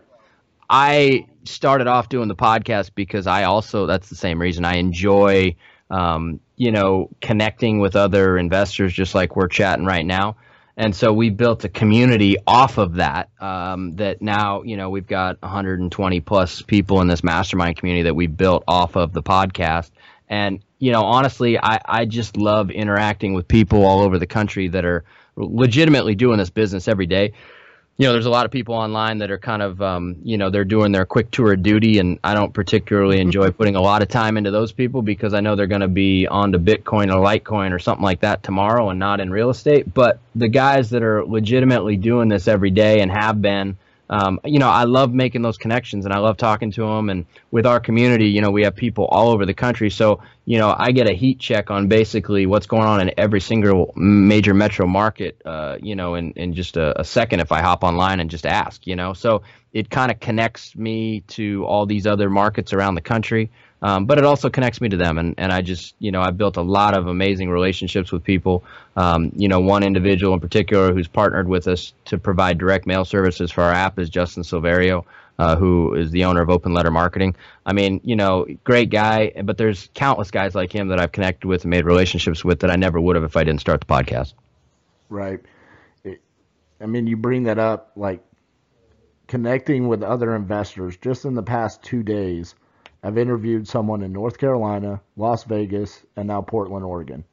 I 0.70 1.26
started 1.42 1.88
off 1.88 2.08
doing 2.08 2.28
the 2.28 2.36
podcast 2.36 2.92
because 2.94 3.26
I 3.26 3.42
also 3.42 3.86
that's 3.86 4.08
the 4.08 4.14
same 4.14 4.40
reason 4.40 4.64
I 4.64 4.76
enjoy, 4.76 5.56
um, 5.90 6.38
you 6.54 6.70
know, 6.70 7.10
connecting 7.20 7.80
with 7.80 7.96
other 7.96 8.38
investors, 8.38 8.92
just 8.92 9.16
like 9.16 9.34
we're 9.34 9.48
chatting 9.48 9.84
right 9.84 10.06
now 10.06 10.36
and 10.76 10.94
so 10.94 11.12
we 11.12 11.30
built 11.30 11.64
a 11.64 11.68
community 11.68 12.36
off 12.46 12.78
of 12.78 12.94
that 12.94 13.30
um, 13.40 13.92
that 13.96 14.22
now 14.22 14.62
you 14.62 14.76
know 14.76 14.90
we've 14.90 15.06
got 15.06 15.40
120 15.42 16.20
plus 16.20 16.62
people 16.62 17.00
in 17.00 17.08
this 17.08 17.22
mastermind 17.22 17.76
community 17.76 18.04
that 18.04 18.14
we 18.14 18.26
built 18.26 18.64
off 18.66 18.96
of 18.96 19.12
the 19.12 19.22
podcast. 19.22 19.90
And 20.28 20.64
you 20.78 20.92
know 20.92 21.02
honestly 21.02 21.58
I, 21.58 21.80
I 21.84 22.04
just 22.04 22.36
love 22.36 22.70
interacting 22.70 23.34
with 23.34 23.48
people 23.48 23.84
all 23.84 24.00
over 24.00 24.18
the 24.18 24.26
country 24.26 24.68
that 24.68 24.84
are 24.84 25.04
legitimately 25.36 26.14
doing 26.14 26.38
this 26.38 26.50
business 26.50 26.88
every 26.88 27.06
day 27.06 27.32
you 28.00 28.06
know, 28.06 28.14
there's 28.14 28.24
a 28.24 28.30
lot 28.30 28.46
of 28.46 28.50
people 28.50 28.74
online 28.74 29.18
that 29.18 29.30
are 29.30 29.36
kind 29.36 29.60
of, 29.60 29.82
um, 29.82 30.16
you 30.24 30.38
know, 30.38 30.48
they're 30.48 30.64
doing 30.64 30.90
their 30.90 31.04
quick 31.04 31.30
tour 31.30 31.52
of 31.52 31.62
duty, 31.62 31.98
and 31.98 32.18
I 32.24 32.32
don't 32.32 32.54
particularly 32.54 33.20
enjoy 33.20 33.50
putting 33.50 33.76
a 33.76 33.82
lot 33.82 34.00
of 34.00 34.08
time 34.08 34.38
into 34.38 34.50
those 34.50 34.72
people 34.72 35.02
because 35.02 35.34
I 35.34 35.40
know 35.40 35.54
they're 35.54 35.66
going 35.66 35.82
to 35.82 35.88
be 35.88 36.26
on 36.26 36.52
to 36.52 36.58
Bitcoin 36.58 37.14
or 37.14 37.22
Litecoin 37.22 37.72
or 37.72 37.78
something 37.78 38.02
like 38.02 38.20
that 38.20 38.42
tomorrow 38.42 38.88
and 38.88 38.98
not 38.98 39.20
in 39.20 39.30
real 39.30 39.50
estate. 39.50 39.92
But 39.92 40.18
the 40.34 40.48
guys 40.48 40.88
that 40.90 41.02
are 41.02 41.26
legitimately 41.26 41.98
doing 41.98 42.30
this 42.30 42.48
every 42.48 42.70
day 42.70 43.02
and 43.02 43.12
have 43.12 43.42
been, 43.42 43.76
um, 44.10 44.40
you 44.44 44.58
know, 44.58 44.68
I 44.68 44.84
love 44.84 45.14
making 45.14 45.42
those 45.42 45.56
connections 45.56 46.04
and 46.04 46.12
I 46.12 46.18
love 46.18 46.36
talking 46.36 46.72
to 46.72 46.82
them. 46.82 47.08
And 47.10 47.26
with 47.52 47.64
our 47.64 47.78
community, 47.78 48.26
you 48.26 48.40
know, 48.40 48.50
we 48.50 48.64
have 48.64 48.74
people 48.74 49.04
all 49.04 49.30
over 49.30 49.46
the 49.46 49.54
country. 49.54 49.88
So, 49.88 50.20
you 50.44 50.58
know, 50.58 50.74
I 50.76 50.90
get 50.90 51.08
a 51.08 51.12
heat 51.12 51.38
check 51.38 51.70
on 51.70 51.86
basically 51.86 52.44
what's 52.44 52.66
going 52.66 52.82
on 52.82 53.00
in 53.00 53.12
every 53.16 53.40
single 53.40 53.92
major 53.94 54.52
metro 54.52 54.88
market, 54.88 55.40
uh, 55.44 55.78
you 55.80 55.94
know, 55.94 56.16
in, 56.16 56.32
in 56.32 56.54
just 56.54 56.76
a, 56.76 57.00
a 57.00 57.04
second 57.04 57.38
if 57.38 57.52
I 57.52 57.60
hop 57.60 57.84
online 57.84 58.18
and 58.18 58.28
just 58.28 58.46
ask, 58.46 58.84
you 58.84 58.96
know. 58.96 59.12
So 59.12 59.42
it 59.72 59.90
kind 59.90 60.10
of 60.10 60.18
connects 60.18 60.74
me 60.74 61.20
to 61.28 61.64
all 61.64 61.86
these 61.86 62.04
other 62.04 62.28
markets 62.28 62.72
around 62.72 62.96
the 62.96 63.00
country. 63.00 63.52
Um, 63.82 64.04
but 64.04 64.18
it 64.18 64.24
also 64.24 64.50
connects 64.50 64.80
me 64.80 64.88
to 64.90 64.96
them. 64.96 65.18
And, 65.18 65.34
and 65.38 65.52
I 65.52 65.62
just, 65.62 65.94
you 65.98 66.12
know, 66.12 66.20
I've 66.20 66.36
built 66.36 66.56
a 66.56 66.62
lot 66.62 66.96
of 66.96 67.06
amazing 67.06 67.50
relationships 67.50 68.12
with 68.12 68.22
people. 68.22 68.64
Um, 68.96 69.32
you 69.36 69.48
know, 69.48 69.60
one 69.60 69.82
individual 69.82 70.34
in 70.34 70.40
particular 70.40 70.92
who's 70.92 71.08
partnered 71.08 71.48
with 71.48 71.66
us 71.66 71.94
to 72.06 72.18
provide 72.18 72.58
direct 72.58 72.86
mail 72.86 73.04
services 73.04 73.50
for 73.50 73.62
our 73.62 73.72
app 73.72 73.98
is 73.98 74.10
Justin 74.10 74.42
Silverio. 74.42 75.04
Uh, 75.38 75.56
who 75.56 75.94
is 75.94 76.10
the 76.10 76.22
owner 76.26 76.42
of 76.42 76.50
Open 76.50 76.74
Letter 76.74 76.90
Marketing. 76.90 77.34
I 77.64 77.72
mean, 77.72 78.02
you 78.04 78.14
know, 78.14 78.44
great 78.62 78.90
guy, 78.90 79.32
but 79.42 79.56
there's 79.56 79.88
countless 79.94 80.30
guys 80.30 80.54
like 80.54 80.70
him 80.70 80.88
that 80.88 81.00
I've 81.00 81.12
connected 81.12 81.48
with 81.48 81.62
and 81.62 81.70
made 81.70 81.86
relationships 81.86 82.44
with 82.44 82.60
that 82.60 82.70
I 82.70 82.76
never 82.76 83.00
would 83.00 83.16
have 83.16 83.24
if 83.24 83.38
I 83.38 83.44
didn't 83.44 83.62
start 83.62 83.80
the 83.80 83.86
podcast. 83.86 84.34
Right. 85.08 85.40
I 86.78 86.84
mean, 86.84 87.06
you 87.06 87.16
bring 87.16 87.44
that 87.44 87.58
up, 87.58 87.92
like 87.96 88.22
connecting 89.28 89.88
with 89.88 90.02
other 90.02 90.36
investors. 90.36 90.98
Just 90.98 91.24
in 91.24 91.34
the 91.34 91.42
past 91.42 91.82
two 91.82 92.02
days, 92.02 92.54
I've 93.02 93.18
interviewed 93.18 93.66
someone 93.66 94.02
in 94.02 94.12
North 94.12 94.38
Carolina, 94.38 95.00
Las 95.16 95.44
Vegas, 95.44 96.04
and 96.16 96.28
now 96.28 96.42
Portland, 96.42 96.84
Oregon. 96.84 97.24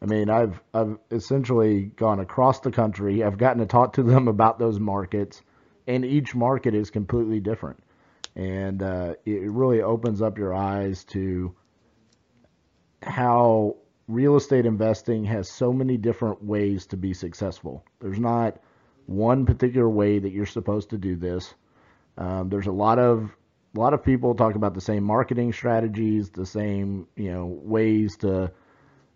I 0.00 0.06
mean, 0.06 0.30
I've 0.30 0.60
I've 0.74 0.98
essentially 1.10 1.86
gone 1.96 2.20
across 2.20 2.60
the 2.60 2.70
country. 2.70 3.22
I've 3.22 3.38
gotten 3.38 3.60
to 3.60 3.66
talk 3.66 3.92
to 3.94 4.02
them 4.02 4.28
about 4.34 4.58
those 4.58 4.78
markets, 4.80 5.42
and 5.86 6.04
each 6.04 6.34
market 6.34 6.74
is 6.74 6.90
completely 6.90 7.40
different, 7.40 7.78
and 8.36 8.82
uh, 8.82 9.14
it 9.24 9.50
really 9.50 9.82
opens 9.82 10.22
up 10.22 10.38
your 10.38 10.54
eyes 10.54 11.04
to 11.06 11.54
how 13.02 13.76
real 14.08 14.36
estate 14.36 14.66
investing 14.66 15.24
has 15.24 15.50
so 15.50 15.72
many 15.72 15.96
different 15.96 16.42
ways 16.42 16.86
to 16.86 16.96
be 16.96 17.12
successful. 17.12 17.84
There's 18.00 18.18
not 18.18 18.58
one 19.06 19.46
particular 19.46 19.88
way 19.88 20.18
that 20.18 20.32
you're 20.32 20.46
supposed 20.46 20.90
to 20.90 20.98
do 20.98 21.14
this. 21.14 21.54
Um, 22.16 22.48
there's 22.48 22.66
a 22.66 22.72
lot 22.72 22.98
of 22.98 23.36
a 23.78 23.80
lot 23.80 23.94
of 23.94 24.02
people 24.02 24.34
talk 24.34 24.56
about 24.56 24.74
the 24.74 24.80
same 24.80 25.04
marketing 25.04 25.52
strategies, 25.52 26.30
the 26.30 26.44
same 26.44 27.06
you 27.14 27.32
know 27.32 27.46
ways 27.46 28.16
to 28.16 28.50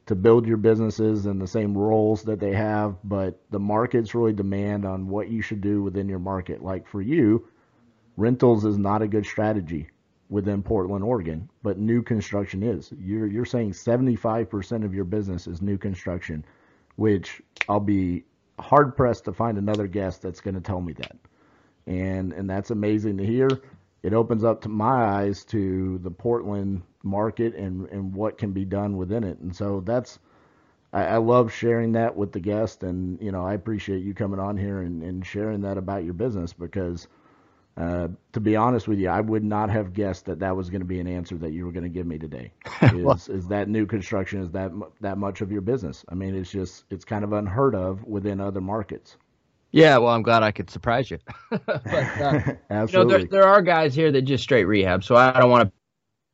to 0.07 0.15
build 0.15 0.47
your 0.47 0.57
businesses 0.57 1.27
and 1.27 1.41
the 1.41 1.49
same 1.49 1.77
roles 1.77 2.23
that 2.23 2.39
they 2.39 2.53
have, 2.53 2.97
but 3.03 3.41
the 3.51 3.59
markets 3.59 4.15
really 4.15 4.33
demand 4.33 4.85
on 4.85 5.09
what 5.09 5.29
you 5.29 5.43
should 5.43 5.61
do 5.61 5.83
within 5.83 6.09
your 6.09 6.21
market. 6.21 6.63
Like 6.63 6.87
for 6.87 7.03
you, 7.03 7.49
rentals 8.17 8.65
is 8.65 8.79
not 8.79 9.03
a 9.03 9.09
good 9.09 9.27
strategy 9.27 9.89
within 10.29 10.63
Portland, 10.63 11.05
Oregon, 11.05 11.49
but 11.65 11.79
new 11.79 12.01
construction 12.01 12.63
is. 12.63 12.93
You're 12.97 13.27
you're 13.27 13.45
saying 13.45 13.73
75% 13.73 14.85
of 14.85 14.95
your 14.95 15.05
business 15.05 15.49
is 15.49 15.61
new 15.61 15.77
construction, 15.77 16.45
which 16.95 17.43
I'll 17.69 17.81
be 17.81 18.23
hard 18.61 18.97
pressed 18.97 19.25
to 19.25 19.33
find 19.33 19.59
another 19.59 19.89
guest 19.89 20.23
that's 20.23 20.41
going 20.41 20.55
to 20.55 20.61
tell 20.61 20.81
me 20.81 20.93
that. 20.93 21.17
And 21.89 22.33
and 22.33 22.49
that's 22.49 22.71
amazing 22.71 23.17
to 23.17 23.27
hear 23.27 23.61
it 24.03 24.13
opens 24.15 24.45
up 24.45 24.63
to 24.63 24.69
my 24.69 25.05
eyes 25.05 25.45
to 25.47 25.99
the 25.99 26.11
Portland 26.11 26.83
market 27.03 27.55
and, 27.55 27.89
and 27.91 28.15
what 28.15 28.39
can 28.39 28.53
be 28.53 28.65
done 28.65 28.97
within 28.97 29.25
it. 29.25 29.39
And 29.39 29.55
so 29.55 29.81
that's, 29.81 30.19
I, 30.93 31.05
I 31.05 31.17
love 31.19 31.53
sharing 31.53 31.93
that 31.93 32.17
with 32.17 32.33
the 32.33 32.41
guest. 32.41 32.83
And, 32.83 33.21
you 33.21 33.33
know, 33.33 33.45
I 33.47 33.55
appreciate 33.55 34.03
you 34.03 34.15
coming 34.15 34.41
on 34.41 34.57
here 34.57 34.81
and, 34.81 35.03
and 35.03 35.25
sharing 35.25 35.61
that 35.63 35.79
about 35.79 36.05
your 36.05 36.15
business 36.15 36.53
because, 36.53 37.07
uh, 37.77 38.09
to 38.33 38.41
be 38.41 38.57
honest 38.57 38.87
with 38.87 38.99
you, 38.99 39.09
I 39.09 39.21
would 39.21 39.45
not 39.45 39.71
have 39.71 39.95
guessed 39.95 40.27
that 40.27 40.41
that 40.41 40.57
was 40.57 40.69
going 40.69 40.83
to 40.83 40.87
be 40.87 41.01
an 41.01 41.07
answer 41.09 41.37
that 41.39 41.53
you 41.53 41.65
were 41.65 41.73
going 41.73 41.85
to 41.85 41.89
give 41.89 42.07
me 42.07 42.19
today. 42.19 42.53
Is, 42.83 43.29
is 43.29 43.49
that 43.49 43.69
new 43.69 43.87
construction? 43.87 44.43
Is 44.43 44.51
that 44.51 44.73
that 45.01 45.17
much 45.17 45.41
of 45.41 45.51
your 45.51 45.63
business? 45.63 46.05
I 46.09 46.15
mean, 46.15 46.35
it's 46.35 46.51
just 46.51 46.85
it's 46.91 47.05
kind 47.05 47.25
of 47.25 47.33
unheard 47.33 47.75
of 47.75 48.05
within 48.05 48.41
other 48.41 48.61
markets. 48.61 49.17
Yeah, 49.73 49.97
well, 49.97 50.13
I'm 50.13 50.23
glad 50.23 50.43
I 50.43 50.53
could 50.53 50.71
surprise 50.71 51.11
you. 51.11 51.19
but, 51.51 51.87
uh, 51.87 52.41
Absolutely. 52.71 52.93
You 52.93 52.93
know, 52.93 53.05
there, 53.05 53.25
there 53.25 53.49
are 53.49 53.63
guys 53.63 53.95
here 53.95 54.13
that 54.13 54.23
just 54.23 54.45
straight 54.45 54.65
rehab, 54.65 55.03
so 55.03 55.17
I 55.17 55.41
don't 55.41 55.51
want 55.51 55.69
to 55.69 55.73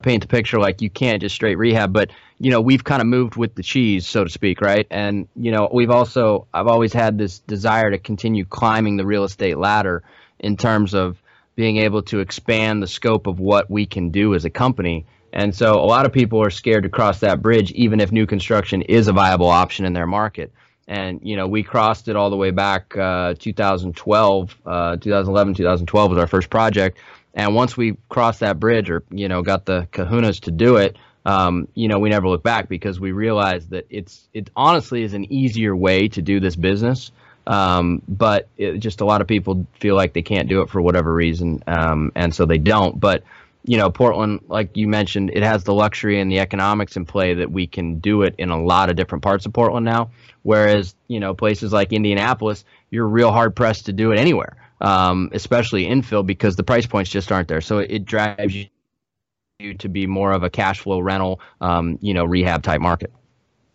paint 0.03 0.23
the 0.23 0.29
picture 0.29 0.61
like 0.61 0.81
you 0.81 0.91
can't 0.91 1.21
just 1.21 1.35
straight 1.35 1.57
rehab, 1.57 1.93
but 1.93 2.11
you 2.39 2.51
know, 2.51 2.61
we've 2.61 2.85
kind 2.85 3.01
of 3.01 3.09
moved 3.09 3.37
with 3.37 3.55
the 3.55 3.63
cheese, 3.63 4.07
so 4.07 4.25
to 4.25 4.31
speak, 4.31 4.61
right? 4.61 4.87
And 4.91 5.29
you 5.35 5.51
know, 5.51 5.69
we've 5.73 5.91
also 5.91 6.47
I've 6.53 6.67
always 6.67 6.93
had 6.93 7.19
this 7.19 7.39
desire 7.41 7.91
to 7.91 7.99
continue 7.99 8.45
climbing 8.45 8.97
the 8.97 9.07
real 9.07 9.25
estate 9.25 9.59
ladder 9.59 10.03
in 10.39 10.57
terms 10.57 10.95
of 10.95 11.21
being 11.57 11.79
able 11.79 12.03
to 12.03 12.21
expand 12.21 12.83
the 12.83 12.87
scope 12.87 13.27
of 13.27 13.41
what 13.41 13.69
we 13.69 13.87
can 13.87 14.11
do 14.11 14.35
as 14.35 14.45
a 14.45 14.51
company. 14.51 15.05
And 15.33 15.55
so 15.55 15.75
a 15.75 15.85
lot 15.85 16.07
of 16.07 16.13
people 16.13 16.41
are 16.41 16.51
scared 16.51 16.85
to 16.85 16.89
cross 16.89 17.21
that 17.21 17.43
bridge 17.43 17.73
even 17.73 18.01
if 18.01 18.13
new 18.13 18.27
construction 18.27 18.83
is 18.83 19.09
a 19.09 19.13
viable 19.13 19.49
option 19.49 19.85
in 19.85 19.93
their 19.93 20.07
market 20.07 20.53
and 20.89 21.21
you 21.23 21.37
know 21.37 21.47
we 21.47 21.63
crossed 21.63 22.09
it 22.09 22.17
all 22.17 22.31
the 22.31 22.37
way 22.37 22.51
back 22.51 22.97
uh, 22.97 23.35
2012 23.39 24.57
uh, 24.67 24.97
2011 24.97 25.55
2012 25.55 26.11
was 26.11 26.19
our 26.19 26.27
first 26.27 26.51
project. 26.51 26.99
And 27.35 27.55
once 27.55 27.77
we 27.77 27.97
crossed 28.09 28.41
that 28.41 28.59
bridge 28.59 28.91
or 28.91 29.05
you 29.11 29.29
know 29.29 29.43
got 29.43 29.67
the 29.67 29.87
kahunas 29.93 30.41
to 30.41 30.51
do 30.51 30.77
it 30.77 30.97
um, 31.25 31.69
you 31.75 31.89
know 31.89 31.99
we 31.99 32.09
never 32.09 32.27
looked 32.29 32.45
back 32.45 32.69
because 32.69 32.99
we 32.99 33.13
realized 33.13 33.71
that 33.71 33.87
it's 33.91 34.29
it 34.33 34.51
honestly 34.57 35.03
is 35.03 35.13
an 35.13 35.31
easier 35.31 35.77
way 35.77 36.09
to 36.09 36.23
do 36.23 36.41
this 36.41 36.57
business. 36.57 37.13
Um, 37.47 38.03
but 38.07 38.49
it, 38.59 38.79
just 38.79 39.01
a 39.01 39.07
lot 39.07 39.23
of 39.23 39.27
people 39.27 39.67
feel 39.81 39.95
like 39.95 40.13
they 40.13 40.23
can't 40.23 40.51
do 40.51 40.61
it 40.61 40.69
for 40.69 40.83
whatever 40.83 41.13
reason 41.15 41.63
um, 41.67 42.13
and 42.15 42.35
so 42.35 42.45
they 42.45 42.59
don't. 42.59 42.99
But 42.99 43.25
you 43.65 43.77
know, 43.77 43.91
Portland, 43.91 44.41
like 44.49 44.77
you 44.77 44.89
mentioned, 44.89 45.31
it 45.35 45.43
has 45.43 45.65
the 45.65 45.75
luxury 45.75 46.21
and 46.21 46.31
the 46.31 46.39
economics 46.39 46.97
in 46.97 47.05
play 47.05 47.35
that 47.35 47.51
we 47.51 47.67
can 47.67 47.99
do 47.99 48.23
it 48.23 48.35
in 48.39 48.51
a 48.51 48.63
lot 48.63 48.89
of 48.89 48.97
different 48.97 49.23
parts 49.23 49.47
of 49.47 49.53
Portland 49.53 49.85
now. 49.85 50.11
Whereas, 50.43 50.95
you 51.09 51.21
know, 51.21 51.35
places 51.35 51.73
like 51.73 51.93
Indianapolis, 51.93 52.65
you're 52.91 53.07
real 53.07 53.31
hard 53.31 53.55
pressed 53.55 53.87
to 53.87 53.93
do 53.93 54.13
it 54.13 54.19
anywhere, 54.19 54.57
um, 54.81 55.31
especially 55.33 55.85
infill 55.85 56.25
because 56.25 56.57
the 56.57 56.63
price 56.63 56.87
points 56.87 57.11
just 57.11 57.31
aren't 57.33 57.49
there. 57.49 57.61
So 57.61 57.79
it, 57.79 58.05
drives 58.05 58.55
you 58.55 59.75
to 59.75 59.89
be 59.89 60.07
more 60.07 60.33
of 60.33 60.45
a 60.45 60.51
cash 60.51 60.81
flow 60.81 61.01
rental, 61.01 61.41
um, 61.61 61.99
you 62.01 62.15
know, 62.15 62.25
rehab 62.25 62.63
type 62.63 62.81
market. 62.81 63.13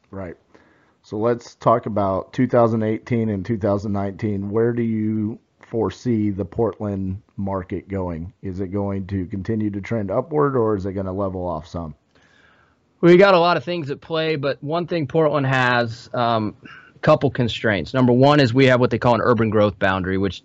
Right. 0.09 0.37
So 1.03 1.17
let's 1.17 1.55
talk 1.55 1.85
about 1.85 2.31
2018 2.31 3.29
and 3.29 3.45
2019. 3.45 4.49
Where 4.49 4.71
do 4.71 4.81
you 4.81 5.39
foresee 5.73 6.29
the 6.29 6.45
Portland 6.45 7.19
market 7.35 7.87
going? 7.87 8.31
Is 8.43 8.59
it 8.59 8.67
going 8.67 9.07
to 9.07 9.25
continue 9.25 9.71
to 9.71 9.81
trend 9.81 10.11
upward 10.11 10.55
or 10.55 10.75
is 10.75 10.85
it 10.85 10.93
going 10.93 11.07
to 11.07 11.11
level 11.11 11.47
off 11.47 11.65
some? 11.65 11.95
We 13.01 13.17
got 13.17 13.33
a 13.33 13.39
lot 13.39 13.57
of 13.57 13.63
things 13.63 13.89
at 13.89 13.99
play, 13.99 14.35
but 14.35 14.63
one 14.63 14.85
thing 14.85 15.07
Portland 15.07 15.47
has 15.47 16.11
um, 16.13 16.55
a 16.95 16.99
couple 16.99 17.31
constraints. 17.31 17.91
Number 17.91 18.13
one 18.13 18.39
is 18.39 18.53
we 18.53 18.67
have 18.67 18.79
what 18.79 18.91
they 18.91 18.99
call 18.99 19.15
an 19.15 19.21
urban 19.21 19.49
growth 19.49 19.79
boundary, 19.79 20.19
which 20.19 20.43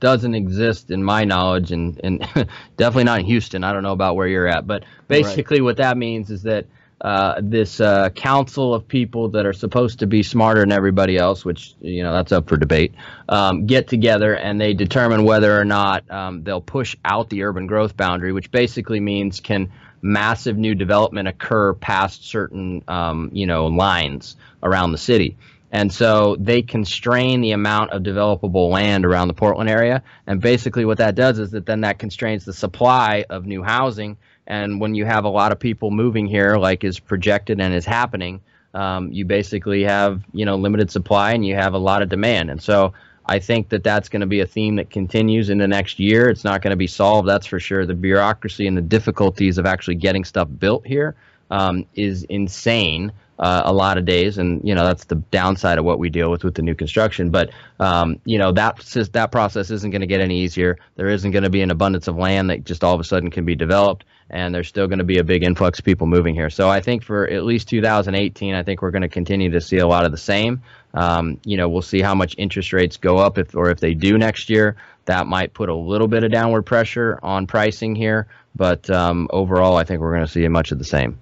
doesn't 0.00 0.34
exist 0.34 0.90
in 0.90 1.04
my 1.04 1.22
knowledge, 1.22 1.70
and, 1.70 2.00
and 2.02 2.18
definitely 2.76 3.04
not 3.04 3.20
in 3.20 3.26
Houston. 3.26 3.62
I 3.62 3.72
don't 3.72 3.84
know 3.84 3.92
about 3.92 4.16
where 4.16 4.26
you're 4.26 4.48
at, 4.48 4.66
but 4.66 4.84
basically, 5.06 5.60
right. 5.60 5.66
what 5.66 5.76
that 5.76 5.96
means 5.96 6.32
is 6.32 6.42
that 6.42 6.66
uh, 7.00 7.40
this 7.42 7.80
uh, 7.80 8.10
council 8.10 8.74
of 8.74 8.88
people 8.88 9.28
that 9.30 9.46
are 9.46 9.52
supposed 9.52 10.00
to 10.00 10.06
be 10.06 10.22
smarter 10.22 10.60
than 10.60 10.72
everybody 10.72 11.16
else, 11.16 11.44
which 11.44 11.74
you 11.80 12.02
know 12.02 12.12
that's 12.12 12.32
up 12.32 12.48
for 12.48 12.56
debate, 12.56 12.94
um, 13.28 13.66
get 13.66 13.86
together 13.88 14.34
and 14.34 14.60
they 14.60 14.74
determine 14.74 15.24
whether 15.24 15.58
or 15.58 15.64
not 15.64 16.10
um, 16.10 16.42
they'll 16.42 16.60
push 16.60 16.96
out 17.04 17.30
the 17.30 17.44
urban 17.44 17.66
growth 17.66 17.96
boundary, 17.96 18.32
which 18.32 18.50
basically 18.50 18.98
means 18.98 19.38
can 19.40 19.70
massive 20.02 20.56
new 20.56 20.74
development 20.74 21.28
occur 21.28 21.74
past 21.74 22.24
certain 22.24 22.82
um, 22.88 23.30
you 23.32 23.46
know 23.46 23.66
lines 23.66 24.36
around 24.62 24.92
the 24.92 24.98
city. 24.98 25.36
And 25.70 25.92
so 25.92 26.34
they 26.40 26.62
constrain 26.62 27.42
the 27.42 27.52
amount 27.52 27.90
of 27.90 28.02
developable 28.02 28.70
land 28.70 29.04
around 29.04 29.28
the 29.28 29.34
Portland 29.34 29.68
area. 29.68 30.02
And 30.26 30.40
basically, 30.40 30.86
what 30.86 30.98
that 30.98 31.14
does 31.14 31.38
is 31.38 31.50
that 31.50 31.66
then 31.66 31.82
that 31.82 31.98
constrains 31.98 32.44
the 32.44 32.54
supply 32.54 33.26
of 33.28 33.44
new 33.44 33.62
housing 33.62 34.16
and 34.48 34.80
when 34.80 34.94
you 34.94 35.04
have 35.04 35.24
a 35.24 35.28
lot 35.28 35.52
of 35.52 35.60
people 35.60 35.90
moving 35.90 36.26
here, 36.26 36.56
like 36.56 36.82
is 36.82 36.98
projected 36.98 37.60
and 37.60 37.74
is 37.74 37.84
happening, 37.84 38.40
um, 38.74 39.12
you 39.12 39.24
basically 39.24 39.84
have 39.84 40.22
you 40.32 40.44
know 40.44 40.56
limited 40.56 40.90
supply 40.90 41.32
and 41.32 41.46
you 41.46 41.54
have 41.54 41.74
a 41.74 41.78
lot 41.78 42.02
of 42.02 42.08
demand. 42.08 42.50
And 42.50 42.60
so 42.60 42.94
I 43.26 43.38
think 43.38 43.68
that 43.68 43.84
that's 43.84 44.08
going 44.08 44.20
to 44.20 44.26
be 44.26 44.40
a 44.40 44.46
theme 44.46 44.76
that 44.76 44.88
continues 44.88 45.50
in 45.50 45.58
the 45.58 45.68
next 45.68 45.98
year. 46.00 46.30
It's 46.30 46.44
not 46.44 46.62
going 46.62 46.70
to 46.70 46.76
be 46.76 46.86
solved, 46.86 47.28
that's 47.28 47.46
for 47.46 47.60
sure. 47.60 47.84
The 47.84 47.94
bureaucracy 47.94 48.66
and 48.66 48.76
the 48.76 48.82
difficulties 48.82 49.58
of 49.58 49.66
actually 49.66 49.96
getting 49.96 50.24
stuff 50.24 50.48
built 50.58 50.86
here 50.86 51.14
um, 51.50 51.84
is 51.94 52.24
insane. 52.24 53.12
Uh, 53.38 53.62
a 53.66 53.72
lot 53.72 53.96
of 53.96 54.04
days, 54.04 54.36
and 54.38 54.60
you 54.64 54.74
know 54.74 54.84
that's 54.84 55.04
the 55.04 55.14
downside 55.14 55.78
of 55.78 55.84
what 55.84 56.00
we 56.00 56.10
deal 56.10 56.28
with 56.28 56.42
with 56.42 56.56
the 56.56 56.62
new 56.62 56.74
construction. 56.74 57.30
But 57.30 57.50
um, 57.78 58.18
you 58.24 58.36
know 58.36 58.50
that 58.50 58.78
that 59.12 59.30
process 59.30 59.70
isn't 59.70 59.92
going 59.92 60.00
to 60.00 60.08
get 60.08 60.20
any 60.20 60.40
easier. 60.40 60.76
There 60.96 61.06
isn't 61.06 61.30
going 61.30 61.44
to 61.44 61.48
be 61.48 61.62
an 61.62 61.70
abundance 61.70 62.08
of 62.08 62.16
land 62.16 62.50
that 62.50 62.64
just 62.64 62.82
all 62.82 62.94
of 62.94 63.00
a 63.00 63.04
sudden 63.04 63.30
can 63.30 63.44
be 63.44 63.54
developed 63.54 64.04
and 64.30 64.54
there's 64.54 64.68
still 64.68 64.86
going 64.86 64.98
to 64.98 65.04
be 65.04 65.18
a 65.18 65.24
big 65.24 65.42
influx 65.42 65.78
of 65.78 65.84
people 65.84 66.06
moving 66.06 66.34
here. 66.34 66.50
So 66.50 66.68
I 66.68 66.80
think 66.80 67.02
for 67.02 67.28
at 67.28 67.44
least 67.44 67.68
2018, 67.68 68.54
I 68.54 68.62
think 68.62 68.82
we're 68.82 68.90
going 68.90 69.02
to 69.02 69.08
continue 69.08 69.50
to 69.50 69.60
see 69.60 69.78
a 69.78 69.86
lot 69.86 70.04
of 70.04 70.10
the 70.10 70.18
same. 70.18 70.62
Um, 70.94 71.40
you 71.44 71.56
know, 71.56 71.68
we'll 71.68 71.82
see 71.82 72.00
how 72.00 72.14
much 72.14 72.34
interest 72.38 72.72
rates 72.72 72.96
go 72.96 73.18
up, 73.18 73.38
if 73.38 73.54
or 73.54 73.70
if 73.70 73.80
they 73.80 73.94
do 73.94 74.18
next 74.18 74.50
year. 74.50 74.76
That 75.06 75.26
might 75.26 75.54
put 75.54 75.68
a 75.68 75.74
little 75.74 76.08
bit 76.08 76.24
of 76.24 76.30
downward 76.30 76.62
pressure 76.62 77.18
on 77.22 77.46
pricing 77.46 77.94
here, 77.94 78.28
but 78.54 78.90
um, 78.90 79.28
overall, 79.30 79.76
I 79.76 79.84
think 79.84 80.00
we're 80.00 80.12
going 80.12 80.26
to 80.26 80.30
see 80.30 80.46
much 80.48 80.72
of 80.72 80.78
the 80.78 80.84
same. 80.84 81.18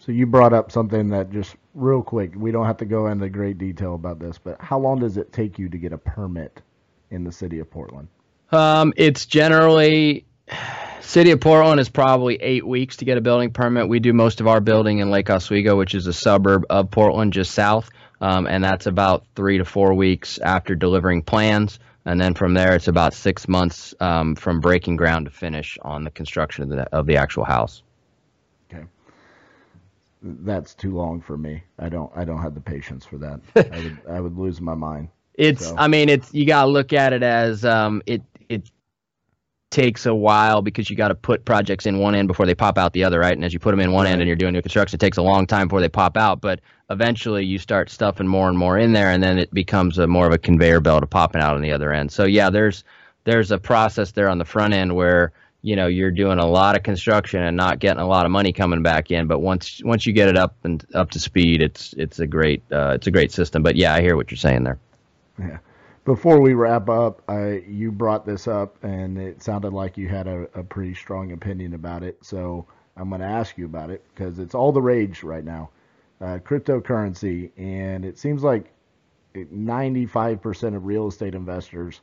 So 0.00 0.12
you 0.12 0.26
brought 0.26 0.52
up 0.52 0.72
something 0.72 1.08
that 1.10 1.30
just 1.30 1.56
real 1.74 2.02
quick. 2.02 2.32
We 2.36 2.50
don't 2.52 2.66
have 2.66 2.78
to 2.78 2.84
go 2.84 3.06
into 3.06 3.28
great 3.28 3.58
detail 3.58 3.94
about 3.94 4.18
this, 4.18 4.38
but 4.38 4.60
how 4.60 4.78
long 4.78 4.98
does 5.00 5.16
it 5.16 5.32
take 5.32 5.58
you 5.58 5.68
to 5.68 5.78
get 5.78 5.92
a 5.92 5.98
permit 5.98 6.60
in 7.10 7.24
the 7.24 7.32
city 7.32 7.58
of 7.60 7.70
Portland? 7.70 8.08
Um, 8.50 8.92
it's 8.96 9.26
generally 9.26 10.24
City 11.00 11.30
of 11.30 11.40
Portland 11.40 11.80
is 11.80 11.88
probably 11.88 12.36
eight 12.36 12.66
weeks 12.66 12.96
to 12.98 13.04
get 13.04 13.18
a 13.18 13.20
building 13.20 13.50
permit. 13.50 13.88
We 13.88 14.00
do 14.00 14.12
most 14.12 14.40
of 14.40 14.46
our 14.46 14.60
building 14.60 14.98
in 14.98 15.10
Lake 15.10 15.30
Oswego, 15.30 15.76
which 15.76 15.94
is 15.94 16.06
a 16.06 16.12
suburb 16.12 16.66
of 16.70 16.90
Portland, 16.90 17.32
just 17.32 17.52
south, 17.52 17.90
um, 18.20 18.46
and 18.46 18.62
that's 18.62 18.86
about 18.86 19.24
three 19.34 19.58
to 19.58 19.64
four 19.64 19.94
weeks 19.94 20.38
after 20.38 20.74
delivering 20.74 21.22
plans. 21.22 21.78
And 22.04 22.20
then 22.20 22.34
from 22.34 22.54
there, 22.54 22.74
it's 22.74 22.88
about 22.88 23.14
six 23.14 23.46
months 23.48 23.94
um, 24.00 24.34
from 24.34 24.60
breaking 24.60 24.96
ground 24.96 25.26
to 25.26 25.30
finish 25.30 25.78
on 25.82 26.04
the 26.04 26.10
construction 26.10 26.64
of 26.64 26.70
the, 26.70 26.82
of 26.94 27.06
the 27.06 27.16
actual 27.16 27.44
house. 27.44 27.82
Okay, 28.72 28.84
that's 30.22 30.74
too 30.74 30.94
long 30.94 31.20
for 31.20 31.36
me. 31.36 31.62
I 31.78 31.88
don't 31.88 32.10
I 32.16 32.24
don't 32.24 32.40
have 32.40 32.54
the 32.54 32.60
patience 32.60 33.04
for 33.04 33.18
that. 33.18 33.40
I 33.72 33.78
would 33.78 33.98
I 34.08 34.20
would 34.20 34.38
lose 34.38 34.60
my 34.60 34.74
mind. 34.74 35.08
It's 35.34 35.66
so. 35.66 35.74
I 35.76 35.88
mean 35.88 36.08
it's 36.08 36.32
you 36.32 36.46
got 36.46 36.64
to 36.64 36.70
look 36.70 36.92
at 36.92 37.12
it 37.12 37.22
as 37.22 37.64
um, 37.64 38.02
it 38.06 38.22
takes 39.70 40.04
a 40.04 40.14
while 40.14 40.62
because 40.62 40.90
you 40.90 40.96
got 40.96 41.08
to 41.08 41.14
put 41.14 41.44
projects 41.44 41.86
in 41.86 41.98
one 41.98 42.14
end 42.14 42.28
before 42.28 42.44
they 42.44 42.54
pop 42.54 42.76
out 42.76 42.92
the 42.92 43.04
other, 43.04 43.20
right? 43.20 43.32
And 43.32 43.44
as 43.44 43.52
you 43.52 43.60
put 43.60 43.70
them 43.70 43.80
in 43.80 43.92
one 43.92 44.06
end 44.06 44.20
and 44.20 44.26
you're 44.26 44.36
doing 44.36 44.52
new 44.52 44.62
construction, 44.62 44.96
it 44.96 45.00
takes 45.00 45.16
a 45.16 45.22
long 45.22 45.46
time 45.46 45.68
before 45.68 45.80
they 45.80 45.88
pop 45.88 46.16
out. 46.16 46.40
But 46.40 46.60
eventually, 46.90 47.44
you 47.44 47.58
start 47.58 47.88
stuffing 47.88 48.26
more 48.26 48.48
and 48.48 48.58
more 48.58 48.78
in 48.78 48.92
there, 48.92 49.10
and 49.10 49.22
then 49.22 49.38
it 49.38 49.52
becomes 49.54 49.98
a 49.98 50.06
more 50.06 50.26
of 50.26 50.32
a 50.32 50.38
conveyor 50.38 50.80
belt 50.80 51.02
of 51.02 51.10
popping 51.10 51.40
out 51.40 51.54
on 51.54 51.62
the 51.62 51.72
other 51.72 51.92
end. 51.92 52.12
So 52.12 52.24
yeah, 52.24 52.50
there's 52.50 52.84
there's 53.24 53.50
a 53.52 53.58
process 53.58 54.10
there 54.12 54.28
on 54.28 54.38
the 54.38 54.44
front 54.44 54.74
end 54.74 54.96
where 54.96 55.32
you 55.62 55.76
know 55.76 55.86
you're 55.86 56.10
doing 56.10 56.40
a 56.40 56.46
lot 56.46 56.76
of 56.76 56.82
construction 56.82 57.42
and 57.42 57.56
not 57.56 57.78
getting 57.78 58.00
a 58.00 58.08
lot 58.08 58.26
of 58.26 58.32
money 58.32 58.52
coming 58.52 58.82
back 58.82 59.12
in. 59.12 59.28
But 59.28 59.38
once 59.38 59.80
once 59.84 60.04
you 60.04 60.12
get 60.12 60.28
it 60.28 60.36
up 60.36 60.56
and 60.64 60.84
up 60.94 61.12
to 61.12 61.20
speed, 61.20 61.62
it's 61.62 61.92
it's 61.92 62.18
a 62.18 62.26
great 62.26 62.62
uh, 62.72 62.94
it's 62.96 63.06
a 63.06 63.12
great 63.12 63.30
system. 63.30 63.62
But 63.62 63.76
yeah, 63.76 63.94
I 63.94 64.00
hear 64.00 64.16
what 64.16 64.32
you're 64.32 64.38
saying 64.38 64.64
there. 64.64 64.78
Yeah 65.38 65.58
before 66.10 66.40
we 66.40 66.54
wrap 66.54 66.88
up, 66.88 67.22
I, 67.28 67.62
you 67.68 67.92
brought 67.92 68.26
this 68.26 68.48
up, 68.48 68.82
and 68.82 69.16
it 69.16 69.40
sounded 69.40 69.72
like 69.72 69.96
you 69.96 70.08
had 70.08 70.26
a, 70.26 70.48
a 70.58 70.64
pretty 70.64 70.92
strong 70.92 71.30
opinion 71.30 71.72
about 71.72 72.02
it. 72.02 72.18
So 72.20 72.66
I'm 72.96 73.10
going 73.10 73.20
to 73.20 73.28
ask 73.28 73.56
you 73.56 73.64
about 73.64 73.90
it 73.90 74.04
because 74.08 74.40
it's 74.40 74.52
all 74.52 74.72
the 74.72 74.82
rage 74.82 75.22
right 75.22 75.44
now. 75.44 75.70
Uh, 76.20 76.38
cryptocurrency, 76.38 77.52
and 77.56 78.04
it 78.04 78.18
seems 78.18 78.42
like 78.42 78.72
95% 79.36 80.74
of 80.74 80.84
real 80.84 81.06
estate 81.06 81.36
investors 81.36 82.00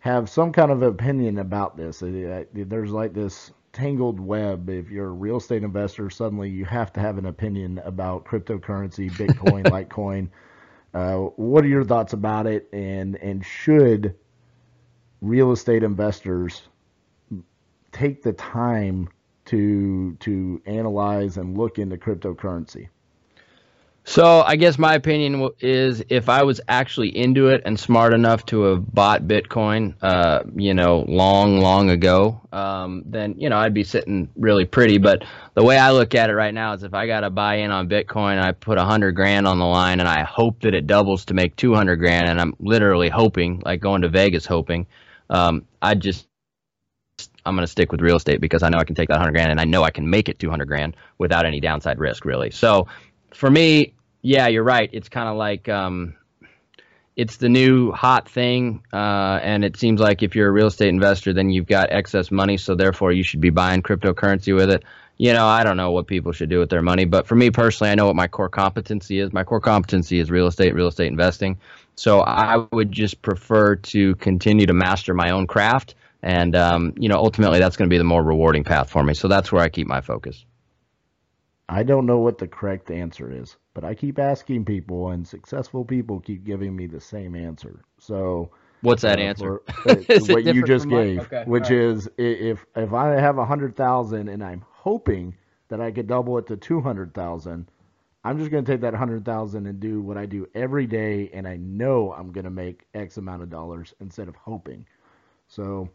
have 0.00 0.28
some 0.28 0.52
kind 0.52 0.70
of 0.70 0.82
opinion 0.82 1.38
about 1.38 1.74
this. 1.74 2.02
There's 2.04 2.90
like 2.90 3.14
this 3.14 3.50
tangled 3.72 4.20
web. 4.20 4.68
If 4.68 4.90
you're 4.90 5.08
a 5.08 5.12
real 5.12 5.38
estate 5.38 5.62
investor, 5.62 6.10
suddenly 6.10 6.50
you 6.50 6.66
have 6.66 6.92
to 6.92 7.00
have 7.00 7.16
an 7.16 7.24
opinion 7.24 7.80
about 7.86 8.26
cryptocurrency, 8.26 9.10
Bitcoin, 9.10 9.64
Litecoin. 9.88 10.28
Uh, 10.94 11.16
what 11.36 11.64
are 11.64 11.68
your 11.68 11.84
thoughts 11.84 12.12
about 12.12 12.46
it, 12.46 12.68
and 12.72 13.16
and 13.16 13.44
should 13.44 14.14
real 15.20 15.52
estate 15.52 15.82
investors 15.82 16.62
take 17.92 18.22
the 18.22 18.32
time 18.34 19.08
to 19.46 20.14
to 20.16 20.60
analyze 20.66 21.36
and 21.36 21.56
look 21.56 21.78
into 21.78 21.96
cryptocurrency? 21.96 22.88
So 24.04 24.42
I 24.42 24.56
guess 24.56 24.78
my 24.78 24.94
opinion 24.94 25.50
is 25.60 26.02
if 26.08 26.28
I 26.28 26.42
was 26.42 26.60
actually 26.66 27.16
into 27.16 27.48
it 27.48 27.62
and 27.64 27.78
smart 27.78 28.14
enough 28.14 28.44
to 28.46 28.62
have 28.62 28.92
bought 28.92 29.22
Bitcoin, 29.22 29.94
uh, 30.02 30.42
you 30.56 30.74
know, 30.74 31.04
long, 31.06 31.60
long 31.60 31.88
ago, 31.88 32.40
um, 32.52 33.04
then 33.06 33.36
you 33.38 33.48
know 33.48 33.56
I'd 33.56 33.74
be 33.74 33.84
sitting 33.84 34.28
really 34.36 34.64
pretty. 34.64 34.98
But 34.98 35.24
the 35.54 35.62
way 35.62 35.78
I 35.78 35.92
look 35.92 36.16
at 36.16 36.30
it 36.30 36.34
right 36.34 36.52
now 36.52 36.72
is 36.72 36.82
if 36.82 36.94
I 36.94 37.06
got 37.06 37.20
to 37.20 37.30
buy 37.30 37.56
in 37.56 37.70
on 37.70 37.88
Bitcoin, 37.88 38.42
I 38.42 38.52
put 38.52 38.76
a 38.76 38.84
hundred 38.84 39.12
grand 39.12 39.46
on 39.46 39.60
the 39.60 39.66
line, 39.66 40.00
and 40.00 40.08
I 40.08 40.24
hope 40.24 40.62
that 40.62 40.74
it 40.74 40.88
doubles 40.88 41.26
to 41.26 41.34
make 41.34 41.54
two 41.54 41.72
hundred 41.72 41.96
grand, 41.96 42.28
and 42.28 42.40
I'm 42.40 42.54
literally 42.58 43.08
hoping, 43.08 43.62
like 43.64 43.80
going 43.80 44.02
to 44.02 44.08
Vegas 44.08 44.46
hoping. 44.46 44.88
Um, 45.30 45.64
I 45.80 45.94
just 45.94 46.26
I'm 47.44 47.54
going 47.54 47.64
to 47.64 47.70
stick 47.70 47.92
with 47.92 48.00
real 48.00 48.16
estate 48.16 48.40
because 48.40 48.62
I 48.62 48.68
know 48.68 48.78
I 48.78 48.84
can 48.84 48.94
take 48.94 49.08
that 49.08 49.14
100 49.14 49.32
grand 49.32 49.50
and 49.50 49.60
I 49.60 49.64
know 49.64 49.82
I 49.82 49.90
can 49.90 50.08
make 50.08 50.28
it 50.28 50.38
200 50.38 50.66
grand 50.66 50.96
without 51.18 51.44
any 51.44 51.60
downside 51.60 51.98
risk, 51.98 52.24
really. 52.24 52.50
So 52.50 52.86
for 53.34 53.50
me, 53.50 53.94
yeah, 54.22 54.48
you're 54.48 54.62
right. 54.62 54.88
It's 54.92 55.08
kind 55.08 55.28
of 55.28 55.36
like 55.36 55.68
um, 55.68 56.14
it's 57.16 57.36
the 57.36 57.48
new 57.48 57.92
hot 57.92 58.28
thing, 58.28 58.82
uh, 58.92 59.40
and 59.42 59.64
it 59.64 59.76
seems 59.76 60.00
like 60.00 60.22
if 60.22 60.34
you're 60.34 60.48
a 60.48 60.52
real 60.52 60.68
estate 60.68 60.88
investor, 60.88 61.32
then 61.32 61.50
you've 61.50 61.66
got 61.66 61.92
excess 61.92 62.30
money, 62.30 62.56
so 62.56 62.74
therefore 62.74 63.12
you 63.12 63.22
should 63.22 63.40
be 63.40 63.50
buying 63.50 63.82
cryptocurrency 63.82 64.54
with 64.54 64.70
it. 64.70 64.84
You 65.18 65.32
know, 65.34 65.46
I 65.46 65.62
don't 65.62 65.76
know 65.76 65.90
what 65.90 66.06
people 66.06 66.32
should 66.32 66.48
do 66.48 66.58
with 66.58 66.70
their 66.70 66.82
money, 66.82 67.04
but 67.04 67.26
for 67.26 67.34
me 67.34 67.50
personally, 67.50 67.90
I 67.90 67.94
know 67.94 68.06
what 68.06 68.16
my 68.16 68.28
core 68.28 68.48
competency 68.48 69.18
is. 69.18 69.32
My 69.32 69.44
core 69.44 69.60
competency 69.60 70.18
is 70.18 70.30
real 70.30 70.46
estate, 70.46 70.74
real 70.74 70.88
estate 70.88 71.08
investing. 71.08 71.58
So 71.96 72.22
I 72.22 72.66
would 72.72 72.90
just 72.90 73.20
prefer 73.20 73.76
to 73.76 74.14
continue 74.16 74.66
to 74.66 74.72
master 74.72 75.12
my 75.12 75.30
own 75.30 75.46
craft, 75.46 75.94
and 76.22 76.56
um, 76.56 76.94
you 76.96 77.08
know, 77.08 77.16
ultimately 77.16 77.58
that's 77.58 77.76
going 77.76 77.88
to 77.88 77.92
be 77.92 77.98
the 77.98 78.04
more 78.04 78.22
rewarding 78.22 78.64
path 78.64 78.88
for 78.88 79.02
me. 79.02 79.14
So 79.14 79.28
that's 79.28 79.52
where 79.52 79.62
I 79.62 79.68
keep 79.68 79.86
my 79.86 80.00
focus. 80.00 80.44
I 81.72 81.82
don't 81.84 82.04
know 82.04 82.18
what 82.18 82.36
the 82.36 82.46
correct 82.46 82.90
answer 82.90 83.32
is, 83.32 83.56
but 83.72 83.82
I 83.82 83.94
keep 83.94 84.18
asking 84.18 84.66
people, 84.66 85.08
and 85.08 85.26
successful 85.26 85.86
people 85.86 86.20
keep 86.20 86.44
giving 86.44 86.76
me 86.76 86.86
the 86.86 87.00
same 87.00 87.34
answer. 87.34 87.82
So 87.98 88.50
What's 88.82 89.00
that 89.02 89.18
uh, 89.18 89.22
answer? 89.22 89.62
For, 89.82 89.90
uh, 89.90 90.18
what 90.26 90.44
you 90.44 90.64
just 90.64 90.86
gave, 90.86 91.20
okay, 91.20 91.44
which 91.46 91.70
right. 91.70 91.72
is 91.72 92.10
if 92.18 92.66
if 92.76 92.92
I 92.92 93.14
have 93.14 93.38
a 93.38 93.46
hundred 93.46 93.74
thousand 93.74 94.28
and 94.28 94.44
I'm 94.44 94.62
hoping 94.68 95.34
that 95.68 95.80
I 95.80 95.90
could 95.90 96.06
double 96.06 96.36
it 96.36 96.46
to 96.48 96.58
two 96.58 96.82
hundred 96.82 97.14
thousand, 97.14 97.70
I'm 98.22 98.38
just 98.38 98.50
going 98.50 98.66
to 98.66 98.70
take 98.70 98.82
that 98.82 98.92
hundred 98.92 99.24
thousand 99.24 99.66
and 99.66 99.80
do 99.80 100.02
what 100.02 100.18
I 100.18 100.26
do 100.26 100.46
every 100.54 100.86
day, 100.86 101.30
and 101.32 101.48
I 101.48 101.56
know 101.56 102.12
I'm 102.12 102.32
going 102.32 102.44
to 102.44 102.50
make 102.50 102.84
X 102.92 103.16
amount 103.16 103.42
of 103.42 103.48
dollars 103.48 103.94
instead 103.98 104.28
of 104.28 104.36
hoping. 104.36 104.84
So, 105.48 105.88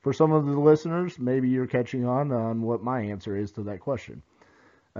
for 0.00 0.12
some 0.12 0.32
of 0.32 0.44
the 0.44 0.58
listeners, 0.58 1.20
maybe 1.20 1.48
you're 1.48 1.68
catching 1.68 2.04
on 2.04 2.32
on 2.32 2.62
what 2.62 2.82
my 2.82 3.00
answer 3.00 3.36
is 3.36 3.52
to 3.52 3.62
that 3.62 3.78
question. 3.78 4.22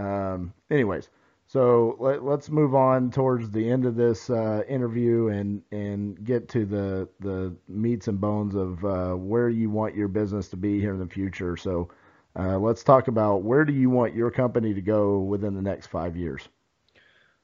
Um, 0.00 0.54
anyways, 0.70 1.08
so 1.46 1.96
let, 1.98 2.22
us 2.22 2.48
move 2.48 2.74
on 2.74 3.10
towards 3.10 3.50
the 3.50 3.70
end 3.70 3.84
of 3.84 3.96
this 3.96 4.30
uh, 4.30 4.62
interview 4.68 5.28
and 5.28 5.62
and 5.70 6.24
get 6.24 6.48
to 6.50 6.64
the 6.64 7.08
the 7.20 7.54
meats 7.68 8.08
and 8.08 8.20
bones 8.20 8.54
of 8.54 8.84
uh, 8.84 9.14
where 9.14 9.48
you 9.48 9.68
want 9.68 9.94
your 9.94 10.08
business 10.08 10.48
to 10.48 10.56
be 10.56 10.80
here 10.80 10.94
in 10.94 11.00
the 11.00 11.06
future. 11.06 11.56
So 11.56 11.90
uh, 12.38 12.58
let's 12.58 12.82
talk 12.82 13.08
about 13.08 13.42
where 13.42 13.64
do 13.64 13.72
you 13.72 13.90
want 13.90 14.14
your 14.14 14.30
company 14.30 14.72
to 14.74 14.80
go 14.80 15.18
within 15.18 15.54
the 15.54 15.62
next 15.62 15.88
five 15.88 16.16
years. 16.16 16.48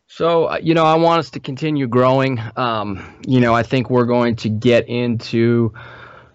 So 0.07 0.46
uh, 0.46 0.61
you 0.62 0.74
know, 0.74 0.84
I 0.84 0.96
want 0.96 1.18
us 1.18 1.30
to 1.30 1.40
continue 1.40 1.88
growing. 1.88 2.40
Um, 2.57 3.20
you 3.26 3.40
know, 3.40 3.52
I 3.52 3.64
think 3.64 3.90
we're 3.90 4.07
going 4.07 4.36
to 4.36 4.48
get 4.48 4.88
into 4.88 5.74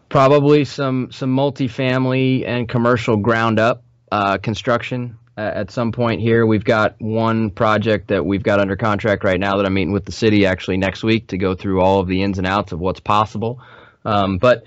probably 0.08 0.66
some 0.66 1.12
some 1.12 1.36
multifamily 1.36 2.46
and 2.46 2.70
commercial 2.70 3.18
ground 3.18 3.60
up 3.60 3.86
uh, 4.12 4.38
construction 4.38 5.18
at 5.38 5.72
some 5.72 5.92
point 5.92 6.22
here. 6.22 6.46
We've 6.46 6.64
got 6.64 6.96
one 7.00 7.50
project 7.52 8.10
that 8.10 8.26
we've 8.26 8.44
got 8.44 8.60
under 8.60 8.76
contract 8.76 9.24
right 9.24 9.40
now 9.40 9.58
that 9.58 9.66
I'm 9.66 9.74
meeting 9.74 9.94
with 9.94 10.06
the 10.06 10.12
city 10.12 10.46
actually 10.46 10.78
next 10.78 11.04
week 11.04 11.28
to 11.28 11.38
go 11.38 11.56
through 11.56 11.82
all 11.82 12.00
of 12.00 12.08
the 12.08 12.22
ins 12.22 12.38
and 12.38 12.48
outs 12.48 12.72
of 12.72 12.80
what's 12.80 13.00
possible. 13.00 13.62
Um, 14.04 14.38
but 14.38 14.64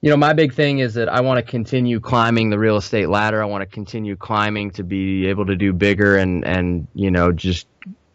you 0.00 0.10
know, 0.10 0.16
my 0.18 0.34
big 0.34 0.52
thing 0.52 0.80
is 0.80 0.94
that 0.94 1.08
I 1.08 1.22
want 1.22 1.44
to 1.44 1.50
continue 1.50 1.98
climbing 1.98 2.50
the 2.50 2.58
real 2.58 2.76
estate 2.76 3.08
ladder. 3.08 3.42
I 3.42 3.46
want 3.46 3.62
to 3.62 3.66
continue 3.66 4.16
climbing 4.16 4.72
to 4.72 4.84
be 4.84 5.28
able 5.28 5.46
to 5.46 5.56
do 5.56 5.72
bigger 5.72 6.16
and 6.16 6.44
and 6.44 6.88
you 6.94 7.10
know 7.10 7.32
just 7.32 7.66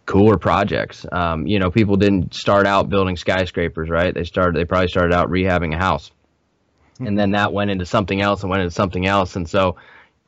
cooler 0.05 0.37
projects. 0.37 1.05
Um, 1.11 1.47
you 1.47 1.59
know, 1.59 1.71
people 1.71 1.95
didn't 1.95 2.33
start 2.33 2.67
out 2.67 2.89
building 2.89 3.15
skyscrapers, 3.15 3.89
right? 3.89 4.13
They 4.13 4.23
started 4.23 4.55
they 4.55 4.65
probably 4.65 4.89
started 4.89 5.15
out 5.15 5.29
rehabbing 5.29 5.73
a 5.73 5.77
house. 5.77 6.11
And 6.99 7.17
then 7.17 7.31
that 7.31 7.53
went 7.53 7.71
into 7.71 7.85
something 7.85 8.19
else 8.19 8.41
and 8.41 8.49
went 8.49 8.61
into 8.61 8.73
something 8.73 9.05
else. 9.05 9.35
And 9.35 9.49
so 9.49 9.77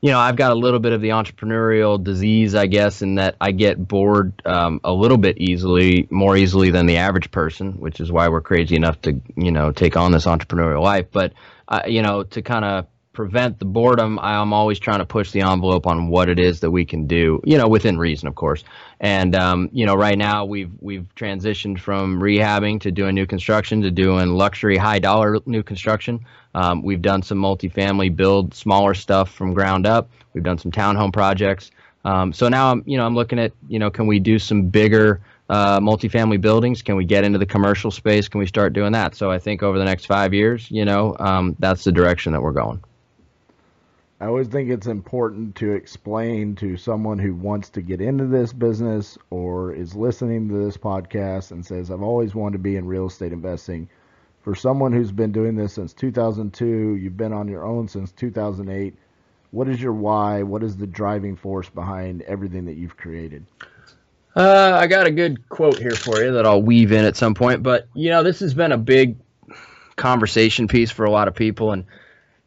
you 0.01 0.09
know, 0.09 0.19
I've 0.19 0.35
got 0.35 0.51
a 0.51 0.55
little 0.55 0.79
bit 0.79 0.93
of 0.93 1.01
the 1.01 1.09
entrepreneurial 1.09 2.03
disease, 2.03 2.55
I 2.55 2.65
guess, 2.65 3.03
in 3.03 3.15
that 3.15 3.35
I 3.39 3.51
get 3.51 3.87
bored 3.87 4.33
um, 4.45 4.81
a 4.83 4.91
little 4.91 5.17
bit 5.17 5.37
easily, 5.37 6.07
more 6.09 6.35
easily 6.35 6.71
than 6.71 6.87
the 6.87 6.97
average 6.97 7.29
person, 7.29 7.73
which 7.73 7.99
is 7.99 8.11
why 8.11 8.29
we're 8.29 8.41
crazy 8.41 8.75
enough 8.75 8.99
to, 9.03 9.21
you 9.35 9.51
know, 9.51 9.71
take 9.71 9.95
on 9.97 10.11
this 10.11 10.25
entrepreneurial 10.25 10.81
life. 10.81 11.07
But, 11.11 11.33
uh, 11.67 11.83
you 11.85 12.01
know, 12.01 12.23
to 12.23 12.41
kind 12.41 12.65
of 12.65 12.87
prevent 13.13 13.59
the 13.59 13.65
boredom, 13.65 14.19
I'm 14.19 14.53
always 14.53 14.79
trying 14.79 14.99
to 14.99 15.05
push 15.05 15.31
the 15.31 15.41
envelope 15.41 15.85
on 15.85 16.07
what 16.07 16.29
it 16.29 16.39
is 16.39 16.61
that 16.61 16.71
we 16.71 16.85
can 16.85 17.07
do, 17.07 17.41
you 17.43 17.57
know, 17.57 17.67
within 17.67 17.97
reason, 17.97 18.27
of 18.27 18.35
course. 18.35 18.63
And 18.99 19.35
um, 19.35 19.69
you 19.73 19.85
know, 19.85 19.95
right 19.95 20.17
now 20.17 20.45
we've 20.45 20.71
we've 20.79 21.07
transitioned 21.15 21.79
from 21.79 22.19
rehabbing 22.19 22.81
to 22.81 22.91
doing 22.91 23.15
new 23.15 23.25
construction 23.25 23.81
to 23.81 23.91
doing 23.91 24.29
luxury 24.29 24.77
high 24.77 24.99
dollar 24.99 25.39
new 25.45 25.63
construction. 25.63 26.25
Um, 26.53 26.83
we've 26.83 27.01
done 27.01 27.21
some 27.23 27.37
multifamily 27.37 28.15
build, 28.15 28.53
smaller 28.53 28.93
stuff 28.93 29.31
from 29.31 29.53
ground 29.53 29.85
up. 29.85 30.09
We've 30.33 30.43
done 30.43 30.57
some 30.57 30.71
townhome 30.71 31.13
projects. 31.13 31.71
Um, 32.03 32.33
so 32.33 32.49
now 32.49 32.71
I'm, 32.71 32.83
you 32.85 32.97
know, 32.97 33.05
I'm 33.05 33.15
looking 33.15 33.39
at, 33.39 33.51
you 33.67 33.79
know, 33.79 33.91
can 33.91 34.07
we 34.07 34.19
do 34.19 34.39
some 34.39 34.69
bigger 34.69 35.21
uh, 35.49 35.79
multifamily 35.79 36.41
buildings? 36.41 36.81
Can 36.81 36.95
we 36.95 37.05
get 37.05 37.23
into 37.23 37.37
the 37.37 37.45
commercial 37.45 37.91
space? 37.91 38.27
Can 38.27 38.39
we 38.39 38.47
start 38.47 38.73
doing 38.73 38.93
that? 38.93 39.15
So 39.15 39.29
I 39.29 39.37
think 39.37 39.61
over 39.61 39.77
the 39.77 39.85
next 39.85 40.05
five 40.05 40.33
years, 40.33 40.69
you 40.71 40.85
know, 40.85 41.15
um, 41.19 41.55
that's 41.59 41.83
the 41.83 41.91
direction 41.91 42.33
that 42.33 42.41
we're 42.41 42.53
going. 42.53 42.81
I 44.21 44.27
always 44.27 44.47
think 44.47 44.69
it's 44.69 44.85
important 44.85 45.55
to 45.55 45.71
explain 45.71 46.55
to 46.57 46.77
someone 46.77 47.17
who 47.17 47.33
wants 47.33 47.69
to 47.71 47.81
get 47.81 48.01
into 48.01 48.27
this 48.27 48.53
business 48.53 49.17
or 49.31 49.73
is 49.73 49.95
listening 49.95 50.47
to 50.49 50.63
this 50.63 50.77
podcast 50.77 51.49
and 51.49 51.65
says, 51.65 51.89
I've 51.89 52.03
always 52.03 52.35
wanted 52.35 52.53
to 52.53 52.59
be 52.59 52.75
in 52.75 52.85
real 52.85 53.07
estate 53.07 53.33
investing 53.33 53.89
for 54.43 54.53
someone 54.53 54.91
who's 54.91 55.11
been 55.11 55.31
doing 55.31 55.55
this 55.55 55.73
since 55.73 55.91
2002, 55.93 56.65
you've 56.95 57.17
been 57.17 57.33
on 57.33 57.47
your 57.47 57.65
own 57.65 57.87
since 57.87 58.11
2008. 58.11 58.93
What 59.49 59.67
is 59.67 59.81
your 59.81 59.93
why? 59.93 60.43
What 60.43 60.61
is 60.61 60.77
the 60.77 60.87
driving 60.87 61.35
force 61.35 61.69
behind 61.69 62.21
everything 62.21 62.65
that 62.65 62.75
you've 62.75 62.97
created? 62.97 63.43
Uh, 64.35 64.77
I 64.79 64.85
got 64.85 65.07
a 65.07 65.11
good 65.11 65.49
quote 65.49 65.79
here 65.79 65.95
for 65.95 66.21
you 66.23 66.31
that 66.33 66.45
I'll 66.45 66.61
weave 66.61 66.91
in 66.91 67.05
at 67.05 67.17
some 67.17 67.33
point. 67.33 67.63
But 67.63 67.87
you 67.95 68.11
know, 68.11 68.21
this 68.21 68.39
has 68.39 68.53
been 68.53 68.71
a 68.71 68.77
big 68.77 69.17
conversation 69.95 70.67
piece 70.67 70.91
for 70.91 71.05
a 71.05 71.11
lot 71.11 71.27
of 71.27 71.33
people, 71.33 71.71
and 71.71 71.85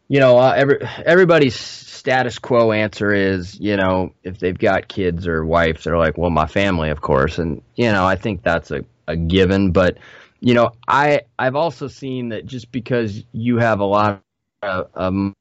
you 0.08 0.20
know, 0.20 0.38
uh, 0.38 0.54
every 0.56 0.78
everybody's 1.04 1.56
status 1.56 2.38
quo 2.38 2.72
answer 2.72 3.12
is, 3.12 3.58
you 3.58 3.76
know, 3.76 4.12
if 4.22 4.38
they've 4.38 4.58
got 4.58 4.88
kids 4.88 5.26
or 5.26 5.44
wives, 5.44 5.84
they're 5.84 5.98
like, 5.98 6.18
well, 6.18 6.30
my 6.30 6.46
family, 6.46 6.90
of 6.90 7.00
course, 7.00 7.38
and 7.38 7.62
you 7.76 7.90
know, 7.90 8.04
I 8.06 8.16
think 8.16 8.42
that's 8.42 8.70
a, 8.70 8.84
a 9.08 9.16
given, 9.16 9.72
but 9.72 9.98
you 10.40 10.54
know, 10.54 10.72
I 10.86 11.22
I've 11.38 11.56
also 11.56 11.88
seen 11.88 12.28
that 12.30 12.46
just 12.46 12.70
because 12.70 13.24
you 13.32 13.58
have 13.58 13.80
a 13.80 13.84
lot 13.84 14.22
of, 14.62 15.34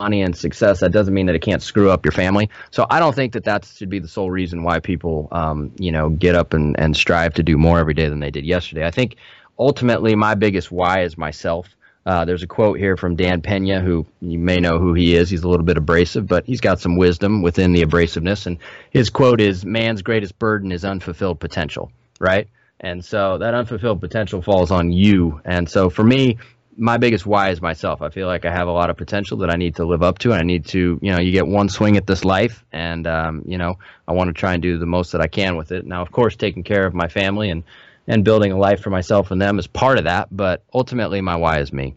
money 0.00 0.22
and 0.22 0.36
success, 0.36 0.78
that 0.80 0.92
doesn't 0.92 1.12
mean 1.12 1.26
that 1.26 1.34
it 1.34 1.42
can't 1.42 1.62
screw 1.62 1.90
up 1.90 2.04
your 2.04 2.12
family. 2.12 2.48
So 2.70 2.86
I 2.88 3.00
don't 3.00 3.14
think 3.14 3.32
that 3.32 3.44
that 3.44 3.64
should 3.64 3.90
be 3.90 3.98
the 3.98 4.06
sole 4.06 4.30
reason 4.30 4.62
why 4.62 4.78
people, 4.78 5.26
um, 5.32 5.72
you 5.76 5.90
know, 5.90 6.10
get 6.10 6.36
up 6.36 6.54
and, 6.54 6.78
and 6.78 6.96
strive 6.96 7.34
to 7.34 7.42
do 7.42 7.58
more 7.58 7.80
every 7.80 7.94
day 7.94 8.08
than 8.08 8.20
they 8.20 8.30
did 8.30 8.44
yesterday. 8.44 8.86
I 8.86 8.92
think 8.92 9.16
ultimately 9.58 10.14
my 10.14 10.36
biggest 10.36 10.70
why 10.70 11.02
is 11.02 11.18
myself. 11.18 11.74
Uh, 12.08 12.24
there's 12.24 12.42
a 12.42 12.46
quote 12.46 12.78
here 12.78 12.96
from 12.96 13.16
Dan 13.16 13.42
Pena, 13.42 13.80
who 13.82 14.06
you 14.22 14.38
may 14.38 14.56
know 14.56 14.78
who 14.78 14.94
he 14.94 15.14
is. 15.14 15.28
He's 15.28 15.42
a 15.42 15.48
little 15.48 15.66
bit 15.66 15.76
abrasive, 15.76 16.26
but 16.26 16.46
he's 16.46 16.62
got 16.62 16.80
some 16.80 16.96
wisdom 16.96 17.42
within 17.42 17.74
the 17.74 17.82
abrasiveness. 17.82 18.46
And 18.46 18.56
his 18.90 19.10
quote 19.10 19.42
is 19.42 19.62
Man's 19.62 20.00
greatest 20.00 20.38
burden 20.38 20.72
is 20.72 20.86
unfulfilled 20.86 21.38
potential, 21.38 21.92
right? 22.18 22.48
And 22.80 23.04
so 23.04 23.36
that 23.36 23.52
unfulfilled 23.52 24.00
potential 24.00 24.40
falls 24.40 24.70
on 24.70 24.90
you. 24.90 25.42
And 25.44 25.68
so 25.68 25.90
for 25.90 26.02
me, 26.02 26.38
my 26.78 26.96
biggest 26.96 27.26
why 27.26 27.50
is 27.50 27.60
myself. 27.60 28.00
I 28.00 28.08
feel 28.08 28.26
like 28.26 28.46
I 28.46 28.52
have 28.52 28.68
a 28.68 28.72
lot 28.72 28.88
of 28.88 28.96
potential 28.96 29.36
that 29.38 29.50
I 29.50 29.56
need 29.56 29.76
to 29.76 29.84
live 29.84 30.02
up 30.02 30.16
to, 30.20 30.30
and 30.30 30.40
I 30.40 30.44
need 30.44 30.64
to, 30.68 30.98
you 31.02 31.12
know, 31.12 31.20
you 31.20 31.30
get 31.30 31.46
one 31.46 31.68
swing 31.68 31.98
at 31.98 32.06
this 32.06 32.24
life, 32.24 32.64
and 32.72 33.06
um, 33.06 33.42
you 33.46 33.58
know, 33.58 33.78
I 34.06 34.12
want 34.12 34.28
to 34.28 34.32
try 34.32 34.54
and 34.54 34.62
do 34.62 34.78
the 34.78 34.86
most 34.86 35.12
that 35.12 35.20
I 35.20 35.26
can 35.26 35.56
with 35.56 35.72
it. 35.72 35.84
Now, 35.84 36.00
of 36.00 36.10
course, 36.10 36.36
taking 36.36 36.62
care 36.62 36.86
of 36.86 36.94
my 36.94 37.08
family 37.08 37.50
and 37.50 37.64
and 38.08 38.24
building 38.24 38.50
a 38.50 38.58
life 38.58 38.80
for 38.80 38.90
myself 38.90 39.30
and 39.30 39.40
them 39.40 39.58
is 39.58 39.68
part 39.68 39.98
of 39.98 40.04
that, 40.04 40.28
but 40.36 40.64
ultimately, 40.74 41.20
my 41.20 41.36
why 41.36 41.60
is 41.60 41.72
me. 41.72 41.94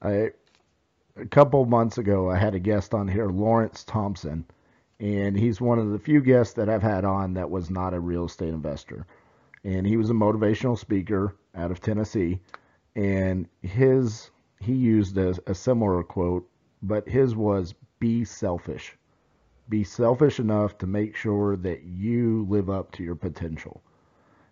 I 0.00 0.30
a 1.16 1.26
couple 1.26 1.66
months 1.66 1.98
ago, 1.98 2.30
I 2.30 2.38
had 2.38 2.54
a 2.54 2.60
guest 2.60 2.94
on 2.94 3.08
here, 3.08 3.26
Lawrence 3.26 3.84
Thompson 3.84 4.46
and 5.00 5.38
he's 5.38 5.60
one 5.60 5.78
of 5.78 5.90
the 5.90 5.98
few 5.98 6.20
guests 6.20 6.54
that 6.54 6.68
I've 6.68 6.82
had 6.82 7.04
on 7.04 7.34
that 7.34 7.50
was 7.50 7.70
not 7.70 7.94
a 7.94 8.00
real 8.00 8.24
estate 8.24 8.48
investor. 8.48 9.06
And 9.64 9.86
he 9.86 9.96
was 9.96 10.10
a 10.10 10.14
motivational 10.14 10.78
speaker 10.78 11.36
out 11.54 11.70
of 11.70 11.80
Tennessee, 11.80 12.40
and 12.96 13.48
his 13.62 14.30
he 14.60 14.72
used 14.72 15.16
a, 15.16 15.36
a 15.46 15.54
similar 15.54 16.02
quote, 16.02 16.48
but 16.82 17.08
his 17.08 17.36
was 17.36 17.74
"Be 18.00 18.24
selfish, 18.24 18.96
be 19.68 19.84
selfish 19.84 20.40
enough 20.40 20.78
to 20.78 20.86
make 20.86 21.14
sure 21.14 21.56
that 21.56 21.84
you 21.84 22.46
live 22.48 22.70
up 22.70 22.90
to 22.92 23.04
your 23.04 23.14
potential." 23.14 23.82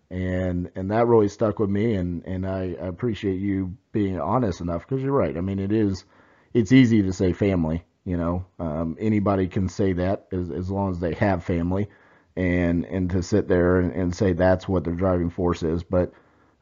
And 0.09 0.71
and 0.75 0.91
that 0.91 1.07
really 1.07 1.27
stuck 1.27 1.59
with 1.59 1.69
me, 1.69 1.95
and 1.95 2.23
and 2.25 2.47
I, 2.47 2.77
I 2.81 2.87
appreciate 2.87 3.39
you 3.41 3.75
being 3.91 4.19
honest 4.19 4.61
enough 4.61 4.87
because 4.87 5.03
you're 5.03 5.11
right. 5.11 5.35
I 5.35 5.41
mean, 5.41 5.59
it 5.59 5.73
is 5.73 6.05
it's 6.53 6.71
easy 6.71 7.01
to 7.03 7.11
say 7.11 7.33
family 7.33 7.83
you 8.07 8.15
know, 8.15 8.45
um, 8.57 8.95
anybody 9.01 9.49
can 9.49 9.67
say 9.67 9.91
that 9.91 10.27
as, 10.31 10.49
as 10.49 10.71
long 10.71 10.91
as 10.91 10.99
they 11.01 11.13
have 11.15 11.43
family, 11.43 11.89
and 12.37 12.85
and 12.85 13.09
to 13.09 13.21
sit 13.21 13.49
there 13.49 13.81
and, 13.81 13.91
and 13.91 14.15
say 14.15 14.31
that's 14.31 14.65
what 14.65 14.85
their 14.85 14.93
driving 14.93 15.29
force 15.29 15.61
is. 15.61 15.83
But 15.83 16.13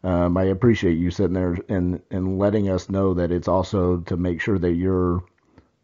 um, 0.03 0.37
I 0.37 0.45
appreciate 0.45 0.97
you 0.97 1.11
sitting 1.11 1.35
there 1.35 1.55
and 1.69 2.01
and 2.09 2.39
letting 2.39 2.67
us 2.67 2.89
know 2.89 3.13
that 3.13 3.31
it's 3.31 3.47
also 3.47 3.97
to 4.07 4.17
make 4.17 4.41
sure 4.41 4.57
that 4.57 4.73
you're 4.73 5.23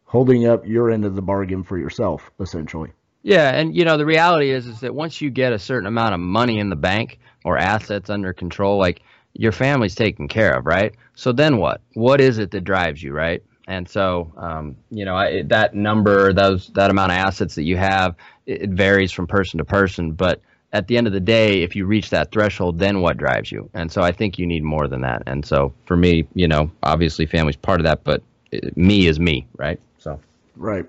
holding 0.04 0.48
up 0.48 0.66
your 0.66 0.90
end 0.90 1.04
of 1.04 1.14
the 1.14 1.22
bargain 1.22 1.62
for 1.62 1.78
yourself, 1.78 2.32
essentially. 2.40 2.90
Yeah, 3.22 3.50
and 3.50 3.74
you 3.74 3.84
know 3.84 3.96
the 3.96 4.06
reality 4.06 4.50
is 4.50 4.66
is 4.66 4.80
that 4.80 4.94
once 4.94 5.20
you 5.20 5.30
get 5.30 5.52
a 5.52 5.58
certain 5.58 5.86
amount 5.86 6.14
of 6.14 6.20
money 6.20 6.58
in 6.58 6.70
the 6.70 6.76
bank 6.76 7.18
or 7.44 7.56
assets 7.56 8.10
under 8.10 8.32
control, 8.32 8.78
like 8.78 9.02
your 9.34 9.52
family's 9.52 9.94
taken 9.94 10.28
care 10.28 10.54
of, 10.54 10.66
right? 10.66 10.94
So 11.14 11.32
then 11.32 11.58
what? 11.58 11.80
What 11.94 12.20
is 12.20 12.38
it 12.38 12.50
that 12.50 12.62
drives 12.62 13.02
you, 13.02 13.12
right? 13.12 13.42
And 13.68 13.88
so, 13.88 14.32
um, 14.36 14.76
you 14.90 15.04
know, 15.04 15.14
I, 15.14 15.42
that 15.44 15.74
number, 15.74 16.32
those 16.32 16.68
that 16.74 16.90
amount 16.90 17.12
of 17.12 17.18
assets 17.18 17.54
that 17.54 17.62
you 17.62 17.76
have, 17.76 18.16
it, 18.46 18.62
it, 18.62 18.70
varies 18.70 19.12
from 19.12 19.26
person 19.26 19.58
to 19.58 19.64
person. 19.64 20.12
But 20.12 20.40
at 20.72 20.88
the 20.88 20.96
end 20.96 21.06
of 21.06 21.12
the 21.12 21.20
day, 21.20 21.62
if 21.62 21.76
you 21.76 21.86
reach 21.86 22.10
that 22.10 22.32
threshold, 22.32 22.78
then 22.78 23.00
what 23.00 23.18
drives 23.18 23.52
you? 23.52 23.70
And 23.72 23.90
so, 23.90 24.02
I 24.02 24.10
think 24.10 24.38
you 24.38 24.46
need 24.46 24.64
more 24.64 24.88
than 24.88 25.02
that. 25.02 25.22
And 25.26 25.46
so, 25.46 25.72
for 25.86 25.96
me, 25.96 26.26
you 26.34 26.48
know, 26.48 26.70
obviously, 26.82 27.24
family's 27.24 27.56
part 27.56 27.80
of 27.80 27.84
that, 27.84 28.02
but 28.02 28.22
it, 28.50 28.76
me 28.76 29.06
is 29.06 29.20
me, 29.20 29.46
right? 29.56 29.78
So, 29.98 30.20
right. 30.56 30.84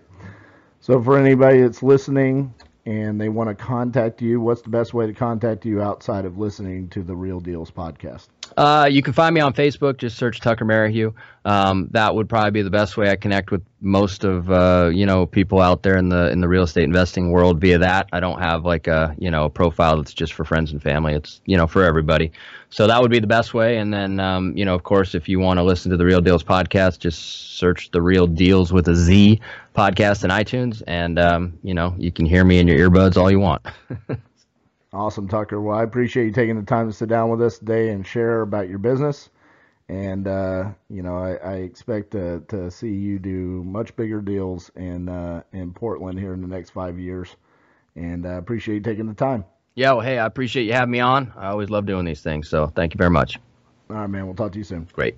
So, 0.83 1.01
for 1.01 1.17
anybody 1.17 1.61
that's 1.61 1.81
listening 1.81 2.53
and 2.85 3.19
they 3.21 3.29
want 3.29 3.47
to 3.47 3.55
contact 3.55 4.21
you, 4.21 4.41
what's 4.41 4.61
the 4.63 4.69
best 4.69 4.93
way 4.93 5.07
to 5.07 5.13
contact 5.13 5.65
you 5.65 5.81
outside 5.81 6.25
of 6.25 6.37
listening 6.37 6.89
to 6.89 7.03
the 7.03 7.15
Real 7.15 7.39
Deals 7.39 7.71
podcast? 7.71 8.27
Uh, 8.57 8.87
you 8.91 9.01
can 9.01 9.13
find 9.13 9.33
me 9.33 9.41
on 9.41 9.53
Facebook. 9.53 9.97
Just 9.97 10.17
search 10.17 10.39
Tucker 10.39 10.65
Merrihew. 10.65 11.13
Um, 11.45 11.89
that 11.91 12.15
would 12.15 12.29
probably 12.29 12.51
be 12.51 12.61
the 12.61 12.69
best 12.69 12.95
way 12.95 13.09
I 13.09 13.15
connect 13.15 13.51
with 13.51 13.61
most 13.81 14.23
of 14.23 14.49
uh, 14.49 14.91
you 14.93 15.05
know 15.05 15.25
people 15.25 15.59
out 15.59 15.83
there 15.83 15.97
in 15.97 16.09
the 16.09 16.31
in 16.31 16.39
the 16.39 16.47
real 16.47 16.63
estate 16.63 16.83
investing 16.83 17.31
world 17.31 17.59
via 17.59 17.77
that. 17.79 18.07
I 18.13 18.19
don't 18.19 18.39
have 18.39 18.63
like 18.63 18.87
a 18.87 19.15
you 19.17 19.29
know 19.29 19.45
a 19.45 19.49
profile 19.49 19.97
that's 19.97 20.13
just 20.13 20.33
for 20.33 20.45
friends 20.45 20.71
and 20.71 20.81
family. 20.81 21.13
It's 21.13 21.41
you 21.45 21.57
know 21.57 21.67
for 21.67 21.83
everybody. 21.83 22.31
So 22.69 22.87
that 22.87 23.01
would 23.01 23.11
be 23.11 23.19
the 23.19 23.27
best 23.27 23.53
way. 23.53 23.77
And 23.77 23.93
then 23.93 24.19
um, 24.19 24.55
you 24.55 24.65
know 24.65 24.75
of 24.75 24.83
course 24.83 25.15
if 25.15 25.27
you 25.27 25.39
want 25.39 25.57
to 25.57 25.63
listen 25.63 25.91
to 25.91 25.97
the 25.97 26.05
Real 26.05 26.21
Deals 26.21 26.43
podcast, 26.43 26.99
just 26.99 27.57
search 27.57 27.91
the 27.91 28.01
Real 28.01 28.27
Deals 28.27 28.71
with 28.71 28.87
a 28.87 28.95
Z 28.95 29.41
podcast 29.75 30.23
in 30.23 30.29
iTunes, 30.29 30.81
and 30.87 31.19
um, 31.19 31.57
you 31.63 31.73
know 31.73 31.95
you 31.97 32.11
can 32.11 32.25
hear 32.25 32.45
me 32.45 32.59
in 32.59 32.67
your 32.67 32.89
earbuds 32.89 33.17
all 33.17 33.31
you 33.31 33.39
want. 33.39 33.65
Awesome, 34.93 35.27
Tucker. 35.27 35.59
Well, 35.59 35.75
I 35.75 35.81
appreciate 35.81 36.25
you 36.25 36.31
taking 36.31 36.55
the 36.55 36.65
time 36.65 36.87
to 36.87 36.93
sit 36.93 37.09
down 37.09 37.29
with 37.29 37.41
us 37.41 37.57
today 37.57 37.89
and 37.89 38.05
share 38.05 38.41
about 38.41 38.69
your 38.69 38.77
business. 38.77 39.31
And 39.89 40.27
uh, 40.27 40.71
you 40.87 41.01
know, 41.01 41.17
I, 41.17 41.33
I, 41.33 41.53
expect 41.55 42.11
to, 42.11 42.41
to 42.47 42.71
see 42.71 42.91
you 42.91 43.19
do 43.19 43.63
much 43.65 43.95
bigger 43.95 44.21
deals 44.21 44.71
in 44.75 45.09
uh, 45.09 45.43
in 45.51 45.73
Portland 45.73 46.19
here 46.19 46.33
in 46.33 46.41
the 46.41 46.47
next 46.47 46.69
five 46.69 46.97
years. 46.97 47.35
And 47.95 48.25
I 48.25 48.35
uh, 48.35 48.37
appreciate 48.37 48.75
you 48.75 48.81
taking 48.81 49.07
the 49.07 49.13
time. 49.13 49.43
Yeah, 49.75 49.93
well, 49.93 50.01
hey, 50.01 50.19
I 50.19 50.25
appreciate 50.25 50.65
you 50.65 50.73
having 50.73 50.91
me 50.91 50.99
on. 50.99 51.33
I 51.35 51.47
always 51.47 51.69
love 51.69 51.85
doing 51.85 52.05
these 52.05 52.21
things. 52.21 52.47
So 52.47 52.67
thank 52.67 52.93
you 52.93 52.97
very 52.97 53.09
much. 53.09 53.39
All 53.89 53.97
right, 53.97 54.07
man. 54.07 54.25
We'll 54.25 54.35
talk 54.35 54.51
to 54.53 54.57
you 54.57 54.63
soon. 54.63 54.87
Great. 54.93 55.17